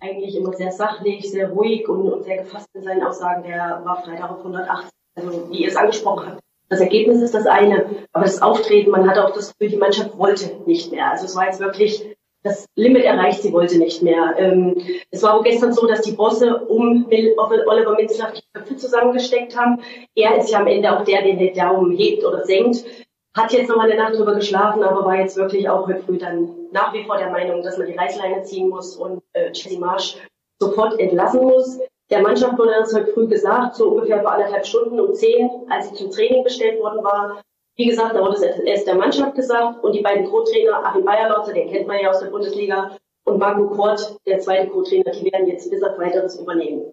eigentlich 0.00 0.34
immer 0.34 0.52
sehr 0.54 0.72
sachlich, 0.72 1.30
sehr 1.30 1.50
ruhig 1.50 1.86
und, 1.88 2.10
und 2.10 2.24
sehr 2.24 2.38
gefasst 2.38 2.68
in 2.74 2.82
seinen 2.82 3.02
Aussagen. 3.02 3.44
Der 3.44 3.82
war 3.84 4.02
Freitag 4.02 4.30
auf 4.30 4.38
180, 4.38 4.90
also 5.14 5.50
wie 5.50 5.62
ihr 5.62 5.68
es 5.68 5.76
angesprochen 5.76 6.26
habt. 6.26 6.40
Das 6.70 6.80
Ergebnis 6.80 7.20
ist 7.20 7.34
das 7.34 7.46
eine, 7.46 7.84
aber 8.12 8.24
das 8.24 8.40
Auftreten, 8.40 8.90
man 8.90 9.08
hatte 9.08 9.22
auch 9.24 9.34
das 9.34 9.52
Gefühl, 9.52 9.72
die 9.72 9.76
Mannschaft 9.76 10.16
wollte 10.16 10.50
nicht 10.64 10.90
mehr. 10.90 11.10
Also 11.10 11.26
es 11.26 11.36
war 11.36 11.44
jetzt 11.44 11.60
wirklich 11.60 12.02
das 12.42 12.64
Limit 12.74 13.04
erreicht, 13.04 13.42
sie 13.42 13.52
wollte 13.52 13.78
nicht 13.78 14.02
mehr. 14.02 14.34
Ähm, 14.38 14.80
es 15.10 15.22
war 15.22 15.34
auch 15.34 15.44
gestern 15.44 15.74
so, 15.74 15.86
dass 15.86 16.00
die 16.00 16.12
Bosse 16.12 16.64
um 16.64 17.06
Oliver 17.06 17.94
Minzlaff 17.94 18.32
die 18.32 18.42
Köpfe 18.54 18.76
zusammengesteckt 18.76 19.56
haben. 19.56 19.82
Er 20.14 20.38
ist 20.38 20.50
ja 20.50 20.58
am 20.58 20.66
Ende 20.66 20.98
auch 20.98 21.04
der, 21.04 21.22
der 21.22 21.36
den 21.36 21.54
Daumen 21.54 21.94
hebt 21.96 22.24
oder 22.24 22.44
senkt. 22.44 22.84
Hat 23.34 23.52
jetzt 23.52 23.68
nochmal 23.68 23.90
eine 23.90 24.02
Nacht 24.02 24.14
drüber 24.14 24.34
geschlafen, 24.34 24.82
aber 24.82 25.06
war 25.06 25.16
jetzt 25.16 25.36
wirklich 25.36 25.68
auch 25.68 25.86
heute 25.86 26.02
früh 26.02 26.18
dann 26.18 26.50
nach 26.70 26.92
wie 26.92 27.04
vor 27.04 27.16
der 27.16 27.30
Meinung, 27.30 27.62
dass 27.62 27.78
man 27.78 27.86
die 27.86 27.96
Reißleine 27.96 28.42
ziehen 28.42 28.68
muss 28.68 28.96
und 28.96 29.22
äh, 29.32 29.50
Jesse 29.52 29.78
Marsch 29.78 30.16
sofort 30.60 31.00
entlassen 31.00 31.42
muss. 31.42 31.80
Der 32.10 32.20
Mannschaft 32.20 32.58
wurde 32.58 32.72
das 32.78 32.94
heute 32.94 33.12
früh 33.12 33.26
gesagt, 33.26 33.76
so 33.76 33.88
ungefähr 33.88 34.20
vor 34.20 34.32
anderthalb 34.32 34.66
Stunden 34.66 35.00
um 35.00 35.14
zehn, 35.14 35.50
als 35.70 35.88
sie 35.88 35.94
zum 35.94 36.10
Training 36.10 36.44
bestellt 36.44 36.78
worden 36.78 37.02
war. 37.02 37.42
Wie 37.76 37.86
gesagt, 37.86 38.14
da 38.14 38.20
wurde 38.20 38.34
es 38.34 38.42
erst 38.42 38.86
der 38.86 38.96
Mannschaft 38.96 39.34
gesagt 39.34 39.82
und 39.82 39.94
die 39.94 40.02
beiden 40.02 40.26
Co-Trainer, 40.26 40.84
Achim 40.84 41.06
Bayerlotzer, 41.06 41.54
den 41.54 41.70
kennt 41.70 41.86
man 41.86 42.00
ja 42.00 42.10
aus 42.10 42.20
der 42.20 42.26
Bundesliga, 42.26 42.98
und 43.24 43.38
Marco 43.38 43.68
Kort, 43.68 44.18
der 44.26 44.40
zweite 44.40 44.68
Co-Trainer, 44.68 45.10
die 45.12 45.32
werden 45.32 45.46
jetzt 45.46 45.70
bis 45.70 45.82
auf 45.82 45.98
weiteres 45.98 46.38
übernehmen. 46.38 46.92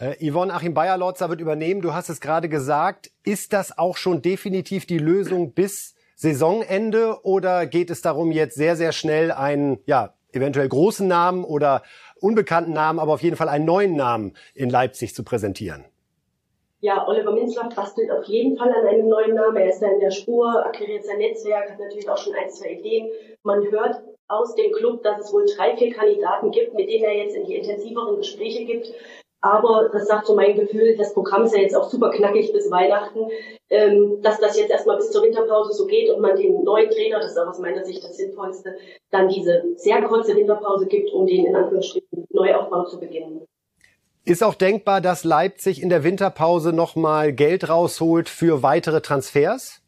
Äh, 0.00 0.30
Yvonne 0.30 0.54
Achim 0.54 0.72
Bayerlotzer 0.72 1.28
wird 1.28 1.42
übernehmen. 1.42 1.82
Du 1.82 1.92
hast 1.92 2.08
es 2.08 2.22
gerade 2.22 2.48
gesagt. 2.48 3.10
Ist 3.22 3.52
das 3.52 3.76
auch 3.76 3.98
schon 3.98 4.22
definitiv 4.22 4.86
die 4.86 4.98
Lösung 4.98 5.52
bis 5.52 5.94
Saisonende 6.16 7.18
oder 7.22 7.66
geht 7.66 7.90
es 7.90 8.00
darum, 8.00 8.32
jetzt 8.32 8.54
sehr, 8.54 8.76
sehr 8.76 8.92
schnell 8.92 9.30
einen, 9.30 9.78
ja, 9.84 10.14
eventuell 10.32 10.68
großen 10.68 11.06
Namen 11.06 11.44
oder 11.44 11.82
unbekannten 12.20 12.72
Namen, 12.72 12.98
aber 12.98 13.12
auf 13.12 13.22
jeden 13.22 13.36
Fall 13.36 13.48
einen 13.48 13.66
neuen 13.66 13.94
Namen 13.94 14.34
in 14.54 14.70
Leipzig 14.70 15.14
zu 15.14 15.22
präsentieren? 15.22 15.84
Ja, 16.80 17.06
Oliver 17.06 17.32
Minzlaff 17.32 17.74
bastelt 17.74 18.10
auf 18.10 18.24
jeden 18.24 18.56
Fall 18.56 18.72
an 18.72 18.86
einem 18.86 19.08
neuen 19.08 19.34
Namen. 19.34 19.58
Er 19.58 19.68
ist 19.68 19.80
da 19.80 19.88
in 19.88 20.00
der 20.00 20.10
Spur, 20.10 20.64
akquiriert 20.64 21.04
sein 21.04 21.18
Netzwerk, 21.18 21.72
hat 21.72 21.78
natürlich 21.78 22.08
auch 22.08 22.16
schon 22.16 22.34
ein, 22.34 22.48
zwei 22.48 22.72
Ideen. 22.72 23.10
Man 23.42 23.70
hört 23.70 24.02
aus 24.28 24.54
dem 24.54 24.72
Club, 24.72 25.02
dass 25.02 25.26
es 25.26 25.32
wohl 25.32 25.44
drei, 25.44 25.76
vier 25.76 25.92
Kandidaten 25.92 26.50
gibt, 26.52 26.72
mit 26.74 26.88
denen 26.88 27.04
er 27.04 27.16
jetzt 27.16 27.36
in 27.36 27.44
die 27.44 27.56
intensiveren 27.56 28.16
Gespräche 28.16 28.64
gibt. 28.64 28.94
Aber 29.42 29.88
das 29.90 30.06
sagt 30.06 30.26
so 30.26 30.34
mein 30.34 30.54
Gefühl, 30.54 30.96
das 30.96 31.14
Programm 31.14 31.44
ist 31.44 31.54
ja 31.54 31.62
jetzt 31.62 31.74
auch 31.74 31.88
super 31.88 32.10
knackig 32.10 32.52
bis 32.52 32.70
Weihnachten, 32.70 33.20
ähm, 33.70 34.20
dass 34.20 34.38
das 34.38 34.58
jetzt 34.58 34.70
erstmal 34.70 34.96
bis 34.96 35.10
zur 35.10 35.22
Winterpause 35.22 35.72
so 35.72 35.86
geht 35.86 36.10
und 36.10 36.20
man 36.20 36.36
den 36.36 36.62
neuen 36.62 36.90
Trainer, 36.90 37.20
das 37.20 37.32
ist 37.32 37.38
auch 37.38 37.48
aus 37.48 37.58
meiner 37.58 37.84
Sicht 37.84 38.04
das 38.04 38.16
Sinnvollste, 38.16 38.76
dann 39.10 39.28
diese 39.28 39.62
sehr 39.76 40.02
kurze 40.02 40.36
Winterpause 40.36 40.86
gibt, 40.86 41.10
um 41.12 41.26
den 41.26 41.46
in 41.46 41.56
Anführungsstrichen 41.56 42.26
Neuaufbau 42.30 42.84
zu 42.84 43.00
beginnen. 43.00 43.46
Ist 44.26 44.44
auch 44.44 44.54
denkbar, 44.54 45.00
dass 45.00 45.24
Leipzig 45.24 45.82
in 45.82 45.88
der 45.88 46.04
Winterpause 46.04 46.74
nochmal 46.74 47.32
Geld 47.32 47.70
rausholt 47.70 48.28
für 48.28 48.62
weitere 48.62 49.00
Transfers? 49.00 49.79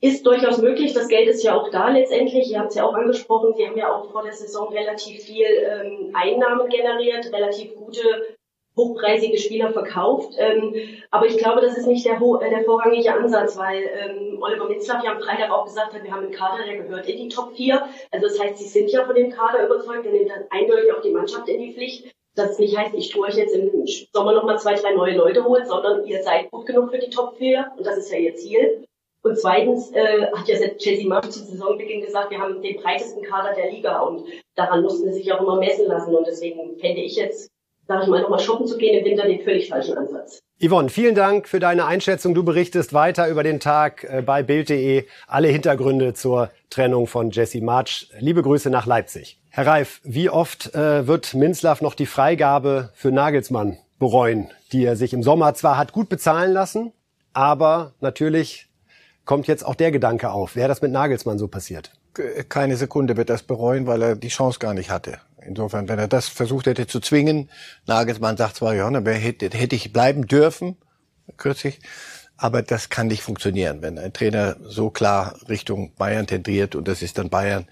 Ist 0.00 0.24
durchaus 0.24 0.58
möglich. 0.58 0.94
Das 0.94 1.08
Geld 1.08 1.28
ist 1.28 1.42
ja 1.42 1.54
auch 1.54 1.70
da 1.70 1.90
letztendlich. 1.90 2.50
Ihr 2.50 2.58
habt 2.58 2.70
es 2.70 2.76
ja 2.76 2.84
auch 2.84 2.94
angesprochen. 2.94 3.54
Sie 3.54 3.66
haben 3.66 3.76
ja 3.76 3.92
auch 3.92 4.10
vor 4.10 4.22
der 4.22 4.32
Saison 4.32 4.68
relativ 4.72 5.22
viel 5.22 5.46
ähm, 5.46 6.14
Einnahmen 6.14 6.68
generiert, 6.68 7.32
relativ 7.32 7.74
gute 7.74 8.38
hochpreisige 8.76 9.36
Spieler 9.36 9.72
verkauft. 9.72 10.34
Ähm, 10.38 10.74
aber 11.10 11.26
ich 11.26 11.36
glaube, 11.36 11.60
das 11.60 11.76
ist 11.76 11.86
nicht 11.86 12.06
der, 12.06 12.14
äh, 12.14 12.50
der 12.50 12.64
vorrangige 12.64 13.12
Ansatz, 13.12 13.58
weil 13.58 13.82
ähm, 13.82 14.38
Oliver 14.40 14.68
Mitzlaff 14.68 15.04
ja 15.04 15.12
am 15.12 15.20
Freitag 15.20 15.50
auch 15.50 15.64
gesagt 15.64 15.92
hat, 15.92 16.02
wir 16.02 16.10
haben 16.10 16.24
einen 16.24 16.32
Kader, 16.32 16.64
der 16.64 16.78
gehört 16.78 17.06
in 17.06 17.18
die 17.18 17.28
Top 17.28 17.52
4. 17.54 17.82
Also 18.10 18.26
das 18.26 18.40
heißt, 18.40 18.58
sie 18.58 18.68
sind 18.68 18.90
ja 18.90 19.04
von 19.04 19.14
dem 19.14 19.30
Kader 19.30 19.66
überzeugt, 19.66 20.04
der 20.04 20.12
nimmt 20.12 20.30
dann 20.30 20.44
eindeutig 20.50 20.92
auch 20.92 21.02
die 21.02 21.10
Mannschaft 21.10 21.48
in 21.48 21.60
die 21.60 21.74
Pflicht. 21.74 22.14
Das 22.36 22.58
nicht 22.58 22.78
heißt, 22.78 22.94
ich 22.94 23.10
tue 23.10 23.26
euch 23.26 23.34
jetzt 23.34 23.54
im 23.54 23.84
Sommer 24.12 24.32
nochmal 24.32 24.58
zwei, 24.58 24.74
drei 24.74 24.94
neue 24.94 25.16
Leute 25.16 25.44
holen, 25.44 25.66
sondern 25.66 26.06
ihr 26.06 26.22
seid 26.22 26.50
gut 26.50 26.64
genug 26.64 26.90
für 26.90 26.98
die 26.98 27.10
Top 27.10 27.36
4 27.36 27.72
und 27.76 27.84
das 27.84 27.98
ist 27.98 28.12
ja 28.12 28.18
ihr 28.18 28.36
Ziel. 28.36 28.86
Und 29.22 29.38
zweitens 29.38 29.92
äh, 29.92 30.26
hat 30.34 30.48
ja 30.48 30.56
Chelsea 30.78 31.06
Murphy 31.06 31.30
zu 31.30 31.44
Saisonbeginn 31.44 32.00
gesagt, 32.00 32.30
wir 32.30 32.38
haben 32.38 32.62
den 32.62 32.80
breitesten 32.80 33.22
Kader 33.22 33.54
der 33.54 33.70
Liga 33.70 34.00
und 34.00 34.24
daran 34.54 34.82
mussten 34.82 35.12
sie 35.12 35.18
sich 35.20 35.32
auch 35.32 35.40
immer 35.40 35.56
messen 35.56 35.86
lassen. 35.86 36.14
Und 36.14 36.26
deswegen 36.26 36.78
fände 36.78 37.02
ich 37.02 37.16
jetzt, 37.16 37.50
sage 37.86 38.04
ich 38.04 38.08
mal, 38.08 38.22
nochmal 38.22 38.40
shoppen 38.40 38.66
zu 38.66 38.78
gehen 38.78 38.98
im 38.98 39.04
Winter 39.04 39.26
den 39.26 39.42
völlig 39.42 39.68
falschen 39.68 39.98
Ansatz. 39.98 40.40
Yvonne, 40.62 40.88
vielen 40.88 41.14
Dank 41.14 41.48
für 41.48 41.60
deine 41.60 41.84
Einschätzung. 41.84 42.34
Du 42.34 42.44
berichtest 42.44 42.94
weiter 42.94 43.28
über 43.28 43.42
den 43.42 43.60
Tag 43.60 44.04
äh, 44.04 44.22
bei 44.22 44.42
Bild.de. 44.42 45.04
Alle 45.26 45.48
Hintergründe 45.48 46.14
zur 46.14 46.50
Trennung 46.70 47.06
von 47.06 47.30
Jesse 47.30 47.60
March. 47.60 48.10
Liebe 48.18 48.42
Grüße 48.42 48.70
nach 48.70 48.86
Leipzig. 48.86 49.38
Herr 49.50 49.66
Reif, 49.66 50.00
wie 50.02 50.30
oft 50.30 50.74
äh, 50.74 51.06
wird 51.06 51.34
Minzlaff 51.34 51.82
noch 51.82 51.94
die 51.94 52.06
Freigabe 52.06 52.90
für 52.94 53.10
Nagelsmann 53.10 53.78
bereuen, 53.98 54.50
die 54.72 54.84
er 54.84 54.96
sich 54.96 55.12
im 55.12 55.22
Sommer 55.22 55.52
zwar 55.54 55.76
hat 55.76 55.92
gut 55.92 56.08
bezahlen 56.08 56.52
lassen, 56.52 56.92
aber 57.32 57.92
natürlich 58.00 58.69
kommt 59.30 59.46
jetzt 59.46 59.64
auch 59.64 59.76
der 59.76 59.92
Gedanke 59.92 60.32
auf. 60.32 60.56
Wäre 60.56 60.66
das 60.66 60.82
mit 60.82 60.90
Nagelsmann 60.90 61.38
so 61.38 61.46
passiert? 61.46 61.92
Keine 62.48 62.76
Sekunde 62.76 63.16
wird 63.16 63.30
das 63.30 63.44
bereuen, 63.44 63.86
weil 63.86 64.02
er 64.02 64.16
die 64.16 64.26
Chance 64.26 64.58
gar 64.58 64.74
nicht 64.74 64.90
hatte. 64.90 65.18
Insofern, 65.46 65.88
wenn 65.88 66.00
er 66.00 66.08
das 66.08 66.26
versucht 66.26 66.66
hätte 66.66 66.88
zu 66.88 66.98
zwingen, 66.98 67.48
Nagelsmann 67.86 68.36
sagt 68.36 68.56
zwar, 68.56 68.74
ja, 68.74 68.90
dann 68.90 69.06
hätte, 69.06 69.56
hätte 69.56 69.76
ich 69.76 69.92
bleiben 69.92 70.26
dürfen, 70.26 70.78
kürzlich, 71.36 71.78
aber 72.36 72.62
das 72.62 72.88
kann 72.88 73.06
nicht 73.06 73.22
funktionieren. 73.22 73.82
Wenn 73.82 74.00
ein 74.00 74.12
Trainer 74.12 74.56
so 74.64 74.90
klar 74.90 75.36
Richtung 75.48 75.94
Bayern 75.94 76.26
tendiert 76.26 76.74
und 76.74 76.88
das 76.88 77.00
ist 77.00 77.16
dann 77.16 77.30
Bayern, 77.30 77.68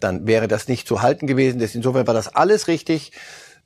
dann 0.00 0.26
wäre 0.26 0.48
das 0.48 0.66
nicht 0.66 0.88
zu 0.88 1.02
halten 1.02 1.26
gewesen. 1.26 1.60
Insofern 1.60 2.06
war 2.06 2.14
das 2.14 2.34
alles 2.34 2.68
richtig 2.68 3.12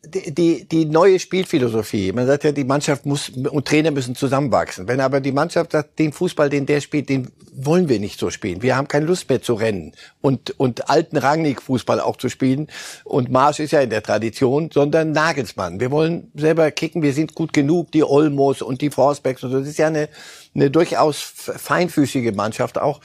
die, 0.06 0.66
die, 0.68 0.84
neue 0.84 1.18
Spielphilosophie. 1.18 2.12
Man 2.12 2.26
sagt 2.26 2.44
ja, 2.44 2.52
die 2.52 2.64
Mannschaft 2.64 3.06
muss 3.06 3.28
und 3.28 3.66
Trainer 3.66 3.90
müssen 3.90 4.14
zusammenwachsen. 4.14 4.88
Wenn 4.88 5.00
aber 5.00 5.20
die 5.20 5.32
Mannschaft 5.32 5.72
sagt, 5.72 5.98
den 5.98 6.12
Fußball, 6.12 6.48
den 6.48 6.66
der 6.66 6.80
spielt, 6.80 7.08
den 7.08 7.30
wollen 7.52 7.88
wir 7.88 7.98
nicht 7.98 8.20
so 8.20 8.30
spielen. 8.30 8.62
Wir 8.62 8.76
haben 8.76 8.88
keine 8.88 9.06
Lust 9.06 9.28
mehr 9.28 9.42
zu 9.42 9.54
rennen 9.54 9.92
und, 10.20 10.58
und 10.58 10.90
alten 10.90 11.16
Rangnick-Fußball 11.16 12.00
auch 12.00 12.16
zu 12.16 12.28
spielen. 12.28 12.68
Und 13.04 13.30
Marsch 13.30 13.60
ist 13.60 13.72
ja 13.72 13.80
in 13.80 13.90
der 13.90 14.02
Tradition, 14.02 14.70
sondern 14.72 15.12
Nagelsmann. 15.12 15.80
Wir 15.80 15.90
wollen 15.90 16.30
selber 16.34 16.70
kicken, 16.70 17.02
wir 17.02 17.12
sind 17.12 17.34
gut 17.34 17.52
genug, 17.52 17.92
die 17.92 18.04
Olmos 18.04 18.62
und 18.62 18.80
die 18.80 18.90
Forsbecks 18.90 19.42
und 19.42 19.50
so. 19.50 19.58
Das 19.58 19.68
ist 19.68 19.78
ja 19.78 19.88
eine, 19.88 20.08
eine 20.54 20.70
durchaus 20.70 21.20
feinfüßige 21.20 22.34
Mannschaft 22.34 22.78
auch. 22.78 23.00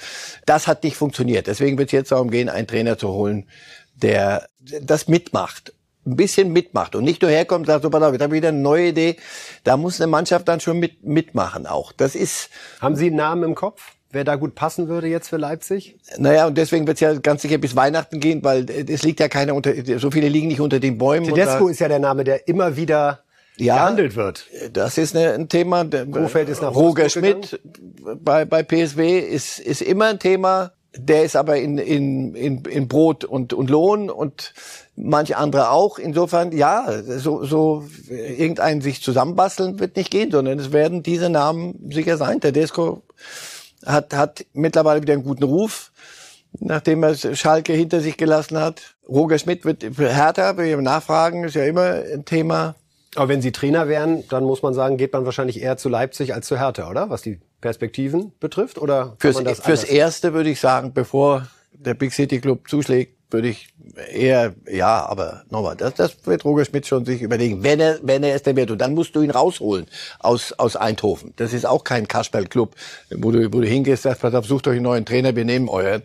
Das 0.46 0.68
hat 0.68 0.84
nicht 0.84 0.96
funktioniert. 0.96 1.48
Deswegen 1.48 1.78
wird 1.78 1.90
es 1.90 1.94
jetzt 1.94 2.12
darum 2.12 2.30
gehen, 2.30 2.50
einen 2.50 2.68
Trainer 2.68 2.98
zu 2.98 3.10
holen, 3.10 3.48
der 3.96 4.48
das 4.82 5.08
mitmacht 5.08 5.74
ein 6.06 6.16
bisschen 6.16 6.52
mitmacht 6.52 6.96
und 6.96 7.04
nicht 7.04 7.22
nur 7.22 7.32
herkommt 7.32 7.62
und 7.62 7.68
sagt, 7.68 7.84
so, 7.84 7.90
pass 7.90 8.02
auf, 8.02 8.14
ich 8.14 8.22
habe 8.22 8.34
wieder 8.34 8.50
eine 8.50 8.60
neue 8.60 8.88
Idee. 8.88 9.18
Da 9.64 9.78
muss 9.78 10.02
eine 10.02 10.08
Mannschaft 10.08 10.48
dann 10.48 10.60
schon 10.60 10.80
mit, 10.80 11.04
mitmachen 11.04 11.68
auch. 11.68 11.92
Das 11.92 12.16
ist. 12.16 12.50
Haben 12.80 12.96
Sie 12.96 13.08
einen 13.08 13.18
Namen 13.18 13.44
im 13.44 13.56
Kopf? 13.56 13.82
Wer 14.14 14.26
da 14.26 14.36
gut 14.36 14.56
passen 14.56 14.90
würde 14.90 15.08
jetzt 15.08 15.30
für 15.30 15.38
Leipzig? 15.38 15.98
Naja, 16.18 16.48
und 16.48 16.58
deswegen 16.58 16.86
wird 16.86 16.96
es 16.96 17.02
ja 17.02 17.14
ganz 17.14 17.44
sicher 17.44 17.58
bis 17.58 17.78
Weihnachten 17.78 18.20
gehen, 18.20 18.44
weil 18.44 18.70
es 18.70 19.04
liegt 19.04 19.22
ja 19.22 19.30
keiner 19.30 19.56
unter, 19.56 19.74
so 20.00 20.12
viele 20.12 20.28
liegen 20.28 20.50
nicht 20.50 20.60
unter 20.60 20.82
den 20.82 20.98
Bäumen. 20.98 21.28
Tedesco 21.28 21.70
ist 21.70 21.80
ja 21.80 21.88
der 21.88 22.00
Name, 22.00 22.26
der 22.26 22.48
immer 22.48 22.76
wieder 22.76 23.24
ja, 23.56 23.76
gehandelt 23.76 24.16
wird. 24.18 24.48
Das 24.74 24.98
ist 24.98 25.16
eine, 25.16 25.34
ein 25.34 25.48
Thema. 25.48 25.86
Kofeld 25.86 26.50
ist 26.50 26.62
nach 26.62 26.76
Roger 26.76 27.10
Schmidt 27.10 27.62
bei, 28.20 28.44
bei 28.44 28.64
PSW 28.64 29.20
ist, 29.20 29.60
ist 29.60 29.82
immer 29.82 30.08
ein 30.08 30.20
Thema. 30.20 30.74
Der 30.96 31.24
ist 31.24 31.38
aber 31.38 31.58
in, 31.58 31.78
in, 31.78 32.36
in, 32.36 32.66
in 32.66 32.88
Brot 32.90 33.24
und, 33.24 33.54
und 33.54 33.70
Lohn 33.70 34.10
und 34.10 34.54
manche 34.98 35.38
andere 35.38 35.70
auch. 35.70 35.98
Insofern, 35.98 36.52
ja, 36.52 37.02
so, 37.02 37.46
so 37.46 37.86
irgendein 38.10 38.82
sich 38.82 39.02
zusammenbasteln 39.02 39.80
wird 39.80 39.96
nicht 39.96 40.12
gehen, 40.12 40.32
sondern 40.32 40.60
es 40.60 40.74
werden 40.74 41.02
diese 41.02 41.30
Namen 41.30 41.80
sicher 41.92 42.18
sein. 42.18 42.42
Der 42.42 42.52
Desco 42.52 43.04
hat, 43.86 44.14
hat 44.14 44.46
mittlerweile 44.52 45.02
wieder 45.02 45.14
einen 45.14 45.24
guten 45.24 45.44
Ruf, 45.44 45.92
nachdem 46.60 47.04
er 47.04 47.16
Schalke 47.16 47.72
hinter 47.72 48.02
sich 48.02 48.18
gelassen 48.18 48.60
hat. 48.60 48.96
Roger 49.08 49.40
Schmidt 49.40 49.64
wird 49.64 49.84
härter, 49.98 50.58
wir 50.58 50.76
nachfragen, 50.82 51.46
ist 51.46 51.56
ja 51.56 51.64
immer 51.64 52.04
ein 52.14 52.26
Thema. 52.26 52.76
Aber 53.16 53.30
wenn 53.30 53.42
Sie 53.42 53.54
Trainer 53.54 53.88
wären, 53.88 54.28
dann 54.28 54.44
muss 54.44 54.62
man 54.62 54.74
sagen, 54.74 54.98
geht 54.98 55.14
man 55.14 55.26
wahrscheinlich 55.26 55.62
eher 55.62 55.78
zu 55.78 55.88
Leipzig 55.88 56.34
als 56.34 56.48
zu 56.48 56.60
Hertha, 56.60 56.90
oder? 56.90 57.10
Was 57.10 57.22
die 57.22 57.40
Perspektiven 57.62 58.34
betrifft? 58.40 58.78
Oder 58.78 59.16
fürs, 59.20 59.40
fürs 59.60 59.84
Erste 59.84 60.34
würde 60.34 60.50
ich 60.50 60.60
sagen, 60.60 60.94
bevor 60.94 61.48
der 61.72 61.94
Big 61.94 62.14
City 62.14 62.40
Club 62.40 62.68
zuschlägt, 62.68 63.16
würde 63.34 63.50
ich 63.50 63.70
eher, 64.12 64.54
ja, 64.70 65.06
aber 65.06 65.44
nochmal, 65.50 65.76
das, 65.76 65.96
das 65.96 66.26
wird 66.26 66.46
Roger 66.46 66.66
Schmidt 66.66 66.88
schon 66.88 67.06
sich 67.06 67.22
überlegen, 67.22 67.64
wenn 67.64 67.80
er, 67.80 68.00
wenn 68.04 68.24
er 68.24 68.36
es 68.36 68.44
denn 68.44 68.56
wird. 68.56 68.72
Und 68.72 68.80
dann 68.80 68.94
musst 68.94 69.16
du 69.16 69.22
ihn 69.22 69.32
rausholen 69.32 69.86
aus, 70.20 70.54
aus 70.54 70.76
Eindhoven. 70.76 71.34
Das 71.38 71.54
ist 71.54 71.66
auch 71.66 71.84
kein 71.84 72.08
Kasperl-Club, 72.08 72.76
wo 73.18 73.32
du, 73.32 73.54
wo 73.54 73.62
du 73.62 73.68
hingehst, 73.68 74.04
sagst, 74.04 74.22
pass 74.22 74.34
auf, 74.34 74.46
sucht 74.46 74.68
euch 74.68 74.76
einen 74.76 74.84
neuen 74.84 75.06
Trainer, 75.06 75.36
wir 75.36 75.46
nehmen 75.46 75.70
euren. 75.70 76.04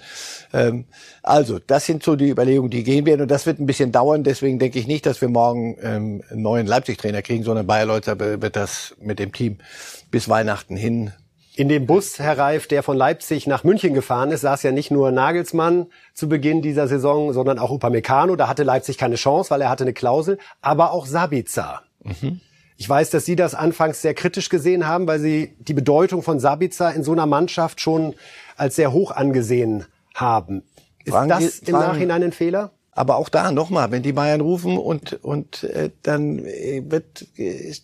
Ähm, 0.53 0.85
also, 1.23 1.59
das 1.59 1.87
sind 1.87 2.03
so 2.03 2.17
die 2.17 2.31
Überlegungen, 2.31 2.71
die 2.71 2.85
gehen 2.85 3.07
werden. 3.07 3.23
Und 3.23 3.31
das 3.31 3.47
wird 3.47 3.59
ein 3.59 3.67
bisschen 3.67 3.93
dauern. 3.93 4.23
Deswegen 4.23 4.59
denke 4.59 4.79
ich 4.79 4.87
nicht, 4.87 5.07
dass 5.07 5.21
wir 5.21 5.29
morgen 5.29 5.77
ähm, 5.83 6.23
einen 6.31 6.43
neuen 6.43 6.67
Leipzig-Trainer 6.67 7.23
kriegen, 7.23 7.45
sondern 7.45 7.67
Bayer 7.67 7.87
Leutzer 7.87 8.19
wird 8.19 8.57
das 8.57 8.95
mit 9.01 9.19
dem 9.19 9.33
Team 9.33 9.59
bis 10.11 10.29
Weihnachten 10.29 10.77
hin 10.77 11.13
in 11.57 11.71
dem 11.71 11.87
Bus, 11.87 12.19
Herr 12.19 12.37
Reif, 12.37 12.67
der 12.67 12.83
von 12.83 12.99
Leipzig 12.99 13.47
nach 13.47 13.65
München 13.65 13.95
gefahren 13.95 14.31
ist, 14.31 14.43
saß 14.43 14.63
ja 14.63 14.73
nicht 14.73 14.91
nur 14.91 15.11
Nagelsmann 15.11 15.87
zu 16.13 16.29
Beginn 16.29 16.61
dieser 16.61 16.87
Saison, 16.87 17.33
sondern 17.33 17.59
auch 17.59 17.71
Upamecano. 17.71 18.37
Da 18.37 18.47
hatte 18.47 18.63
Leipzig 18.63 18.99
keine 18.99 19.15
Chance, 19.17 19.51
weil 19.51 19.63
er 19.63 19.71
hatte 19.71 19.85
eine 19.85 19.95
Klausel, 19.95 20.39
aber 20.61 20.93
auch 20.93 21.07
Sabitzer. 21.07 21.81
Mhm. 22.05 22.41
Ich 22.77 22.87
weiß, 22.87 23.09
dass 23.09 23.25
Sie 23.25 23.37
das 23.37 23.55
anfangs 23.55 24.03
sehr 24.03 24.13
kritisch 24.13 24.51
gesehen 24.51 24.87
haben, 24.87 25.07
weil 25.07 25.19
Sie 25.19 25.57
die 25.59 25.73
Bedeutung 25.73 26.23
von 26.23 26.41
Sabitzer 26.41 26.93
in 26.93 27.03
so 27.03 27.13
einer 27.13 27.25
Mannschaft 27.25 27.81
schon 27.81 28.15
als 28.59 28.77
sehr 28.77 28.93
hoch 28.93 29.11
angesehen 29.11 29.87
haben. 30.15 30.63
Ist 31.05 31.13
fragen 31.13 31.31
das 31.31 31.61
im 31.61 31.75
fragen, 31.75 31.87
Nachhinein 31.87 32.23
ein 32.23 32.33
Fehler? 32.33 32.73
Aber 32.97 33.17
auch 33.17 33.29
da 33.29 33.53
nochmal, 33.53 33.91
wenn 33.91 34.03
die 34.03 34.15
Bayern 34.15 34.41
rufen 34.41 34.79
und 34.79 35.23
und 35.23 35.65
äh, 35.65 35.91
dann 36.03 36.39
äh, 36.47 36.83
wird 36.87 37.27
äh, 37.37 37.75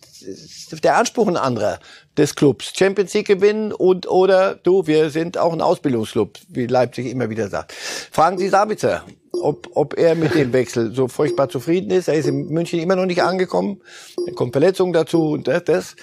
der 0.83 0.97
Anspruch 0.97 1.27
ein 1.27 1.37
anderer 1.37 1.79
des 2.17 2.35
Clubs. 2.35 2.73
Champions 2.75 3.13
League 3.13 3.27
gewinnen 3.27 3.71
und 3.71 4.09
oder 4.09 4.55
du, 4.55 4.87
wir 4.87 5.11
sind 5.11 5.37
auch 5.37 5.53
ein 5.53 5.61
Ausbildungsclub, 5.61 6.39
wie 6.49 6.65
Leipzig 6.65 7.05
immer 7.05 7.29
wieder 7.29 7.47
sagt. 7.47 7.73
Fragen 7.73 8.39
Sie 8.39 8.49
Sabitzer, 8.49 9.03
ob, 9.31 9.69
ob 9.75 9.95
er 9.99 10.15
mit 10.15 10.33
dem 10.33 10.51
Wechsel 10.53 10.95
so 10.95 11.07
furchtbar 11.07 11.47
zufrieden 11.47 11.91
ist. 11.91 12.07
Er 12.07 12.15
ist 12.15 12.27
in 12.27 12.47
München 12.47 12.79
immer 12.79 12.95
noch 12.95 13.05
nicht 13.05 13.21
angekommen. 13.21 13.81
Da 14.25 14.33
kommt 14.33 14.53
Verletzung 14.53 14.93
dazu 14.93 15.29
und 15.29 15.47
das. 15.47 15.63
das. 15.63 15.95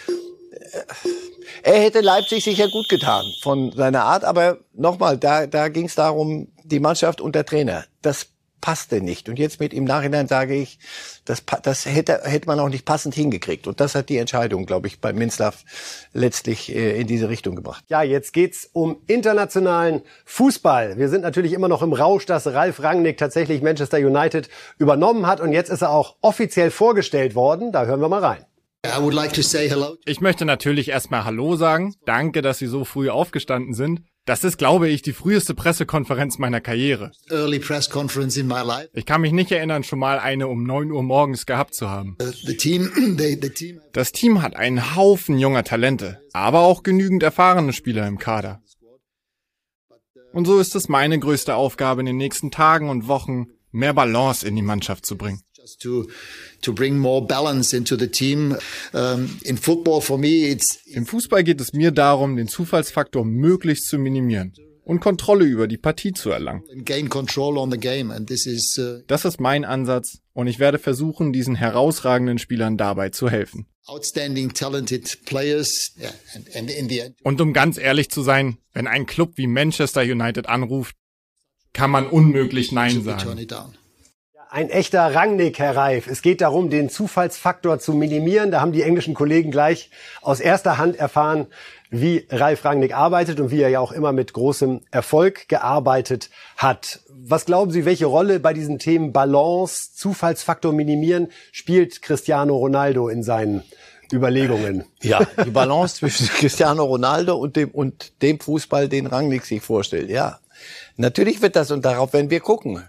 Er 1.62 1.80
hätte 1.80 2.00
Leipzig 2.00 2.44
sicher 2.44 2.68
gut 2.68 2.88
getan 2.88 3.24
von 3.42 3.72
seiner 3.72 4.04
Art, 4.04 4.22
aber 4.22 4.58
nochmal, 4.72 5.18
da, 5.18 5.48
da 5.48 5.68
ging 5.68 5.86
es 5.86 5.96
darum, 5.96 6.46
die 6.62 6.78
Mannschaft 6.78 7.20
und 7.20 7.34
der 7.34 7.44
Trainer. 7.44 7.84
Das 8.02 8.28
passte 8.60 9.00
nicht. 9.00 9.28
Und 9.28 9.38
jetzt 9.38 9.60
mit 9.60 9.72
im 9.72 9.84
Nachhinein 9.84 10.28
sage 10.28 10.54
ich, 10.54 10.78
das, 11.24 11.42
das 11.62 11.86
hätte, 11.86 12.20
hätte 12.24 12.46
man 12.46 12.60
auch 12.60 12.68
nicht 12.68 12.84
passend 12.84 13.14
hingekriegt. 13.14 13.66
Und 13.66 13.80
das 13.80 13.94
hat 13.94 14.08
die 14.08 14.18
Entscheidung, 14.18 14.66
glaube 14.66 14.86
ich, 14.86 15.00
bei 15.00 15.12
Minslav 15.12 15.64
letztlich 16.12 16.74
äh, 16.74 17.00
in 17.00 17.06
diese 17.06 17.28
Richtung 17.28 17.56
gebracht. 17.56 17.84
Ja, 17.88 18.02
jetzt 18.02 18.32
geht's 18.32 18.68
um 18.72 18.98
internationalen 19.06 20.02
Fußball. 20.24 20.98
Wir 20.98 21.08
sind 21.08 21.22
natürlich 21.22 21.52
immer 21.52 21.68
noch 21.68 21.82
im 21.82 21.92
Rausch, 21.92 22.26
dass 22.26 22.46
Ralf 22.46 22.82
Rangnick 22.82 23.18
tatsächlich 23.18 23.62
Manchester 23.62 23.98
United 23.98 24.48
übernommen 24.78 25.26
hat. 25.26 25.40
Und 25.40 25.52
jetzt 25.52 25.70
ist 25.70 25.82
er 25.82 25.90
auch 25.90 26.16
offiziell 26.20 26.70
vorgestellt 26.70 27.34
worden. 27.34 27.72
Da 27.72 27.84
hören 27.84 28.00
wir 28.00 28.08
mal 28.08 28.24
rein. 28.24 28.44
Ich 30.06 30.20
möchte 30.20 30.44
natürlich 30.46 30.88
erstmal 30.88 31.24
Hallo 31.24 31.56
sagen. 31.56 31.94
Danke, 32.06 32.40
dass 32.40 32.58
Sie 32.58 32.66
so 32.66 32.84
früh 32.84 33.10
aufgestanden 33.10 33.74
sind. 33.74 34.00
Das 34.30 34.44
ist, 34.44 34.58
glaube 34.58 34.88
ich, 34.88 35.02
die 35.02 35.12
früheste 35.12 35.54
Pressekonferenz 35.54 36.38
meiner 36.38 36.60
Karriere. 36.60 37.10
Ich 38.94 39.04
kann 39.04 39.22
mich 39.22 39.32
nicht 39.32 39.50
erinnern, 39.50 39.82
schon 39.82 39.98
mal 39.98 40.20
eine 40.20 40.46
um 40.46 40.62
9 40.62 40.92
Uhr 40.92 41.02
morgens 41.02 41.46
gehabt 41.46 41.74
zu 41.74 41.90
haben. 41.90 42.16
Das 43.92 44.12
Team 44.12 44.40
hat 44.40 44.54
einen 44.54 44.94
Haufen 44.94 45.36
junger 45.36 45.64
Talente, 45.64 46.20
aber 46.32 46.60
auch 46.60 46.84
genügend 46.84 47.24
erfahrene 47.24 47.72
Spieler 47.72 48.06
im 48.06 48.18
Kader. 48.18 48.62
Und 50.32 50.44
so 50.44 50.60
ist 50.60 50.76
es 50.76 50.88
meine 50.88 51.18
größte 51.18 51.56
Aufgabe 51.56 52.02
in 52.02 52.06
den 52.06 52.16
nächsten 52.16 52.52
Tagen 52.52 52.88
und 52.88 53.08
Wochen, 53.08 53.48
mehr 53.72 53.94
Balance 53.94 54.46
in 54.46 54.54
die 54.54 54.62
Mannschaft 54.62 55.06
zu 55.06 55.18
bringen 55.18 55.42
to 55.78 56.06
to 56.62 56.72
bring 56.72 56.98
more 56.98 57.26
balance 57.26 57.76
into 57.76 57.96
the 57.96 58.08
team. 58.08 58.56
Um, 58.92 59.38
in 59.42 59.56
football 59.56 60.00
for 60.00 60.18
me 60.18 60.50
it's 60.50 60.80
Im 60.86 61.06
Fußball 61.06 61.44
geht 61.44 61.60
es 61.60 61.72
mir 61.72 61.90
darum, 61.90 62.36
den 62.36 62.48
Zufallsfaktor 62.48 63.24
möglichst 63.24 63.86
zu 63.86 63.98
minimieren 63.98 64.52
und 64.90 65.00
Kontrolle 65.00 65.44
über 65.44 65.68
die 65.68 65.78
Partie 65.78 66.12
zu 66.12 66.30
erlangen. 66.30 66.64
Uh, 66.68 66.74
das 69.06 69.24
ist 69.24 69.40
mein 69.40 69.64
Ansatz 69.64 70.18
und 70.32 70.46
ich 70.48 70.58
werde 70.58 70.78
versuchen, 70.78 71.32
diesen 71.32 71.54
herausragenden 71.54 72.38
Spielern 72.38 72.76
dabei 72.76 73.10
zu 73.10 73.30
helfen. 73.30 73.66
Und 77.22 77.40
um 77.40 77.52
ganz 77.52 77.78
ehrlich 77.78 78.10
zu 78.10 78.22
sein, 78.22 78.58
wenn 78.72 78.86
ein 78.86 79.06
Club 79.06 79.32
wie 79.36 79.46
Manchester 79.46 80.02
United 80.02 80.48
anruft, 80.48 80.96
kann 81.72 81.90
man 81.90 82.06
unmöglich 82.06 82.72
Nein 82.72 83.02
sagen. 83.04 83.46
Ein 84.52 84.68
echter 84.68 85.14
Rangnick, 85.14 85.60
Herr 85.60 85.76
Reif. 85.76 86.08
Es 86.08 86.22
geht 86.22 86.40
darum, 86.40 86.70
den 86.70 86.90
Zufallsfaktor 86.90 87.78
zu 87.78 87.92
minimieren. 87.92 88.50
Da 88.50 88.60
haben 88.60 88.72
die 88.72 88.82
englischen 88.82 89.14
Kollegen 89.14 89.52
gleich 89.52 89.90
aus 90.22 90.40
erster 90.40 90.76
Hand 90.76 90.96
erfahren, 90.96 91.46
wie 91.88 92.26
Ralf 92.30 92.64
Rangnick 92.64 92.92
arbeitet 92.92 93.38
und 93.38 93.52
wie 93.52 93.62
er 93.62 93.68
ja 93.68 93.78
auch 93.78 93.92
immer 93.92 94.10
mit 94.10 94.32
großem 94.32 94.80
Erfolg 94.90 95.48
gearbeitet 95.48 96.30
hat. 96.56 96.98
Was 97.08 97.44
glauben 97.44 97.70
Sie, 97.70 97.84
welche 97.84 98.06
Rolle 98.06 98.40
bei 98.40 98.52
diesen 98.52 98.80
Themen 98.80 99.12
Balance, 99.12 99.94
Zufallsfaktor 99.94 100.72
minimieren 100.72 101.28
spielt 101.52 102.02
Cristiano 102.02 102.56
Ronaldo 102.56 103.08
in 103.08 103.22
seinen 103.22 103.62
Überlegungen? 104.12 104.84
Ja, 105.00 105.20
die 105.44 105.50
Balance 105.50 105.98
zwischen 105.98 106.26
Cristiano 106.38 106.82
Ronaldo 106.82 107.36
und 107.36 107.54
dem, 107.54 107.70
und 107.70 108.20
dem 108.20 108.40
Fußball, 108.40 108.88
den 108.88 109.06
Rangnick 109.06 109.46
sich 109.46 109.62
vorstellt. 109.62 110.10
Ja, 110.10 110.40
natürlich 110.96 111.40
wird 111.40 111.54
das 111.54 111.70
und 111.70 111.84
darauf 111.84 112.12
werden 112.14 112.30
wir 112.30 112.40
gucken. 112.40 112.82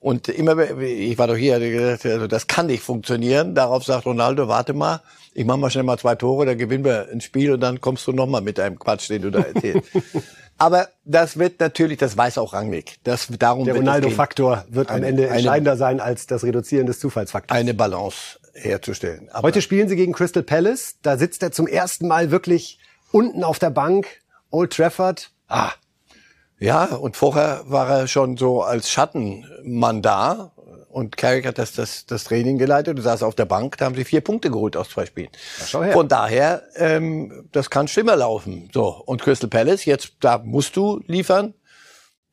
Und 0.00 0.28
immer, 0.28 0.80
ich 0.80 1.18
war 1.18 1.26
doch 1.26 1.36
hier, 1.36 1.58
gesagt, 1.58 2.06
also 2.06 2.28
das 2.28 2.46
kann 2.46 2.66
nicht 2.66 2.82
funktionieren. 2.82 3.54
Darauf 3.54 3.84
sagt 3.84 4.06
Ronaldo, 4.06 4.46
warte 4.46 4.72
mal, 4.72 5.02
ich 5.34 5.44
mach 5.44 5.56
mal 5.56 5.70
schnell 5.70 5.84
mal 5.84 5.98
zwei 5.98 6.14
Tore, 6.14 6.46
dann 6.46 6.56
gewinnen 6.56 6.84
wir 6.84 7.08
ein 7.12 7.20
Spiel 7.20 7.52
und 7.52 7.60
dann 7.60 7.80
kommst 7.80 8.06
du 8.06 8.12
nochmal 8.12 8.40
mit 8.40 8.58
deinem 8.58 8.78
Quatsch, 8.78 9.08
den 9.08 9.22
du 9.22 9.30
da 9.30 9.40
erzählst. 9.40 9.90
Aber 10.58 10.88
das 11.04 11.38
wird 11.38 11.60
natürlich, 11.60 11.98
das 11.98 12.16
weiß 12.16 12.38
auch 12.38 12.52
Rangnick. 12.52 12.96
Das, 13.04 13.28
darum 13.38 13.64
Der 13.64 13.76
Ronaldo-Faktor 13.76 14.64
wird 14.68 14.90
am 14.90 15.04
Ende 15.04 15.28
entscheidender 15.28 15.76
sein 15.76 16.00
als 16.00 16.26
das 16.26 16.42
Reduzieren 16.42 16.86
des 16.86 16.98
Zufallsfaktors. 16.98 17.56
Eine 17.56 17.74
Balance 17.74 18.40
herzustellen. 18.54 19.28
Aber 19.30 19.46
Heute 19.46 19.62
spielen 19.62 19.88
sie 19.88 19.94
gegen 19.94 20.12
Crystal 20.12 20.42
Palace. 20.42 20.96
Da 21.02 21.16
sitzt 21.16 21.44
er 21.44 21.52
zum 21.52 21.68
ersten 21.68 22.08
Mal 22.08 22.32
wirklich 22.32 22.80
unten 23.12 23.44
auf 23.44 23.60
der 23.60 23.70
Bank. 23.70 24.06
Old 24.50 24.72
Trafford. 24.72 25.30
Ah, 25.46 25.72
ja, 26.60 26.84
und 26.86 27.16
vorher 27.16 27.62
war 27.66 27.88
er 27.88 28.08
schon 28.08 28.36
so 28.36 28.62
als 28.62 28.90
Schattenmann 28.90 30.02
da. 30.02 30.52
Und 30.90 31.16
Carrick 31.16 31.46
hat 31.46 31.58
das, 31.58 31.72
das, 31.72 32.06
das 32.06 32.24
Training 32.24 32.58
geleitet 32.58 32.96
und 32.96 33.02
saß 33.02 33.22
auf 33.22 33.34
der 33.34 33.44
Bank. 33.44 33.76
Da 33.76 33.84
haben 33.84 33.94
sie 33.94 34.04
vier 34.04 34.20
Punkte 34.20 34.50
geholt 34.50 34.76
aus 34.76 34.88
zwei 34.88 35.06
Spielen. 35.06 35.28
Von 35.92 36.08
daher, 36.08 36.62
ähm, 36.76 37.46
das 37.52 37.70
kann 37.70 37.86
schlimmer 37.86 38.16
laufen. 38.16 38.70
So 38.72 39.02
Und 39.04 39.22
Crystal 39.22 39.50
Palace, 39.50 39.84
jetzt 39.84 40.12
da 40.20 40.38
musst 40.38 40.76
du 40.76 41.00
liefern. 41.06 41.54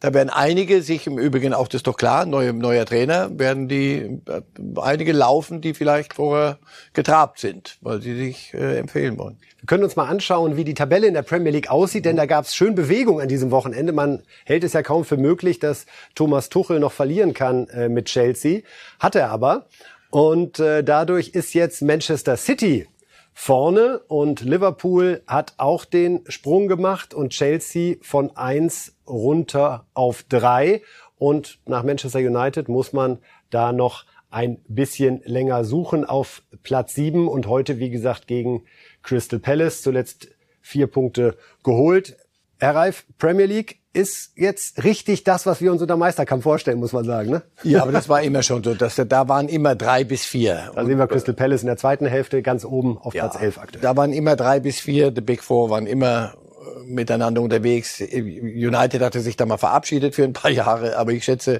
Da 0.06 0.14
werden 0.14 0.30
einige 0.30 0.84
sich 0.84 1.08
im 1.08 1.18
Übrigen 1.18 1.56
auch, 1.56 1.68
das 1.68 1.80
ist 1.80 1.88
doch 1.88 1.98
klar, 1.98 2.28
neue, 2.28 2.54
neuer 2.54 2.86
Trainer, 2.86 3.40
werden 3.40 3.68
die 3.68 4.22
äh, 4.28 4.42
einige 4.80 5.14
laufen, 5.14 5.62
die 5.62 5.74
vielleicht 5.74 6.14
vorher 6.14 6.60
getrabt 6.94 7.40
sind, 7.40 7.80
weil 7.82 8.04
sie 8.04 8.16
sich 8.16 8.54
äh, 8.54 8.78
empfehlen 8.78 9.18
wollen. 9.18 9.40
Wir 9.58 9.66
können 9.66 9.84
uns 9.84 9.96
mal 9.96 10.06
anschauen, 10.06 10.58
wie 10.58 10.64
die 10.64 10.76
Tabelle 10.76 11.08
in 11.08 11.16
der 11.16 11.24
Premier 11.24 11.52
League 11.52 11.72
aussieht, 11.72 12.06
denn 12.06 12.18
da 12.18 12.28
gab 12.28 12.46
es 12.46 12.54
schön 12.54 12.76
Bewegung 12.76 13.20
an 13.20 13.28
diesem 13.30 13.50
Wochenende. 13.50 13.94
Man 13.94 14.22
hält 14.46 14.64
es 14.64 14.74
ja 14.74 14.84
kaum 14.84 15.06
für 15.06 15.18
möglich, 15.18 15.58
dass 15.58 15.88
Thomas 16.14 16.50
Tuchel 16.50 16.80
noch 16.80 16.92
verlieren 16.92 17.34
kann 17.34 17.68
äh, 17.70 17.90
mit 17.90 18.06
Chelsea. 18.06 18.62
Hat 19.00 19.16
er 19.16 19.32
aber. 19.32 19.66
Und 20.12 20.60
äh, 20.60 20.84
dadurch 20.84 21.30
ist 21.30 21.56
jetzt 21.56 21.82
Manchester 21.82 22.38
City 22.38 22.88
vorne 23.34 24.02
und 24.08 24.42
Liverpool 24.42 25.24
hat 25.26 25.56
auch 25.58 25.84
den 25.84 26.22
Sprung 26.30 26.68
gemacht 26.68 27.16
und 27.16 27.32
Chelsea 27.32 27.96
von 28.02 28.36
eins 28.38 28.95
runter 29.08 29.86
auf 29.94 30.24
drei. 30.24 30.82
Und 31.18 31.60
nach 31.66 31.84
Manchester 31.84 32.20
United 32.20 32.70
muss 32.70 32.94
man 32.94 33.20
da 33.50 33.72
noch 33.72 34.06
ein 34.30 34.58
bisschen 34.68 35.22
länger 35.24 35.64
suchen 35.64 36.04
auf 36.04 36.44
Platz 36.64 36.94
sieben 36.94 37.28
und 37.28 37.48
heute, 37.48 37.80
wie 37.80 37.90
gesagt, 37.90 38.28
gegen 38.28 38.66
Crystal 39.02 39.40
Palace 39.40 39.82
zuletzt 39.82 40.28
vier 40.62 40.88
Punkte 40.88 41.38
geholt. 41.64 42.18
Herr 42.60 42.76
Reif, 42.76 43.06
Premier 43.18 43.46
League 43.46 43.80
ist 43.94 44.34
jetzt 44.36 44.84
richtig 44.84 45.24
das, 45.24 45.46
was 45.46 45.62
wir 45.62 45.72
uns 45.72 45.82
unter 45.82 45.96
Meisterkampf 45.96 46.44
vorstellen, 46.44 46.80
muss 46.80 46.92
man 46.92 47.06
sagen. 47.06 47.30
Ne? 47.30 47.44
Ja, 47.64 47.82
aber 47.82 47.92
das 47.92 48.10
war 48.10 48.22
immer 48.22 48.44
schon 48.44 48.64
so. 48.64 48.74
Dass, 48.74 48.96
da 48.96 49.28
waren 49.30 49.48
immer 49.48 49.76
drei 49.76 50.04
bis 50.04 50.26
vier. 50.26 50.72
Da 50.76 50.86
sehen 50.86 50.98
wir 50.98 51.08
Crystal 51.08 51.34
Palace 51.34 51.62
in 51.62 51.68
der 51.68 51.78
zweiten 51.78 52.06
Hälfte 52.06 52.42
ganz 52.42 52.66
oben 52.66 52.98
auf 52.98 53.14
ja, 53.14 53.28
Platz 53.28 53.42
elf 53.42 53.58
aktuell. 53.58 53.82
Da 53.82 53.96
waren 53.96 54.12
immer 54.12 54.36
drei 54.36 54.60
bis 54.60 54.80
vier. 54.80 55.14
The 55.16 55.22
Big 55.22 55.44
Four 55.44 55.70
waren 55.70 55.88
immer 55.88 56.34
äh, 56.34 56.45
miteinander 56.86 57.42
unterwegs. 57.42 58.02
United 58.02 59.02
hatte 59.02 59.22
sich 59.22 59.38
da 59.38 59.46
mal 59.46 59.58
verabschiedet 59.58 60.16
für 60.16 60.24
ein 60.24 60.34
paar 60.34 60.52
Jahre, 60.52 60.98
aber 60.98 61.12
ich 61.12 61.24
schätze, 61.24 61.60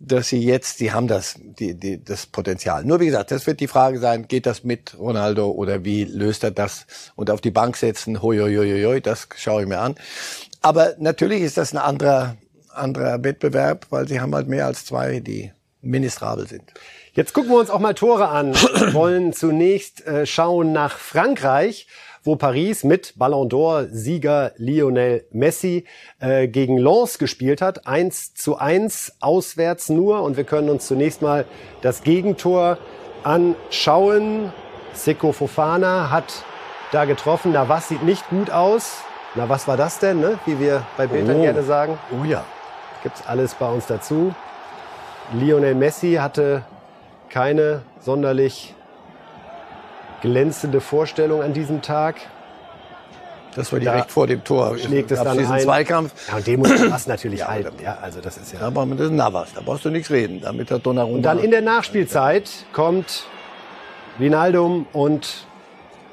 dass 0.00 0.28
sie 0.28 0.38
jetzt, 0.38 0.78
sie 0.78 0.92
haben 0.92 1.08
das, 1.08 1.36
die, 1.38 1.74
die, 1.74 2.02
das 2.02 2.26
Potenzial. 2.26 2.84
Nur 2.84 3.00
wie 3.00 3.06
gesagt, 3.06 3.30
das 3.30 3.46
wird 3.46 3.60
die 3.60 3.66
Frage 3.66 3.98
sein, 3.98 4.28
geht 4.28 4.46
das 4.46 4.62
mit 4.62 4.96
Ronaldo 4.98 5.50
oder 5.50 5.84
wie 5.84 6.04
löst 6.04 6.44
er 6.44 6.52
das 6.52 6.86
und 7.16 7.30
auf 7.30 7.40
die 7.40 7.50
Bank 7.50 7.76
setzen, 7.76 8.22
hoi, 8.22 8.38
hoi, 8.38 8.54
hoi, 8.54 8.84
hoi, 8.84 9.00
das 9.00 9.28
schaue 9.36 9.62
ich 9.62 9.68
mir 9.68 9.80
an. 9.80 9.96
Aber 10.62 10.94
natürlich 10.98 11.42
ist 11.42 11.56
das 11.56 11.72
ein 11.72 11.78
anderer, 11.78 12.36
anderer 12.72 13.22
Wettbewerb, 13.24 13.86
weil 13.90 14.06
sie 14.06 14.20
haben 14.20 14.34
halt 14.34 14.48
mehr 14.48 14.66
als 14.66 14.84
zwei, 14.84 15.20
die 15.20 15.52
ministrabel 15.80 16.46
sind. 16.46 16.72
Jetzt 17.12 17.32
gucken 17.32 17.50
wir 17.50 17.58
uns 17.58 17.70
auch 17.70 17.80
mal 17.80 17.94
Tore 17.94 18.28
an. 18.28 18.54
Wir 18.54 18.94
wollen 18.94 19.32
zunächst 19.32 20.06
äh, 20.06 20.26
schauen 20.26 20.72
nach 20.72 20.98
Frankreich 20.98 21.88
wo 22.22 22.36
Paris 22.36 22.84
mit 22.84 23.14
Ballon 23.16 23.48
d'Or-Sieger 23.48 24.52
Lionel 24.56 25.24
Messi 25.30 25.84
äh, 26.20 26.48
gegen 26.48 26.78
Lens 26.78 27.18
gespielt 27.18 27.62
hat. 27.62 27.86
1 27.86 28.34
zu 28.34 28.56
1 28.58 29.16
auswärts 29.20 29.88
nur. 29.88 30.22
Und 30.22 30.36
wir 30.36 30.44
können 30.44 30.70
uns 30.70 30.86
zunächst 30.86 31.22
mal 31.22 31.44
das 31.82 32.02
Gegentor 32.02 32.78
anschauen. 33.22 34.52
Seko 34.94 35.32
Fofana 35.32 36.10
hat 36.10 36.44
da 36.92 37.04
getroffen. 37.04 37.52
Na, 37.52 37.68
was 37.68 37.88
sieht 37.88 38.02
nicht 38.02 38.28
gut 38.30 38.50
aus? 38.50 39.02
Na, 39.34 39.48
was 39.48 39.68
war 39.68 39.76
das 39.76 39.98
denn, 39.98 40.20
ne? 40.20 40.38
wie 40.46 40.58
wir 40.58 40.84
bei 40.96 41.06
Bildern 41.06 41.36
oh. 41.36 41.42
gerne 41.42 41.62
sagen? 41.62 41.98
Oh 42.10 42.24
ja. 42.24 42.44
Gibt's 43.02 43.22
alles 43.26 43.54
bei 43.54 43.68
uns 43.70 43.86
dazu. 43.86 44.34
Lionel 45.32 45.74
Messi 45.74 46.14
hatte 46.14 46.64
keine 47.28 47.82
sonderlich 48.00 48.74
glänzende 50.20 50.80
Vorstellung 50.80 51.42
an 51.42 51.52
diesem 51.52 51.82
Tag. 51.82 52.16
Das 53.54 53.72
war 53.72 53.80
direkt 53.80 54.06
da 54.06 54.12
vor 54.12 54.26
dem 54.26 54.44
Tor. 54.44 54.78
Schlägt 54.78 55.10
es 55.10 55.22
dann 55.22 55.38
ein. 55.38 55.60
Zweikampf. 55.60 56.12
Ja, 56.28 56.36
und 56.36 56.46
den 56.46 56.60
muss 56.60 56.70
Navas 56.70 57.06
natürlich 57.08 57.40
ja, 57.40 57.48
halten. 57.48 57.76
Ja, 57.82 57.98
also 58.00 58.20
das 58.20 58.36
ist 58.36 58.52
ja. 58.52 58.60
Aber 58.60 58.86
das 58.86 59.06
ist 59.06 59.12
Navas, 59.12 59.48
da 59.54 59.62
brauchst 59.64 59.84
du 59.84 59.90
nichts 59.90 60.10
reden. 60.10 60.40
Damit 60.40 60.70
hat 60.70 60.86
Donnarumma. 60.86 61.16
Und 61.16 61.22
dann 61.22 61.38
in 61.38 61.50
der 61.50 61.62
Nachspielzeit 61.62 62.48
kommt 62.72 63.24
Vinaldum 64.18 64.86
und 64.92 65.46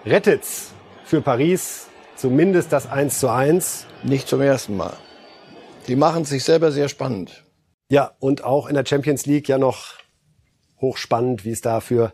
rettet's 0.05 0.71
für 1.03 1.21
Paris. 1.21 1.87
Zumindest 2.15 2.71
das 2.71 2.89
1 2.89 3.19
zu 3.19 3.29
1. 3.29 3.85
Nicht 4.03 4.27
zum 4.27 4.41
ersten 4.41 4.77
Mal. 4.77 4.93
Die 5.87 5.95
machen 5.95 6.23
es 6.23 6.29
sich 6.29 6.43
selber 6.43 6.71
sehr 6.71 6.89
spannend. 6.89 7.43
Ja, 7.89 8.13
und 8.19 8.43
auch 8.43 8.67
in 8.67 8.73
der 8.73 8.85
Champions 8.85 9.25
League 9.25 9.47
ja 9.49 9.57
noch 9.57 9.95
hochspannend, 10.81 11.45
wie 11.45 11.51
es 11.51 11.61
da 11.61 11.79
für 11.79 12.13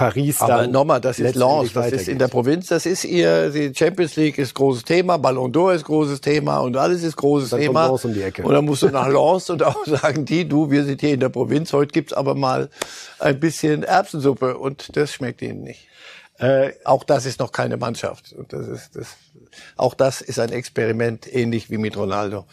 Paris 0.00 0.40
Aber 0.40 0.66
nochmal, 0.66 0.98
das 0.98 1.18
ist 1.18 1.34
Lens, 1.34 1.74
das 1.74 1.92
ist 1.92 2.08
in 2.08 2.18
der 2.18 2.28
Provinz, 2.28 2.68
das 2.68 2.86
ist 2.86 3.04
ihr, 3.04 3.50
die 3.50 3.74
Champions 3.74 4.16
League 4.16 4.38
ist 4.38 4.54
großes 4.54 4.84
Thema, 4.84 5.18
Ballon 5.18 5.52
d'Or 5.52 5.74
ist 5.74 5.84
großes 5.84 6.22
Thema 6.22 6.60
und 6.60 6.74
alles 6.78 7.02
ist 7.02 7.16
großes 7.16 7.50
dann 7.50 7.60
Thema. 7.60 7.86
Um 7.88 8.14
die 8.14 8.22
Ecke. 8.22 8.42
Und 8.42 8.54
dann 8.54 8.64
musst 8.64 8.82
du 8.82 8.88
nach 8.88 9.08
Lens 9.08 9.50
und 9.50 9.62
auch 9.62 9.84
sagen, 9.86 10.24
die, 10.24 10.48
du, 10.48 10.70
wir 10.70 10.84
sind 10.84 11.02
hier 11.02 11.12
in 11.12 11.20
der 11.20 11.28
Provinz, 11.28 11.74
heute 11.74 11.92
gibt's 11.92 12.14
aber 12.14 12.34
mal 12.34 12.70
ein 13.18 13.38
bisschen 13.38 13.82
Erbsensuppe 13.82 14.56
und 14.56 14.96
das 14.96 15.12
schmeckt 15.12 15.42
ihnen 15.42 15.64
nicht. 15.64 15.86
Äh, 16.38 16.72
auch 16.84 17.04
das 17.04 17.26
ist 17.26 17.38
noch 17.38 17.52
keine 17.52 17.76
Mannschaft. 17.76 18.32
Und 18.32 18.54
das 18.54 18.68
ist, 18.68 18.96
das, 18.96 19.16
auch 19.76 19.92
das 19.92 20.22
ist 20.22 20.38
ein 20.38 20.50
Experiment, 20.50 21.30
ähnlich 21.30 21.68
wie 21.68 21.76
mit 21.76 21.98
Ronaldo. 21.98 22.46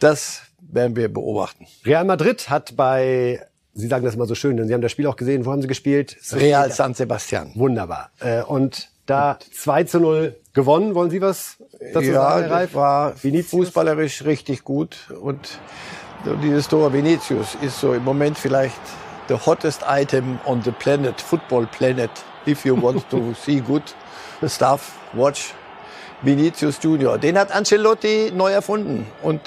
Das 0.00 0.40
werden 0.60 0.96
wir 0.96 1.12
beobachten. 1.12 1.66
Real 1.84 2.06
Madrid 2.06 2.48
hat 2.48 2.74
bei 2.74 3.46
Sie 3.78 3.88
sagen 3.88 4.04
das 4.06 4.14
immer 4.14 4.24
so 4.24 4.34
schön, 4.34 4.56
denn 4.56 4.66
Sie 4.68 4.74
haben 4.74 4.80
das 4.80 4.90
Spiel 4.90 5.06
auch 5.06 5.16
gesehen. 5.16 5.44
Wo 5.44 5.52
haben 5.52 5.60
Sie 5.60 5.68
gespielt? 5.68 6.16
Real 6.32 6.72
San 6.72 6.94
Sebastian. 6.94 7.52
Wunderbar. 7.54 8.10
Äh, 8.20 8.42
und 8.42 8.88
da 9.04 9.38
2 9.52 9.84
zu 9.84 10.00
0 10.00 10.34
gewonnen. 10.54 10.94
Wollen 10.94 11.10
Sie 11.10 11.20
was 11.20 11.58
dazu 11.92 12.08
ja, 12.08 12.14
sagen, 12.14 12.46
Herr 12.46 12.50
Reif? 12.50 12.74
war 12.74 13.22
Vinicius? 13.22 13.50
fußballerisch 13.50 14.24
richtig 14.24 14.64
gut. 14.64 14.96
Und 15.20 15.58
dieses 16.42 16.68
Tor 16.68 16.92
Vinicius 16.94 17.56
ist 17.60 17.78
so 17.78 17.92
im 17.92 18.02
Moment 18.02 18.38
vielleicht 18.38 18.80
the 19.28 19.34
hottest 19.34 19.82
item 19.86 20.38
on 20.46 20.62
the 20.62 20.72
planet, 20.72 21.20
football 21.20 21.66
planet. 21.66 22.10
If 22.46 22.64
you 22.64 22.80
want 22.80 23.08
to 23.10 23.34
see 23.44 23.60
good 23.60 23.82
stuff, 24.46 24.98
watch 25.12 25.52
Vinicius 26.22 26.78
Junior. 26.82 27.18
Den 27.18 27.38
hat 27.38 27.52
Ancelotti 27.52 28.32
neu 28.34 28.50
erfunden. 28.52 29.06
Und 29.22 29.40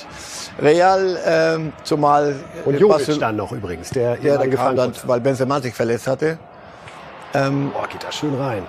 Real, 0.61 1.17
ähm, 1.25 1.73
zumal... 1.83 2.35
Und 2.65 2.75
äh, 2.75 2.77
Jovic 2.77 3.19
dann 3.19 3.35
noch 3.35 3.51
übrigens, 3.51 3.89
der, 3.89 4.17
der, 4.17 4.37
der 4.37 4.49
kam 4.49 4.75
dann, 4.75 4.93
weil 5.05 5.19
Benzema 5.19 5.61
sich 5.61 5.73
verletzt 5.73 6.07
hatte. 6.07 6.37
Ähm, 7.33 7.71
Boah, 7.71 7.87
geht 7.87 8.03
da 8.03 8.11
schön 8.11 8.35
rein. 8.35 8.63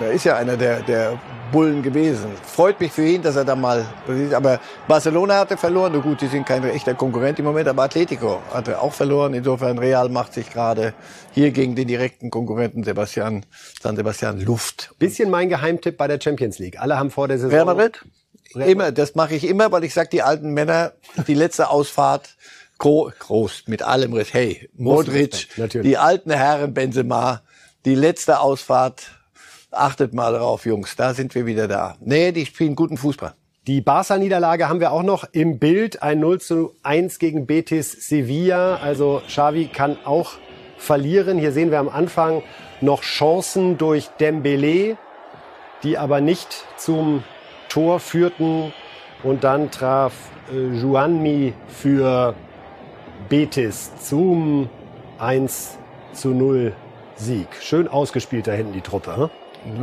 Er 0.00 0.12
ist 0.12 0.24
ja 0.24 0.36
einer 0.36 0.56
der, 0.56 0.80
der 0.80 1.18
Bullen 1.52 1.82
gewesen. 1.82 2.30
Freut 2.42 2.80
mich 2.80 2.92
für 2.92 3.06
ihn, 3.06 3.22
dass 3.22 3.36
er 3.36 3.44
da 3.44 3.56
mal. 3.56 3.86
Aber 4.32 4.60
Barcelona 4.88 5.38
hatte 5.38 5.56
verloren. 5.56 5.92
Na 5.94 6.00
gut, 6.00 6.20
die 6.20 6.26
sind 6.26 6.46
kein 6.46 6.64
echter 6.64 6.94
Konkurrent 6.94 7.38
im 7.38 7.44
Moment, 7.44 7.68
aber 7.68 7.84
Atletico 7.84 8.42
hatte 8.52 8.80
auch 8.80 8.92
verloren. 8.92 9.34
Insofern 9.34 9.78
Real 9.78 10.08
macht 10.08 10.34
sich 10.34 10.50
gerade 10.50 10.94
hier 11.32 11.50
gegen 11.50 11.74
den 11.76 11.88
direkten 11.88 12.30
Konkurrenten 12.30 12.84
Sebastian, 12.84 13.46
San 13.80 13.96
Sebastian 13.96 14.40
Luft. 14.40 14.94
Bisschen 14.98 15.30
mein 15.30 15.48
Geheimtipp 15.48 15.96
bei 15.96 16.06
der 16.06 16.20
Champions 16.20 16.58
League. 16.58 16.80
Alle 16.80 16.98
haben 16.98 17.10
vor 17.10 17.28
der 17.28 17.38
Saison. 17.38 17.52
Real 17.52 17.64
Madrid? 17.64 18.00
Immer, 18.54 18.92
das 18.92 19.14
mache 19.14 19.34
ich 19.34 19.46
immer, 19.46 19.70
weil 19.72 19.84
ich 19.84 19.92
sag, 19.92 20.10
die 20.10 20.22
alten 20.22 20.52
Männer, 20.54 20.92
die 21.26 21.34
letzte 21.34 21.68
Ausfahrt, 21.68 22.36
groß, 22.78 23.64
mit 23.66 23.82
allem 23.82 24.12
Respekt. 24.12 24.34
Hey, 24.34 24.70
Modric, 24.74 25.48
die 25.82 25.96
alten 25.96 26.30
Herren 26.30 26.72
Benzema, 26.72 27.42
die 27.84 27.94
letzte 27.94 28.40
Ausfahrt 28.40 29.15
Achtet 29.76 30.14
mal 30.14 30.32
drauf, 30.32 30.64
Jungs, 30.64 30.96
da 30.96 31.12
sind 31.12 31.34
wir 31.34 31.44
wieder 31.44 31.68
da. 31.68 31.96
Nee, 32.00 32.32
die 32.32 32.46
spielen 32.46 32.74
guten 32.74 32.96
Fußball. 32.96 33.34
Die 33.66 33.82
Barca-Niederlage 33.82 34.70
haben 34.70 34.80
wir 34.80 34.90
auch 34.90 35.02
noch 35.02 35.24
im 35.32 35.58
Bild. 35.58 36.02
Ein 36.02 36.20
0 36.20 36.40
zu 36.40 36.72
1 36.82 37.18
gegen 37.18 37.46
Betis 37.46 37.92
Sevilla. 37.92 38.76
Also 38.76 39.20
Xavi 39.26 39.66
kann 39.66 39.98
auch 40.04 40.32
verlieren. 40.78 41.36
Hier 41.36 41.52
sehen 41.52 41.70
wir 41.70 41.78
am 41.78 41.90
Anfang 41.90 42.42
noch 42.80 43.02
Chancen 43.02 43.76
durch 43.76 44.08
Dembele, 44.18 44.96
die 45.82 45.98
aber 45.98 46.22
nicht 46.22 46.64
zum 46.78 47.22
Tor 47.68 48.00
führten. 48.00 48.72
Und 49.22 49.44
dann 49.44 49.70
traf 49.70 50.14
äh, 50.50 50.78
Juanmi 50.78 51.52
für 51.68 52.34
Betis 53.28 53.90
zum 54.00 54.70
1 55.18 55.76
zu 56.14 56.30
0 56.30 56.72
Sieg. 57.16 57.48
Schön 57.60 57.88
ausgespielt 57.88 58.46
da 58.46 58.52
hinten 58.52 58.72
die 58.72 58.80
Truppe. 58.80 59.16
Hm? 59.16 59.30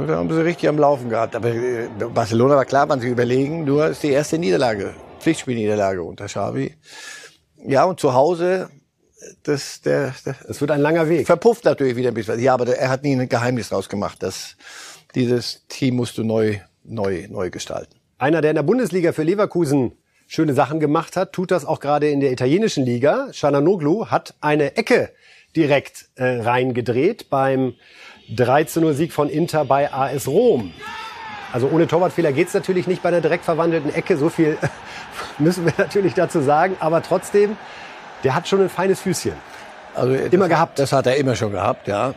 Da 0.08 0.16
haben 0.16 0.34
sie 0.34 0.44
richtig 0.44 0.70
am 0.70 0.78
Laufen 0.78 1.10
gehabt. 1.10 1.36
Aber 1.36 1.50
äh, 1.50 1.88
Barcelona 2.14 2.56
war 2.56 2.66
klar, 2.66 2.86
man 2.86 3.00
sich 3.00 3.10
überlegen, 3.10 3.66
nur 3.66 3.88
ist 3.88 4.04
die 4.04 4.12
erste 4.12 4.38
Niederlage, 4.38 4.94
Pflichtspielniederlage 5.20 6.04
unter 6.04 6.26
Xavi. 6.26 6.76
Ja, 7.66 7.86
und 7.86 8.00
zu 8.00 8.14
Hause, 8.14 8.70
das, 9.44 9.82
der, 9.82 10.14
der 10.26 10.36
es 10.48 10.62
wird 10.62 10.72
ein 10.72 10.82
langer 10.82 11.10
Weg. 11.10 11.28
Verpufft 11.28 11.66
natürlich 11.66 11.96
wieder 11.96 12.10
ein 12.10 12.14
bisschen. 12.14 12.40
Ja, 12.40 12.54
aber 12.54 12.68
er 12.68 12.90
hat 12.90 13.04
nie 13.04 13.16
ein 13.16 13.30
Geheimnis 13.30 13.70
draus 13.70 13.90
gemacht. 13.90 14.24
dass 14.24 14.56
dieses 15.16 15.68
Team 15.68 15.96
musst 15.96 16.18
du 16.18 16.24
neu, 16.24 16.60
neu, 16.84 17.28
neu 17.30 17.50
gestalten. 17.50 17.96
Einer, 18.18 18.42
der 18.42 18.52
in 18.52 18.56
der 18.56 18.64
Bundesliga 18.64 19.12
für 19.12 19.24
Leverkusen 19.24 19.94
schöne 20.28 20.54
Sachen 20.54 20.80
gemacht 20.80 21.16
hat, 21.16 21.34
tut 21.34 21.52
das 21.52 21.66
auch 21.66 21.80
gerade 21.80 22.10
in 22.10 22.20
der 22.20 22.32
italienischen 22.32 22.86
Liga. 22.86 23.32
Shananoglu 23.32 24.08
hat 24.08 24.34
eine 24.42 24.76
Ecke 24.78 25.12
direkt 25.56 26.10
äh, 26.16 26.42
reingedreht 26.42 27.30
beim 27.30 27.76
3 28.30 28.64
zu 28.66 28.82
0 28.82 28.94
Sieg 28.94 29.14
von 29.14 29.30
Inter 29.30 29.66
bei 29.66 29.92
AS 29.92 30.28
Rom. 30.28 30.74
Also 31.52 31.70
ohne 31.72 31.88
Torwartfehler 31.88 32.32
geht's 32.32 32.54
natürlich 32.54 32.88
nicht 32.88 33.04
bei 33.04 33.12
der 33.12 33.22
direkt 33.22 33.46
verwandelten 33.46 33.94
Ecke. 33.94 34.18
So 34.18 34.30
viel 34.30 34.58
müssen 35.38 35.66
wir 35.66 35.74
natürlich 35.78 36.14
dazu 36.14 36.42
sagen. 36.42 36.76
Aber 36.80 37.04
trotzdem, 37.04 37.58
der 38.24 38.36
hat 38.36 38.48
schon 38.48 38.62
ein 38.62 38.70
feines 38.70 39.02
Füßchen. 39.02 39.34
Also 39.96 40.14
immer 40.16 40.50
gehabt. 40.50 40.80
Das 40.80 40.92
hat 40.92 41.06
er 41.06 41.18
immer 41.18 41.36
schon 41.36 41.52
gehabt, 41.52 41.88
ja. 41.88 42.14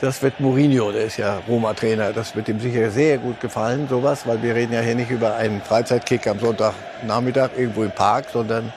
Das 0.00 0.20
wird 0.20 0.40
Mourinho, 0.40 0.90
der 0.90 1.04
ist 1.04 1.18
ja 1.18 1.40
Roma-Trainer. 1.46 2.12
Das 2.12 2.34
wird 2.34 2.48
ihm 2.48 2.58
sicher 2.58 2.90
sehr 2.90 3.18
gut 3.18 3.40
gefallen, 3.40 3.86
sowas, 3.88 4.26
weil 4.26 4.42
wir 4.42 4.54
reden 4.54 4.72
ja 4.72 4.80
hier 4.80 4.96
nicht 4.96 5.10
über 5.10 5.36
einen 5.36 5.60
Freizeitkick 5.60 6.26
am 6.26 6.40
Sonntagnachmittag 6.40 7.50
irgendwo 7.56 7.84
im 7.84 7.92
Park, 7.92 8.26
sondern 8.32 8.72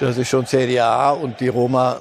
das 0.00 0.16
ist 0.16 0.28
schon 0.28 0.46
Serie 0.46 0.84
A 0.84 1.10
und 1.10 1.40
die 1.40 1.48
Roma 1.48 2.00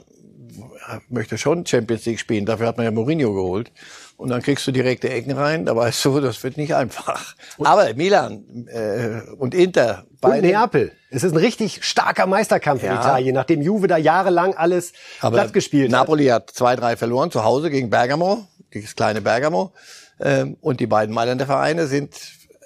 möchte 1.09 1.38
schon 1.38 1.65
Champions 1.65 2.05
League 2.05 2.19
spielen. 2.19 2.45
Dafür 2.45 2.67
hat 2.67 2.77
man 2.77 2.86
ja 2.86 2.91
Mourinho 2.91 3.34
geholt. 3.34 3.71
Und 4.17 4.29
dann 4.29 4.41
kriegst 4.41 4.65
du 4.67 4.71
direkte 4.71 5.09
Ecken 5.09 5.31
rein. 5.31 5.65
Da 5.65 5.75
weißt 5.75 6.05
du, 6.05 6.19
das 6.21 6.43
wird 6.43 6.57
nicht 6.57 6.75
einfach. 6.75 7.36
Aber 7.59 7.93
Milan 7.93 8.67
äh, 8.67 9.21
und 9.38 9.53
Inter. 9.53 10.05
Beide. 10.21 10.36
Und 10.38 10.41
Neapel. 10.43 10.91
Es 11.09 11.23
ist 11.23 11.34
ein 11.34 11.38
richtig 11.38 11.84
starker 11.84 12.25
Meisterkampf 12.25 12.84
ja. 12.84 12.93
in 12.93 12.99
Italien, 12.99 13.36
nachdem 13.36 13.61
Juve 13.61 13.88
da 13.88 13.97
jahrelang 13.97 14.53
alles 14.55 14.93
Aber 15.19 15.38
platt 15.38 15.53
gespielt 15.53 15.91
Napoli 15.91 16.25
hat. 16.25 16.41
Napoli 16.41 16.47
hat 16.47 16.51
zwei, 16.51 16.75
drei 16.75 16.95
verloren 16.95 17.31
zu 17.31 17.43
Hause 17.43 17.69
gegen 17.69 17.89
Bergamo, 17.89 18.47
das 18.73 18.95
kleine 18.95 19.21
Bergamo. 19.21 19.73
Ähm, 20.19 20.57
und 20.61 20.79
die 20.79 20.88
beiden 20.88 21.13
Mailänder 21.13 21.45
Vereine 21.45 21.88
sind 21.88 22.15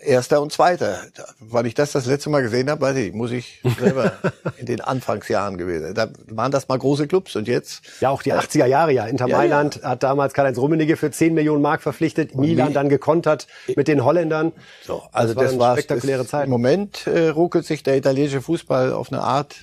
Erster 0.02 0.41
und 0.41 0.52
Zweiter. 0.52 1.00
Wann 1.39 1.66
ich 1.66 1.74
das 1.74 1.91
das 1.91 2.06
letzte 2.06 2.30
Mal 2.30 2.41
gesehen 2.41 2.70
habe, 2.70 2.82
weiß 2.82 2.98
ich, 2.98 3.14
muss 3.14 3.32
ich 3.32 3.62
selber 3.80 4.14
in 4.58 4.66
den 4.66 4.82
Anfangsjahren 4.82 5.58
gewesen. 5.58 5.93
Da 5.93 6.10
waren 6.28 6.52
das 6.52 6.68
mal 6.68 6.78
große 6.78 7.08
Clubs 7.08 7.36
und 7.36 7.48
jetzt. 7.48 7.82
Ja, 8.02 8.10
auch 8.10 8.22
die 8.22 8.34
80er 8.34 8.66
Jahre, 8.66 8.91
ja. 8.91 9.06
Inter 9.06 9.28
ja, 9.28 9.38
Mailand 9.38 9.78
ja. 9.78 9.89
hat 9.89 10.04
damals 10.04 10.34
Karl-Heinz 10.34 10.58
Rummenigge 10.58 10.98
für 10.98 11.12
10 11.12 11.34
Millionen 11.34 11.62
Mark 11.62 11.82
verpflichtet, 11.82 12.34
und 12.34 12.41
Milan 12.41 12.74
dann 12.74 12.89
gekontert 12.89 13.48
mit 13.76 13.88
den 13.88 14.04
Holländern. 14.04 14.52
So, 14.84 15.04
also 15.12 15.34
das, 15.34 15.52
das 15.52 15.60
war 15.60 15.72
eine 15.74 15.82
spektakuläre 15.82 16.26
Zeit. 16.26 16.45
Im 16.45 16.52
Moment 16.52 17.08
äh, 17.08 17.30
ruckelt 17.30 17.66
sich 17.66 17.84
der 17.84 17.98
italienische 17.98 18.41
Fußball 18.41 18.93
auf 18.93 19.12
eine 19.12 19.22
Art 19.22 19.56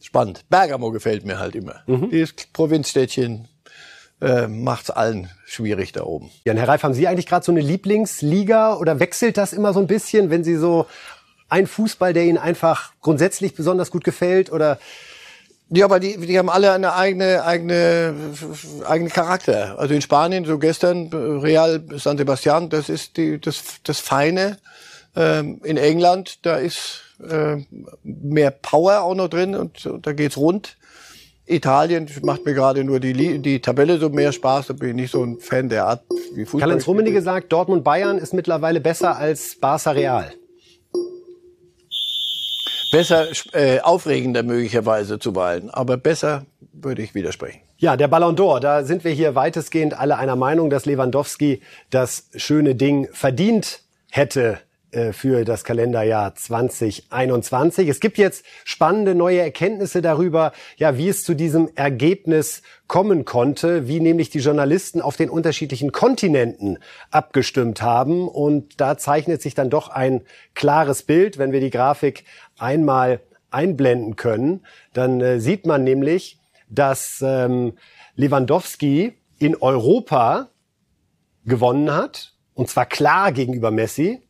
spannend. 0.00 0.44
Bergamo 0.48 0.90
gefällt 0.90 1.24
mir 1.24 1.38
halt 1.38 1.54
immer. 1.54 1.82
Mhm. 1.86 2.10
Dieses 2.10 2.34
Provinzstädtchen, 2.52 3.48
äh, 4.20 4.46
macht 4.46 4.84
es 4.84 4.90
allen 4.90 5.30
schwierig 5.46 5.92
da 5.92 6.04
oben. 6.04 6.30
Jan, 6.44 6.56
Herr 6.56 6.68
Reif, 6.68 6.82
haben 6.82 6.94
Sie 6.94 7.06
eigentlich 7.06 7.26
gerade 7.26 7.44
so 7.44 7.52
eine 7.52 7.60
Lieblingsliga 7.60 8.76
oder 8.76 9.00
wechselt 9.00 9.36
das 9.36 9.52
immer 9.52 9.72
so 9.72 9.80
ein 9.80 9.86
bisschen, 9.86 10.30
wenn 10.30 10.44
Sie 10.44 10.56
so 10.56 10.86
ein 11.48 11.66
Fußball, 11.66 12.12
der 12.12 12.24
Ihnen 12.24 12.38
einfach 12.38 12.92
grundsätzlich 13.00 13.54
besonders 13.54 13.90
gut 13.90 14.04
gefällt 14.04 14.50
oder 14.50 14.78
ja, 15.70 15.86
aber 15.86 15.98
die, 15.98 16.18
die 16.18 16.38
haben 16.38 16.50
alle 16.50 16.72
eine 16.72 16.94
eigene, 16.94 17.42
eigene, 17.44 18.14
eigene 18.86 19.10
Charakter. 19.10 19.78
Also 19.78 19.94
in 19.94 20.02
Spanien, 20.02 20.44
so 20.44 20.58
gestern, 20.58 21.08
Real 21.08 21.82
San 21.96 22.18
Sebastian, 22.18 22.68
das 22.68 22.88
ist 22.88 23.16
die, 23.16 23.40
das, 23.40 23.62
das 23.82 23.98
Feine. 23.98 24.58
Ähm, 25.16 25.60
in 25.64 25.76
England, 25.76 26.44
da 26.44 26.56
ist 26.56 27.00
äh, 27.28 27.56
mehr 28.02 28.50
Power 28.50 29.02
auch 29.02 29.14
noch 29.14 29.28
drin 29.28 29.54
und, 29.54 29.86
und 29.86 30.06
da 30.06 30.12
geht's 30.12 30.36
rund. 30.36 30.76
Italien 31.46 32.08
macht 32.22 32.46
mir 32.46 32.54
gerade 32.54 32.84
nur 32.84 33.00
die, 33.00 33.38
die 33.40 33.60
Tabelle 33.60 33.98
so 33.98 34.08
mehr 34.08 34.32
Spaß. 34.32 34.68
Da 34.68 34.72
bin 34.74 34.90
ich 34.90 34.94
nicht 34.94 35.10
so 35.10 35.22
ein 35.22 35.38
Fan 35.40 35.68
der 35.68 35.86
Art 35.86 36.04
wie 36.34 36.44
Fußball. 36.44 36.60
Karl-Heinz 36.60 36.86
Rummenigge 36.86 37.16
gesagt, 37.16 37.52
Dortmund 37.52 37.84
Bayern 37.84 38.18
ist 38.18 38.32
mittlerweile 38.32 38.80
besser 38.80 39.16
als 39.16 39.56
Barca 39.60 39.90
Real. 39.90 40.32
Besser, 42.90 43.26
äh, 43.52 43.80
aufregender 43.80 44.42
möglicherweise 44.42 45.18
zuweilen, 45.18 45.68
aber 45.68 45.96
besser 45.96 46.46
würde 46.72 47.02
ich 47.02 47.14
widersprechen. 47.14 47.60
Ja, 47.76 47.96
der 47.96 48.08
Ballon 48.08 48.36
d'Or, 48.36 48.60
da 48.60 48.84
sind 48.84 49.04
wir 49.04 49.10
hier 49.10 49.34
weitestgehend 49.34 49.98
alle 49.98 50.16
einer 50.16 50.36
Meinung, 50.36 50.70
dass 50.70 50.86
Lewandowski 50.86 51.60
das 51.90 52.28
schöne 52.36 52.76
Ding 52.76 53.08
verdient 53.12 53.82
hätte 54.10 54.60
für 55.12 55.44
das 55.44 55.64
Kalenderjahr 55.64 56.34
2021. 56.34 57.88
Es 57.88 58.00
gibt 58.00 58.18
jetzt 58.18 58.44
spannende 58.64 59.14
neue 59.14 59.40
Erkenntnisse 59.40 60.02
darüber, 60.02 60.52
ja, 60.76 60.96
wie 60.96 61.08
es 61.08 61.24
zu 61.24 61.34
diesem 61.34 61.70
Ergebnis 61.74 62.62
kommen 62.86 63.24
konnte, 63.24 63.88
wie 63.88 64.00
nämlich 64.00 64.30
die 64.30 64.38
Journalisten 64.38 65.00
auf 65.00 65.16
den 65.16 65.30
unterschiedlichen 65.30 65.92
Kontinenten 65.92 66.78
abgestimmt 67.10 67.82
haben. 67.82 68.28
Und 68.28 68.80
da 68.80 68.96
zeichnet 68.98 69.42
sich 69.42 69.54
dann 69.54 69.70
doch 69.70 69.88
ein 69.88 70.22
klares 70.54 71.02
Bild, 71.02 71.38
wenn 71.38 71.52
wir 71.52 71.60
die 71.60 71.70
Grafik 71.70 72.24
einmal 72.58 73.20
einblenden 73.50 74.16
können. 74.16 74.64
Dann 74.92 75.20
äh, 75.20 75.40
sieht 75.40 75.66
man 75.66 75.84
nämlich, 75.84 76.38
dass 76.68 77.22
ähm, 77.24 77.74
Lewandowski 78.16 79.14
in 79.38 79.56
Europa 79.56 80.50
gewonnen 81.44 81.92
hat, 81.92 82.34
und 82.54 82.68
zwar 82.68 82.86
klar 82.86 83.32
gegenüber 83.32 83.70
Messi, 83.70 84.23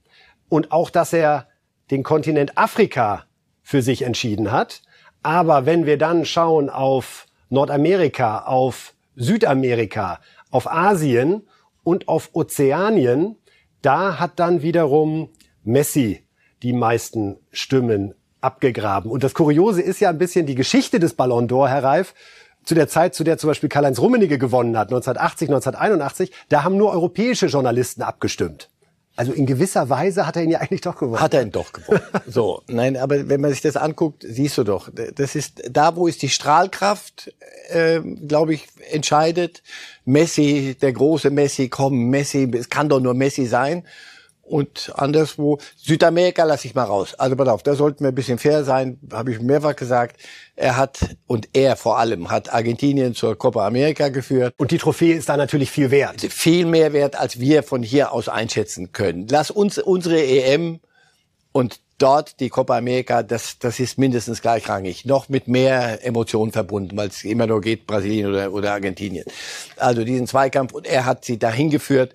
und 0.55 0.71
auch, 0.71 0.89
dass 0.89 1.13
er 1.13 1.49
den 1.91 2.05
Kontinent 2.05 2.57
Afrika 2.57 3.25
für 3.65 3.83
sich 3.83 4.03
entschieden 4.03 4.53
hat. 4.53 4.83
Aber 5.25 5.67
wenn 5.67 5.85
wir 5.85 5.99
dann 5.99 6.25
schauen 6.25 6.71
auf 6.71 7.27
Nordamerika, 7.49 8.45
auf 8.45 8.95
Südamerika, 9.17 10.21
auf 10.53 10.71
Asien 10.71 11.43
und 11.83 12.07
auf 12.07 12.31
Ozeanien, 12.35 13.35
da 13.83 14.21
hat 14.21 14.39
dann 14.39 14.63
wiederum 14.63 15.29
Messi 15.65 16.25
die 16.63 16.73
meisten 16.73 17.37
Stimmen 17.51 18.15
abgegraben. 18.41 19.11
Und 19.11 19.25
das 19.25 19.35
Kuriose 19.35 19.83
ist 19.83 19.99
ja 19.99 20.11
ein 20.11 20.19
bisschen 20.19 20.47
die 20.47 20.55
Geschichte 20.55 21.01
des 21.01 21.15
Ballon 21.15 21.49
d'Or, 21.49 21.67
Herr 21.67 21.83
Reif. 21.83 22.15
Zu 22.63 22.77
der 22.77 22.87
Zeit, 22.87 23.17
zu 23.17 23.25
der 23.25 23.39
zum 23.39 23.49
Beispiel 23.49 23.69
Karl-Heinz 23.69 23.99
Rummenigge 23.99 24.39
gewonnen 24.39 24.79
hat, 24.79 24.89
1980, 24.89 25.49
1981, 25.49 26.31
da 26.49 26.63
haben 26.63 26.77
nur 26.77 26.93
europäische 26.93 27.47
Journalisten 27.47 28.03
abgestimmt. 28.03 28.71
Also 29.17 29.33
in 29.33 29.47
gewisser 29.47 29.89
Weise 29.89 30.27
hat 30.27 30.37
er 30.37 30.43
ihn 30.43 30.51
ja 30.51 30.59
eigentlich 30.59 30.81
doch 30.81 30.97
gewonnen. 30.97 31.21
Hat 31.21 31.35
er 31.35 31.43
ihn 31.43 31.53
doch 31.53 31.73
gewonnen. 31.73 32.03
so, 32.27 32.63
nein, 32.67 32.97
aber 32.97 33.29
wenn 33.29 33.41
man 33.41 33.51
sich 33.51 33.61
das 33.61 33.77
anguckt, 33.77 34.25
siehst 34.27 34.59
du 34.59 34.65
doch, 34.65 34.91
das 34.93 35.37
ist 35.37 35.63
da, 35.71 35.95
wo 35.95 36.09
ist 36.09 36.23
die 36.23 36.29
Strahlkraft, 36.29 37.33
äh, 37.69 38.01
glaube 38.01 38.55
ich, 38.55 38.67
entscheidet. 38.91 39.63
Messi, 40.05 40.77
der 40.81 40.93
große 40.93 41.31
Messi, 41.31 41.69
komm, 41.69 42.11
Messi, 42.11 42.51
es 42.55 42.69
kann 42.69 42.89
doch 42.89 43.01
nur 43.01 43.15
Messi 43.15 43.47
sein 43.47 43.85
und 44.45 44.93
anderswo. 44.95 45.59
Südamerika 45.77 46.45
lasse 46.45 46.67
ich 46.67 46.75
mal 46.75 46.85
raus. 46.85 47.15
Also 47.15 47.37
pass 47.37 47.49
auf, 47.49 47.63
da 47.63 47.75
sollten 47.75 48.05
wir 48.05 48.09
ein 48.09 48.15
bisschen 48.15 48.39
fair 48.39 48.65
sein, 48.65 48.99
habe 49.13 49.33
ich 49.33 49.41
mehrfach 49.41 49.77
gesagt. 49.77 50.21
Er 50.57 50.77
hat, 50.77 51.17
und 51.27 51.49
er 51.53 51.77
vor 51.77 51.99
allem, 51.99 52.31
hat 52.31 52.53
Argentinien 52.53 53.15
zur 53.15 53.37
Copa 53.37 53.67
America 53.67 54.09
geführt. 54.09 54.55
Und 54.57 54.71
die 54.71 54.79
Trophäe 54.79 55.15
ist 55.15 55.29
da 55.29 55.37
natürlich 55.37 55.71
viel 55.71 55.91
wert. 55.91 56.21
Viel 56.21 56.67
mehr 56.67 56.93
wert, 56.93 57.17
als 57.17 57.41
wir 57.41 57.63
von 57.63 57.83
hier 57.83 58.13
aus 58.13 58.29
einschätzen 58.29 58.93
können. 58.93 59.27
Lass 59.29 59.51
uns 59.51 59.79
unsere 59.79 60.23
EM 60.23 60.81
und 61.53 61.81
dort 61.99 62.41
die 62.41 62.49
Copa 62.49 62.77
America, 62.77 63.23
das, 63.23 63.59
das 63.59 63.81
ist 63.81 63.99
mindestens 63.99 64.43
gleichrangig. 64.43 65.05
Noch 65.05 65.29
mit 65.29 65.49
mehr 65.49 66.05
Emotionen 66.05 66.53
verbunden, 66.53 66.97
weil 66.97 67.09
es 67.09 67.25
immer 67.25 67.47
nur 67.47 67.61
geht, 67.61 67.87
Brasilien 67.87 68.29
oder, 68.29 68.53
oder 68.53 68.73
Argentinien. 68.73 69.25
Also 69.77 70.05
diesen 70.05 70.27
Zweikampf, 70.27 70.73
und 70.73 70.87
er 70.87 71.05
hat 71.05 71.25
sie 71.25 71.39
dahin 71.39 71.71
geführt 71.71 72.15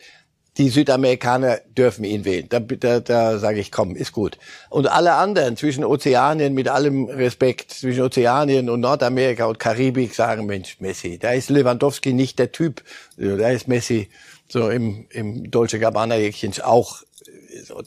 die 0.59 0.69
Südamerikaner 0.69 1.61
dürfen 1.77 2.03
ihn 2.03 2.25
wählen. 2.25 2.47
Da, 2.49 2.59
da, 2.59 2.99
da 2.99 3.39
sage 3.39 3.61
ich, 3.61 3.71
komm, 3.71 3.95
ist 3.95 4.11
gut. 4.11 4.37
Und 4.69 4.87
alle 4.87 5.13
anderen 5.13 5.55
zwischen 5.55 5.85
Ozeanien, 5.85 6.53
mit 6.53 6.67
allem 6.67 7.05
Respekt, 7.05 7.71
zwischen 7.71 8.03
Ozeanien 8.03 8.69
und 8.69 8.81
Nordamerika 8.81 9.45
und 9.45 9.57
Karibik 9.57 10.13
sagen, 10.13 10.45
Mensch, 10.45 10.81
Messi, 10.81 11.17
da 11.17 11.31
ist 11.31 11.49
Lewandowski 11.49 12.11
nicht 12.11 12.37
der 12.39 12.51
Typ. 12.51 12.83
Da 13.15 13.49
ist 13.49 13.69
Messi 13.69 14.09
so 14.49 14.69
im, 14.69 15.07
im 15.11 15.49
Dolce 15.49 15.79
Gabbana-Jäckchen 15.79 16.61
auch. 16.61 17.03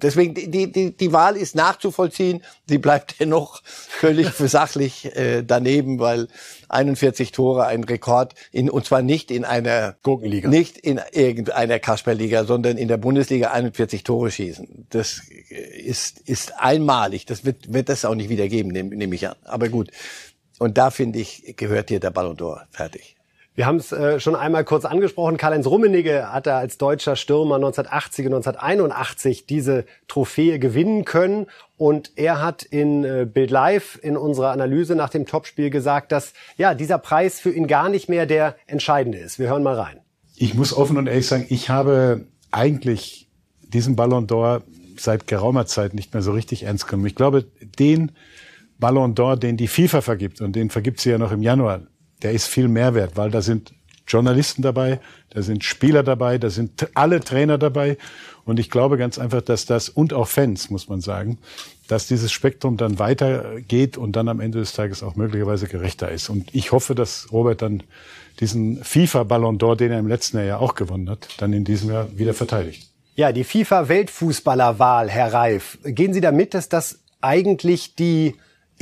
Deswegen, 0.03 0.35
die, 0.35 0.71
die, 0.71 0.97
die 0.97 1.13
Wahl 1.13 1.37
ist 1.37 1.55
nachzuvollziehen. 1.55 2.43
Sie 2.69 2.79
bleibt 2.79 3.17
dennoch 3.21 3.63
völlig 3.65 4.29
sachlich 4.33 5.17
äh, 5.17 5.43
daneben, 5.43 5.99
weil 5.99 6.29
41 6.69 7.33
Tore 7.33 7.67
ein 7.67 7.85
Rekord 7.85 8.35
in, 8.51 8.71
und 8.71 8.85
zwar 8.85 9.03
nicht 9.03 9.31
in 9.31 9.45
einer 9.45 9.97
Gurkenliga. 10.03 10.49
Nicht 10.49 10.79
in 10.79 11.01
irgendeiner 11.13 11.79
Kasperliga, 11.79 12.45
sondern 12.45 12.77
in 12.77 12.89
der 12.89 12.97
Bundesliga 12.97 13.51
41 13.51 14.05
Tore 14.05 14.31
schießen. 14.31 14.87
Das 14.91 15.23
ist, 15.49 16.21
ist 16.21 16.59
einmalig. 16.59 17.27
Das 17.27 17.45
wird, 17.45 17.73
wird 17.73 17.89
das 17.89 18.05
auch 18.05 18.15
nicht 18.15 18.29
wieder 18.29 18.49
geben, 18.49 18.71
nehme 18.71 18.95
nehm 18.95 19.13
ich 19.13 19.29
an. 19.29 19.37
Aber 19.45 19.69
gut. 19.69 19.91
Und 20.59 20.79
da 20.79 20.91
finde 20.91 21.19
ich, 21.19 21.55
gehört 21.57 21.89
hier 21.89 22.01
der 22.01 22.11
Ballon 22.11 22.37
d'Or. 22.37 22.63
Fertig. 22.71 23.17
Wir 23.55 23.67
haben 23.67 23.77
es 23.77 23.93
äh, 23.93 24.19
schon 24.19 24.35
einmal 24.35 24.65
kurz 24.65 24.87
angesprochen. 24.87 25.37
Karl-Heinz 25.37 25.67
Rummenigge 25.67 26.33
hat 26.33 26.47
er 26.47 26.57
als 26.57 26.79
deutscher 26.79 27.17
Stürmer 27.17 27.57
1980 27.57 28.27
und 28.27 28.35
1981 28.35 29.45
diese 29.45 29.85
Trophäe 30.09 30.59
gewinnen 30.59 31.05
können. 31.05 31.47
Und 31.77 32.13
er 32.17 32.41
hat 32.41 32.63
in 32.63 33.05
äh, 33.05 33.27
Bild 33.31 33.51
Live 33.51 33.99
in 34.03 34.17
unserer 34.17 34.53
Analyse 34.53 34.97
nach 34.97 35.11
dem 35.11 35.27
Topspiel 35.27 35.69
gesagt, 35.69 36.13
dass 36.13 36.33
ja 36.57 36.73
dieser 36.73 36.97
Preis 36.97 37.41
für 37.41 37.51
ihn 37.51 37.67
gar 37.67 37.91
nicht 37.91 38.09
mehr 38.09 38.25
der 38.25 38.57
entscheidende 38.67 39.19
ist. 39.19 39.39
Wir 39.39 39.49
hören 39.49 39.63
mal 39.63 39.79
rein. 39.79 40.01
Ich 40.37 40.55
muss 40.55 40.75
offen 40.75 40.97
und 40.97 41.07
ehrlich 41.07 41.27
sagen, 41.27 41.45
ich 41.51 41.69
habe 41.69 42.25
eigentlich 42.51 43.29
diesen 43.61 43.97
Ballon 43.97 44.27
d'Or 44.27 44.63
seit 44.97 45.27
geraumer 45.27 45.67
Zeit 45.67 45.93
nicht 45.93 46.15
mehr 46.15 46.23
so 46.23 46.33
richtig 46.33 46.63
ernst 46.63 46.87
genommen. 46.87 47.07
Ich 47.07 47.15
glaube, 47.15 47.45
den 47.79 48.13
Ballon 48.79 49.15
d'Or, 49.15 49.37
den 49.37 49.59
die 49.59 49.69
FIFA 49.69 50.01
vergibt, 50.01 50.41
und 50.41 50.57
den 50.57 50.71
vergibt 50.71 51.01
sie 51.01 51.11
ja 51.11 51.19
noch 51.19 51.33
im 51.33 51.43
Januar, 51.43 51.83
der 52.23 52.33
ist 52.33 52.47
viel 52.47 52.69
mehr 52.69 52.95
wert, 52.95 53.17
weil 53.17 53.31
da 53.31 53.43
sind 53.43 53.73
Journalisten 54.07 54.63
dabei, 54.63 55.01
da 55.31 55.43
sind 55.43 55.65
Spieler 55.65 56.03
dabei, 56.03 56.39
da 56.39 56.51
sind 56.51 56.89
alle 56.95 57.21
Trainer 57.21 57.59
dabei. 57.59 57.97
Und 58.45 58.59
ich 58.59 58.71
glaube 58.71 58.99
ganz 58.99 59.19
einfach, 59.19 59.43
dass 59.43 59.67
das, 59.67 59.89
und 59.89 60.13
auch 60.13 60.27
Fans, 60.27 60.71
muss 60.71 60.89
man 60.89 61.01
sagen, 61.01 61.39
dass 61.89 62.09
dieses 62.09 62.33
Spektrum 62.33 62.77
dann 62.77 62.99
weitergeht 62.99 63.97
und 63.97 64.13
dann 64.17 64.29
am 64.29 64.41
Ende 64.41 64.59
des 64.59 64.73
Tages 64.73 65.03
auch 65.03 65.15
möglicherweise 65.15 65.69
gerechter 65.69 66.11
ist. 66.11 66.29
Und 66.29 66.53
ich 66.55 66.73
hoffe, 66.73 66.95
dass 66.95 67.33
Robert 67.33 67.63
dann 67.63 67.83
diesen 68.41 68.83
FIFA-Ballon 68.83 69.59
d'Or, 69.59 69.77
den 69.77 69.93
er 69.93 69.99
im 69.99 70.09
letzten 70.09 70.39
Jahr 70.39 70.47
ja 70.47 70.59
auch 70.59 70.75
gewonnen 70.75 71.09
hat, 71.09 71.29
dann 71.39 71.53
in 71.53 71.65
diesem 71.65 71.91
Jahr 71.91 72.09
wieder 72.17 72.35
verteidigt. 72.35 72.89
Ja, 73.15 73.31
die 73.31 73.45
FIFA-Weltfußballerwahl, 73.45 75.11
Herr 75.11 75.33
Reif. 75.33 75.79
Gehen 75.85 76.15
Sie 76.15 76.21
damit, 76.21 76.55
dass 76.55 76.69
das 76.69 77.01
eigentlich 77.21 77.95
die 77.95 78.35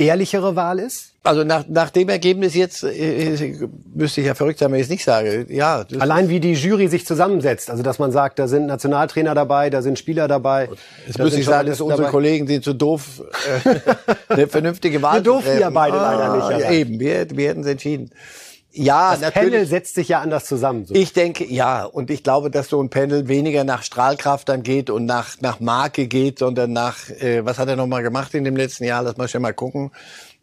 ehrlichere 0.05 0.55
Wahl 0.55 0.79
ist? 0.79 1.11
Also 1.23 1.43
nach, 1.43 1.65
nach 1.67 1.91
dem 1.91 2.09
Ergebnis 2.09 2.55
jetzt 2.55 2.83
äh, 2.83 3.33
äh, 3.33 3.67
müsste 3.93 4.21
ich 4.21 4.27
ja 4.27 4.33
verrückt 4.33 4.59
sein, 4.59 4.71
wenn 4.71 4.79
ich 4.79 4.85
es 4.85 4.89
nicht 4.89 5.03
sage. 5.03 5.45
Ja. 5.49 5.85
Allein 5.99 6.29
wie 6.29 6.39
die 6.39 6.53
Jury 6.53 6.87
sich 6.87 7.05
zusammensetzt, 7.05 7.69
also 7.69 7.83
dass 7.83 7.99
man 7.99 8.11
sagt, 8.11 8.39
da 8.39 8.47
sind 8.47 8.65
Nationaltrainer 8.65 9.35
dabei, 9.35 9.69
da 9.69 9.83
sind 9.83 9.99
Spieler 9.99 10.27
dabei. 10.27 10.69
Jetzt 11.05 11.19
müsste 11.19 11.39
ich 11.39 11.45
sagen, 11.45 11.69
dass 11.69 11.79
unsere 11.79 12.01
dabei. 12.01 12.11
Kollegen 12.11 12.47
sind 12.47 12.63
zu 12.63 12.73
doof, 12.73 13.21
äh, 13.63 13.79
eine 14.33 14.47
vernünftige 14.47 15.01
Wahl. 15.01 15.15
Wir 15.15 15.21
durften 15.21 15.59
ja 15.59 15.69
beide 15.69 15.99
ah, 15.99 16.11
leider 16.11 16.35
nicht. 16.35 16.61
Ja, 16.61 16.71
eben, 16.71 16.99
wir, 16.99 17.27
wir 17.29 17.49
hätten 17.49 17.61
es 17.61 17.67
entschieden. 17.67 18.09
Ja, 18.73 19.11
das 19.11 19.21
natürlich. 19.21 19.51
Panel 19.51 19.65
setzt 19.65 19.95
sich 19.95 20.07
ja 20.09 20.21
anders 20.21 20.45
zusammen. 20.45 20.85
So. 20.85 20.95
Ich 20.95 21.13
denke, 21.13 21.45
ja. 21.45 21.83
Und 21.83 22.09
ich 22.09 22.23
glaube, 22.23 22.49
dass 22.49 22.69
so 22.69 22.81
ein 22.81 22.89
Panel 22.89 23.27
weniger 23.27 23.63
nach 23.63 23.83
Strahlkraft 23.83 24.47
dann 24.49 24.63
geht 24.63 24.89
und 24.89 25.05
nach, 25.05 25.41
nach 25.41 25.59
Marke 25.59 26.07
geht, 26.07 26.39
sondern 26.39 26.71
nach, 26.71 27.09
äh, 27.09 27.45
was 27.45 27.59
hat 27.59 27.67
er 27.67 27.75
nochmal 27.75 28.03
gemacht 28.03 28.33
in 28.33 28.43
dem 28.43 28.55
letzten 28.55 28.85
Jahr? 28.85 29.03
Lass 29.03 29.17
mal 29.17 29.27
schon 29.27 29.41
mal 29.41 29.53
gucken. 29.53 29.91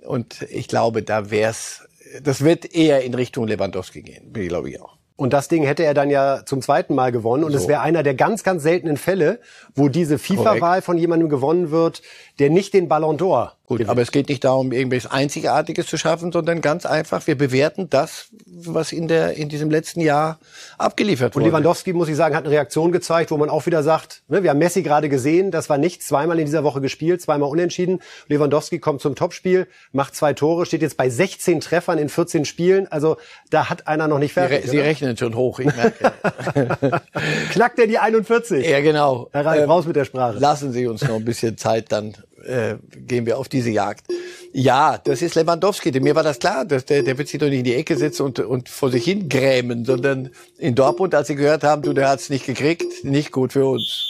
Und 0.04 0.42
ich 0.50 0.68
glaube, 0.68 1.02
da 1.02 1.30
wär's, 1.30 1.88
das 2.22 2.44
wird 2.44 2.74
eher 2.74 3.02
in 3.02 3.14
Richtung 3.14 3.46
Lewandowski 3.46 4.02
gehen, 4.02 4.32
glaube 4.32 4.70
ich 4.70 4.80
auch. 4.80 4.98
Und 5.18 5.32
das 5.32 5.48
Ding 5.48 5.64
hätte 5.64 5.82
er 5.82 5.94
dann 5.94 6.10
ja 6.10 6.42
zum 6.46 6.62
zweiten 6.62 6.94
Mal 6.94 7.10
gewonnen. 7.10 7.42
Und 7.42 7.52
es 7.52 7.66
wäre 7.66 7.80
einer 7.80 8.04
der 8.04 8.14
ganz, 8.14 8.44
ganz 8.44 8.62
seltenen 8.62 8.96
Fälle, 8.96 9.40
wo 9.74 9.88
diese 9.88 10.16
FIFA-Wahl 10.16 10.80
von 10.80 10.96
jemandem 10.96 11.28
gewonnen 11.28 11.72
wird, 11.72 12.02
der 12.38 12.50
nicht 12.50 12.74
den 12.74 12.88
Ballon 12.88 13.18
d'Or 13.18 13.52
Gut, 13.68 13.86
aber 13.86 14.00
es 14.00 14.12
geht 14.12 14.30
nicht 14.30 14.44
darum, 14.44 14.72
irgendwas 14.72 15.04
Einzigartiges 15.04 15.86
zu 15.88 15.98
schaffen, 15.98 16.32
sondern 16.32 16.62
ganz 16.62 16.86
einfach, 16.86 17.26
wir 17.26 17.36
bewerten 17.36 17.90
das, 17.90 18.28
was 18.46 18.92
in 18.92 19.08
der 19.08 19.34
in 19.34 19.50
diesem 19.50 19.70
letzten 19.70 20.00
Jahr 20.00 20.38
abgeliefert 20.78 21.34
wurde. 21.34 21.44
Und 21.44 21.50
Lewandowski, 21.50 21.92
muss 21.92 22.08
ich 22.08 22.16
sagen, 22.16 22.34
hat 22.34 22.44
eine 22.44 22.54
Reaktion 22.54 22.92
gezeigt, 22.92 23.30
wo 23.30 23.36
man 23.36 23.50
auch 23.50 23.66
wieder 23.66 23.82
sagt, 23.82 24.22
ne, 24.28 24.42
wir 24.42 24.48
haben 24.50 24.58
Messi 24.58 24.82
gerade 24.82 25.10
gesehen, 25.10 25.50
das 25.50 25.68
war 25.68 25.76
nichts, 25.76 26.06
zweimal 26.06 26.38
in 26.38 26.46
dieser 26.46 26.64
Woche 26.64 26.80
gespielt, 26.80 27.20
zweimal 27.20 27.50
unentschieden. 27.50 28.00
Lewandowski 28.28 28.78
kommt 28.78 29.02
zum 29.02 29.16
Topspiel, 29.16 29.68
macht 29.92 30.14
zwei 30.14 30.32
Tore, 30.32 30.64
steht 30.64 30.80
jetzt 30.80 30.96
bei 30.96 31.10
16 31.10 31.60
Treffern 31.60 31.98
in 31.98 32.08
14 32.08 32.46
Spielen. 32.46 32.90
Also 32.90 33.18
da 33.50 33.68
hat 33.68 33.86
einer 33.86 34.08
noch 34.08 34.18
nicht 34.18 34.32
fertig. 34.32 34.62
Sie, 34.64 34.70
Sie 34.70 34.78
rechnen 34.78 35.18
schon 35.18 35.34
hoch, 35.34 35.58
ich 35.58 35.66
merke. 35.76 36.12
Knackt 37.52 37.78
er 37.78 37.86
die 37.86 37.98
41? 37.98 38.66
Ja, 38.66 38.80
genau. 38.80 39.28
Herr 39.32 39.44
Reif, 39.44 39.62
ähm, 39.64 39.70
raus 39.70 39.86
mit 39.86 39.94
der 39.94 40.06
Sprache. 40.06 40.38
Lassen 40.38 40.72
Sie 40.72 40.86
uns 40.86 41.02
noch 41.02 41.16
ein 41.16 41.26
bisschen 41.26 41.58
Zeit, 41.58 41.92
dann 41.92 42.14
äh, 42.44 42.76
gehen 43.06 43.26
wir 43.26 43.38
auf 43.38 43.48
diese 43.48 43.70
Jagd. 43.70 44.06
Ja, 44.52 44.98
das 44.98 45.22
ist 45.22 45.34
Lewandowski. 45.34 45.98
Mir 46.00 46.14
war 46.14 46.22
das 46.22 46.38
klar. 46.38 46.64
Dass 46.64 46.84
der, 46.84 47.02
der 47.02 47.18
wird 47.18 47.28
sich 47.28 47.38
doch 47.38 47.48
nicht 47.48 47.58
in 47.58 47.64
die 47.64 47.74
Ecke 47.74 47.96
sitzen 47.96 48.22
und, 48.22 48.38
und 48.40 48.68
vor 48.68 48.90
sich 48.90 49.04
hin 49.04 49.28
grämen, 49.28 49.84
sondern 49.84 50.30
in 50.58 50.74
Dortmund, 50.74 51.14
als 51.14 51.28
sie 51.28 51.34
gehört 51.34 51.64
haben, 51.64 51.82
du, 51.82 51.92
der 51.92 52.08
hat's 52.08 52.30
nicht 52.30 52.46
gekriegt, 52.46 53.04
nicht 53.04 53.32
gut 53.32 53.52
für 53.52 53.66
uns. 53.66 54.08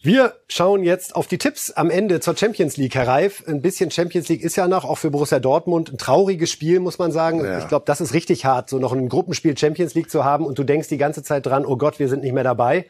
Wir 0.00 0.34
schauen 0.48 0.84
jetzt 0.84 1.16
auf 1.16 1.26
die 1.26 1.38
Tipps 1.38 1.72
am 1.72 1.90
Ende 1.90 2.20
zur 2.20 2.36
Champions 2.36 2.76
League, 2.76 2.94
Herr 2.94 3.08
Reif. 3.08 3.42
Ein 3.48 3.60
bisschen 3.60 3.90
Champions 3.90 4.28
League 4.28 4.42
ist 4.42 4.56
ja 4.56 4.68
noch, 4.68 4.84
auch 4.84 4.96
für 4.96 5.10
Borussia 5.10 5.40
Dortmund, 5.40 5.92
ein 5.92 5.98
trauriges 5.98 6.50
Spiel, 6.50 6.78
muss 6.78 6.98
man 6.98 7.10
sagen. 7.10 7.44
Ja. 7.44 7.58
Ich 7.58 7.68
glaube, 7.68 7.84
das 7.84 8.00
ist 8.00 8.14
richtig 8.14 8.44
hart, 8.44 8.70
so 8.70 8.78
noch 8.78 8.92
ein 8.92 9.08
Gruppenspiel 9.08 9.58
Champions 9.58 9.94
League 9.94 10.10
zu 10.10 10.24
haben 10.24 10.46
und 10.46 10.58
du 10.58 10.64
denkst 10.64 10.88
die 10.88 10.98
ganze 10.98 11.24
Zeit 11.24 11.44
dran, 11.46 11.66
oh 11.66 11.76
Gott, 11.76 11.98
wir 11.98 12.08
sind 12.08 12.22
nicht 12.22 12.32
mehr 12.32 12.44
dabei. 12.44 12.86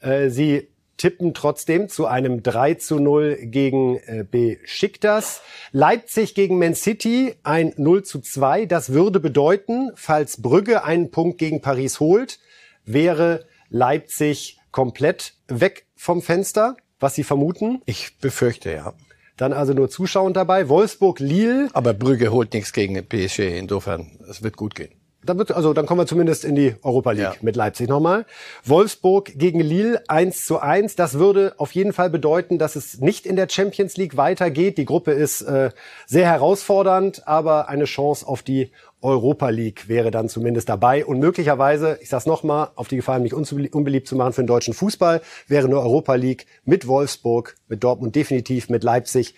Äh, 0.00 0.30
sie 0.30 0.68
tippen 1.02 1.34
trotzdem 1.34 1.88
zu 1.88 2.06
einem 2.06 2.44
3 2.44 2.74
zu 2.74 3.00
0 3.00 3.38
gegen 3.42 3.96
äh, 3.96 4.24
Besiktas. 4.30 5.42
Leipzig 5.72 6.36
gegen 6.36 6.60
Man 6.60 6.76
City 6.76 7.34
ein 7.42 7.74
0 7.76 8.04
zu 8.04 8.20
2. 8.20 8.66
Das 8.66 8.92
würde 8.92 9.18
bedeuten, 9.18 9.90
falls 9.96 10.40
Brügge 10.40 10.84
einen 10.84 11.10
Punkt 11.10 11.38
gegen 11.38 11.60
Paris 11.60 11.98
holt, 11.98 12.38
wäre 12.84 13.46
Leipzig 13.68 14.58
komplett 14.70 15.34
weg 15.48 15.86
vom 15.96 16.22
Fenster, 16.22 16.76
was 17.00 17.16
Sie 17.16 17.24
vermuten? 17.24 17.82
Ich 17.84 18.18
befürchte, 18.18 18.70
ja. 18.70 18.94
Dann 19.36 19.52
also 19.52 19.72
nur 19.72 19.90
zuschauend 19.90 20.36
dabei. 20.36 20.68
Wolfsburg, 20.68 21.18
Lille. 21.18 21.68
Aber 21.72 21.94
Brügge 21.94 22.30
holt 22.30 22.54
nichts 22.54 22.72
gegen 22.72 22.94
PSG. 22.94 23.58
Insofern, 23.58 24.20
es 24.30 24.44
wird 24.44 24.56
gut 24.56 24.76
gehen. 24.76 25.01
Dann 25.24 25.38
wird, 25.38 25.52
also 25.52 25.72
dann 25.72 25.86
kommen 25.86 26.00
wir 26.00 26.06
zumindest 26.06 26.44
in 26.44 26.56
die 26.56 26.74
Europa 26.82 27.12
League 27.12 27.22
ja. 27.22 27.34
mit 27.42 27.54
Leipzig 27.54 27.88
nochmal. 27.88 28.26
Wolfsburg 28.64 29.32
gegen 29.36 29.60
Lille 29.60 30.02
1 30.08 30.46
zu 30.46 30.58
1. 30.58 30.96
Das 30.96 31.14
würde 31.14 31.54
auf 31.58 31.72
jeden 31.72 31.92
Fall 31.92 32.10
bedeuten, 32.10 32.58
dass 32.58 32.74
es 32.74 33.00
nicht 33.00 33.24
in 33.26 33.36
der 33.36 33.48
Champions 33.48 33.96
League 33.96 34.16
weitergeht. 34.16 34.78
Die 34.78 34.84
Gruppe 34.84 35.12
ist 35.12 35.42
äh, 35.42 35.70
sehr 36.06 36.26
herausfordernd, 36.26 37.28
aber 37.28 37.68
eine 37.68 37.84
Chance 37.84 38.26
auf 38.26 38.42
die 38.42 38.72
Europa 39.00 39.48
League 39.48 39.88
wäre 39.88 40.10
dann 40.10 40.28
zumindest 40.28 40.68
dabei. 40.68 41.04
Und 41.04 41.18
möglicherweise, 41.18 41.98
ich 42.00 42.08
sage 42.08 42.28
nochmal, 42.28 42.70
auf 42.74 42.88
die 42.88 42.96
Gefahr, 42.96 43.18
mich 43.18 43.34
unbeliebt 43.34 44.08
zu 44.08 44.16
machen 44.16 44.32
für 44.32 44.42
den 44.42 44.46
deutschen 44.46 44.74
Fußball, 44.74 45.20
wäre 45.46 45.66
eine 45.66 45.78
Europa 45.78 46.14
League 46.14 46.46
mit 46.64 46.86
Wolfsburg, 46.86 47.56
mit 47.68 47.84
Dortmund 47.84 48.16
definitiv, 48.16 48.68
mit 48.68 48.82
Leipzig 48.84 49.34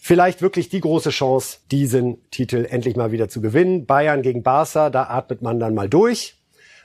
vielleicht 0.00 0.42
wirklich 0.42 0.68
die 0.68 0.80
große 0.80 1.10
Chance, 1.10 1.58
diesen 1.70 2.18
Titel 2.30 2.66
endlich 2.68 2.96
mal 2.96 3.12
wieder 3.12 3.28
zu 3.28 3.40
gewinnen. 3.40 3.86
Bayern 3.86 4.22
gegen 4.22 4.42
Barca, 4.42 4.90
da 4.90 5.04
atmet 5.04 5.42
man 5.42 5.58
dann 5.58 5.74
mal 5.74 5.88
durch 5.88 6.38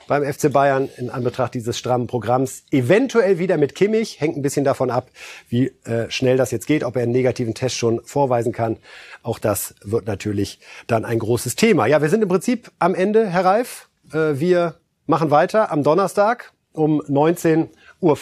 beim 0.06 0.24
FC 0.24 0.52
Bayern 0.52 0.88
in 0.96 1.10
Anbetracht 1.10 1.54
dieses 1.54 1.78
strammen 1.78 2.06
Programms. 2.06 2.64
Eventuell 2.70 3.38
wieder 3.38 3.56
mit 3.56 3.74
Kimmich, 3.74 4.20
hängt 4.20 4.36
ein 4.36 4.42
bisschen 4.42 4.64
davon 4.64 4.90
ab, 4.90 5.10
wie 5.48 5.72
äh, 5.84 6.10
schnell 6.10 6.36
das 6.36 6.50
jetzt 6.50 6.66
geht, 6.66 6.84
ob 6.84 6.96
er 6.96 7.02
einen 7.02 7.12
negativen 7.12 7.54
Test 7.54 7.76
schon 7.76 8.00
vorweisen 8.04 8.52
kann. 8.52 8.76
Auch 9.22 9.38
das 9.38 9.74
wird 9.82 10.06
natürlich 10.06 10.60
dann 10.86 11.04
ein 11.04 11.18
großes 11.18 11.56
Thema. 11.56 11.86
Ja, 11.86 12.02
wir 12.02 12.08
sind 12.08 12.22
im 12.22 12.28
Prinzip 12.28 12.70
am 12.78 12.94
Ende, 12.94 13.26
Herr 13.26 13.44
Reif. 13.44 13.88
Äh, 14.12 14.38
wir 14.38 14.76
machen 15.06 15.30
weiter 15.30 15.70
am 15.70 15.82
Donnerstag 15.82 16.52
um 16.72 17.02
19 17.06 17.68
Uhr, 18.04 18.16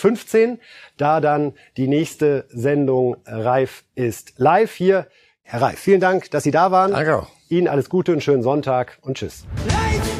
da 0.96 1.20
dann 1.20 1.54
die 1.76 1.88
nächste 1.88 2.46
Sendung 2.48 3.16
Reif 3.26 3.84
ist 3.94 4.34
live 4.36 4.72
hier. 4.72 5.06
Herr 5.42 5.62
Reif, 5.62 5.78
vielen 5.78 6.00
Dank, 6.00 6.30
dass 6.30 6.44
Sie 6.44 6.50
da 6.50 6.70
waren. 6.70 6.92
Danke 6.92 7.18
auch. 7.18 7.28
Ihnen 7.48 7.68
alles 7.68 7.90
Gute 7.90 8.12
und 8.12 8.22
schönen 8.22 8.42
Sonntag 8.42 8.98
und 9.02 9.18
tschüss. 9.18 9.44
Leid! 9.68 10.11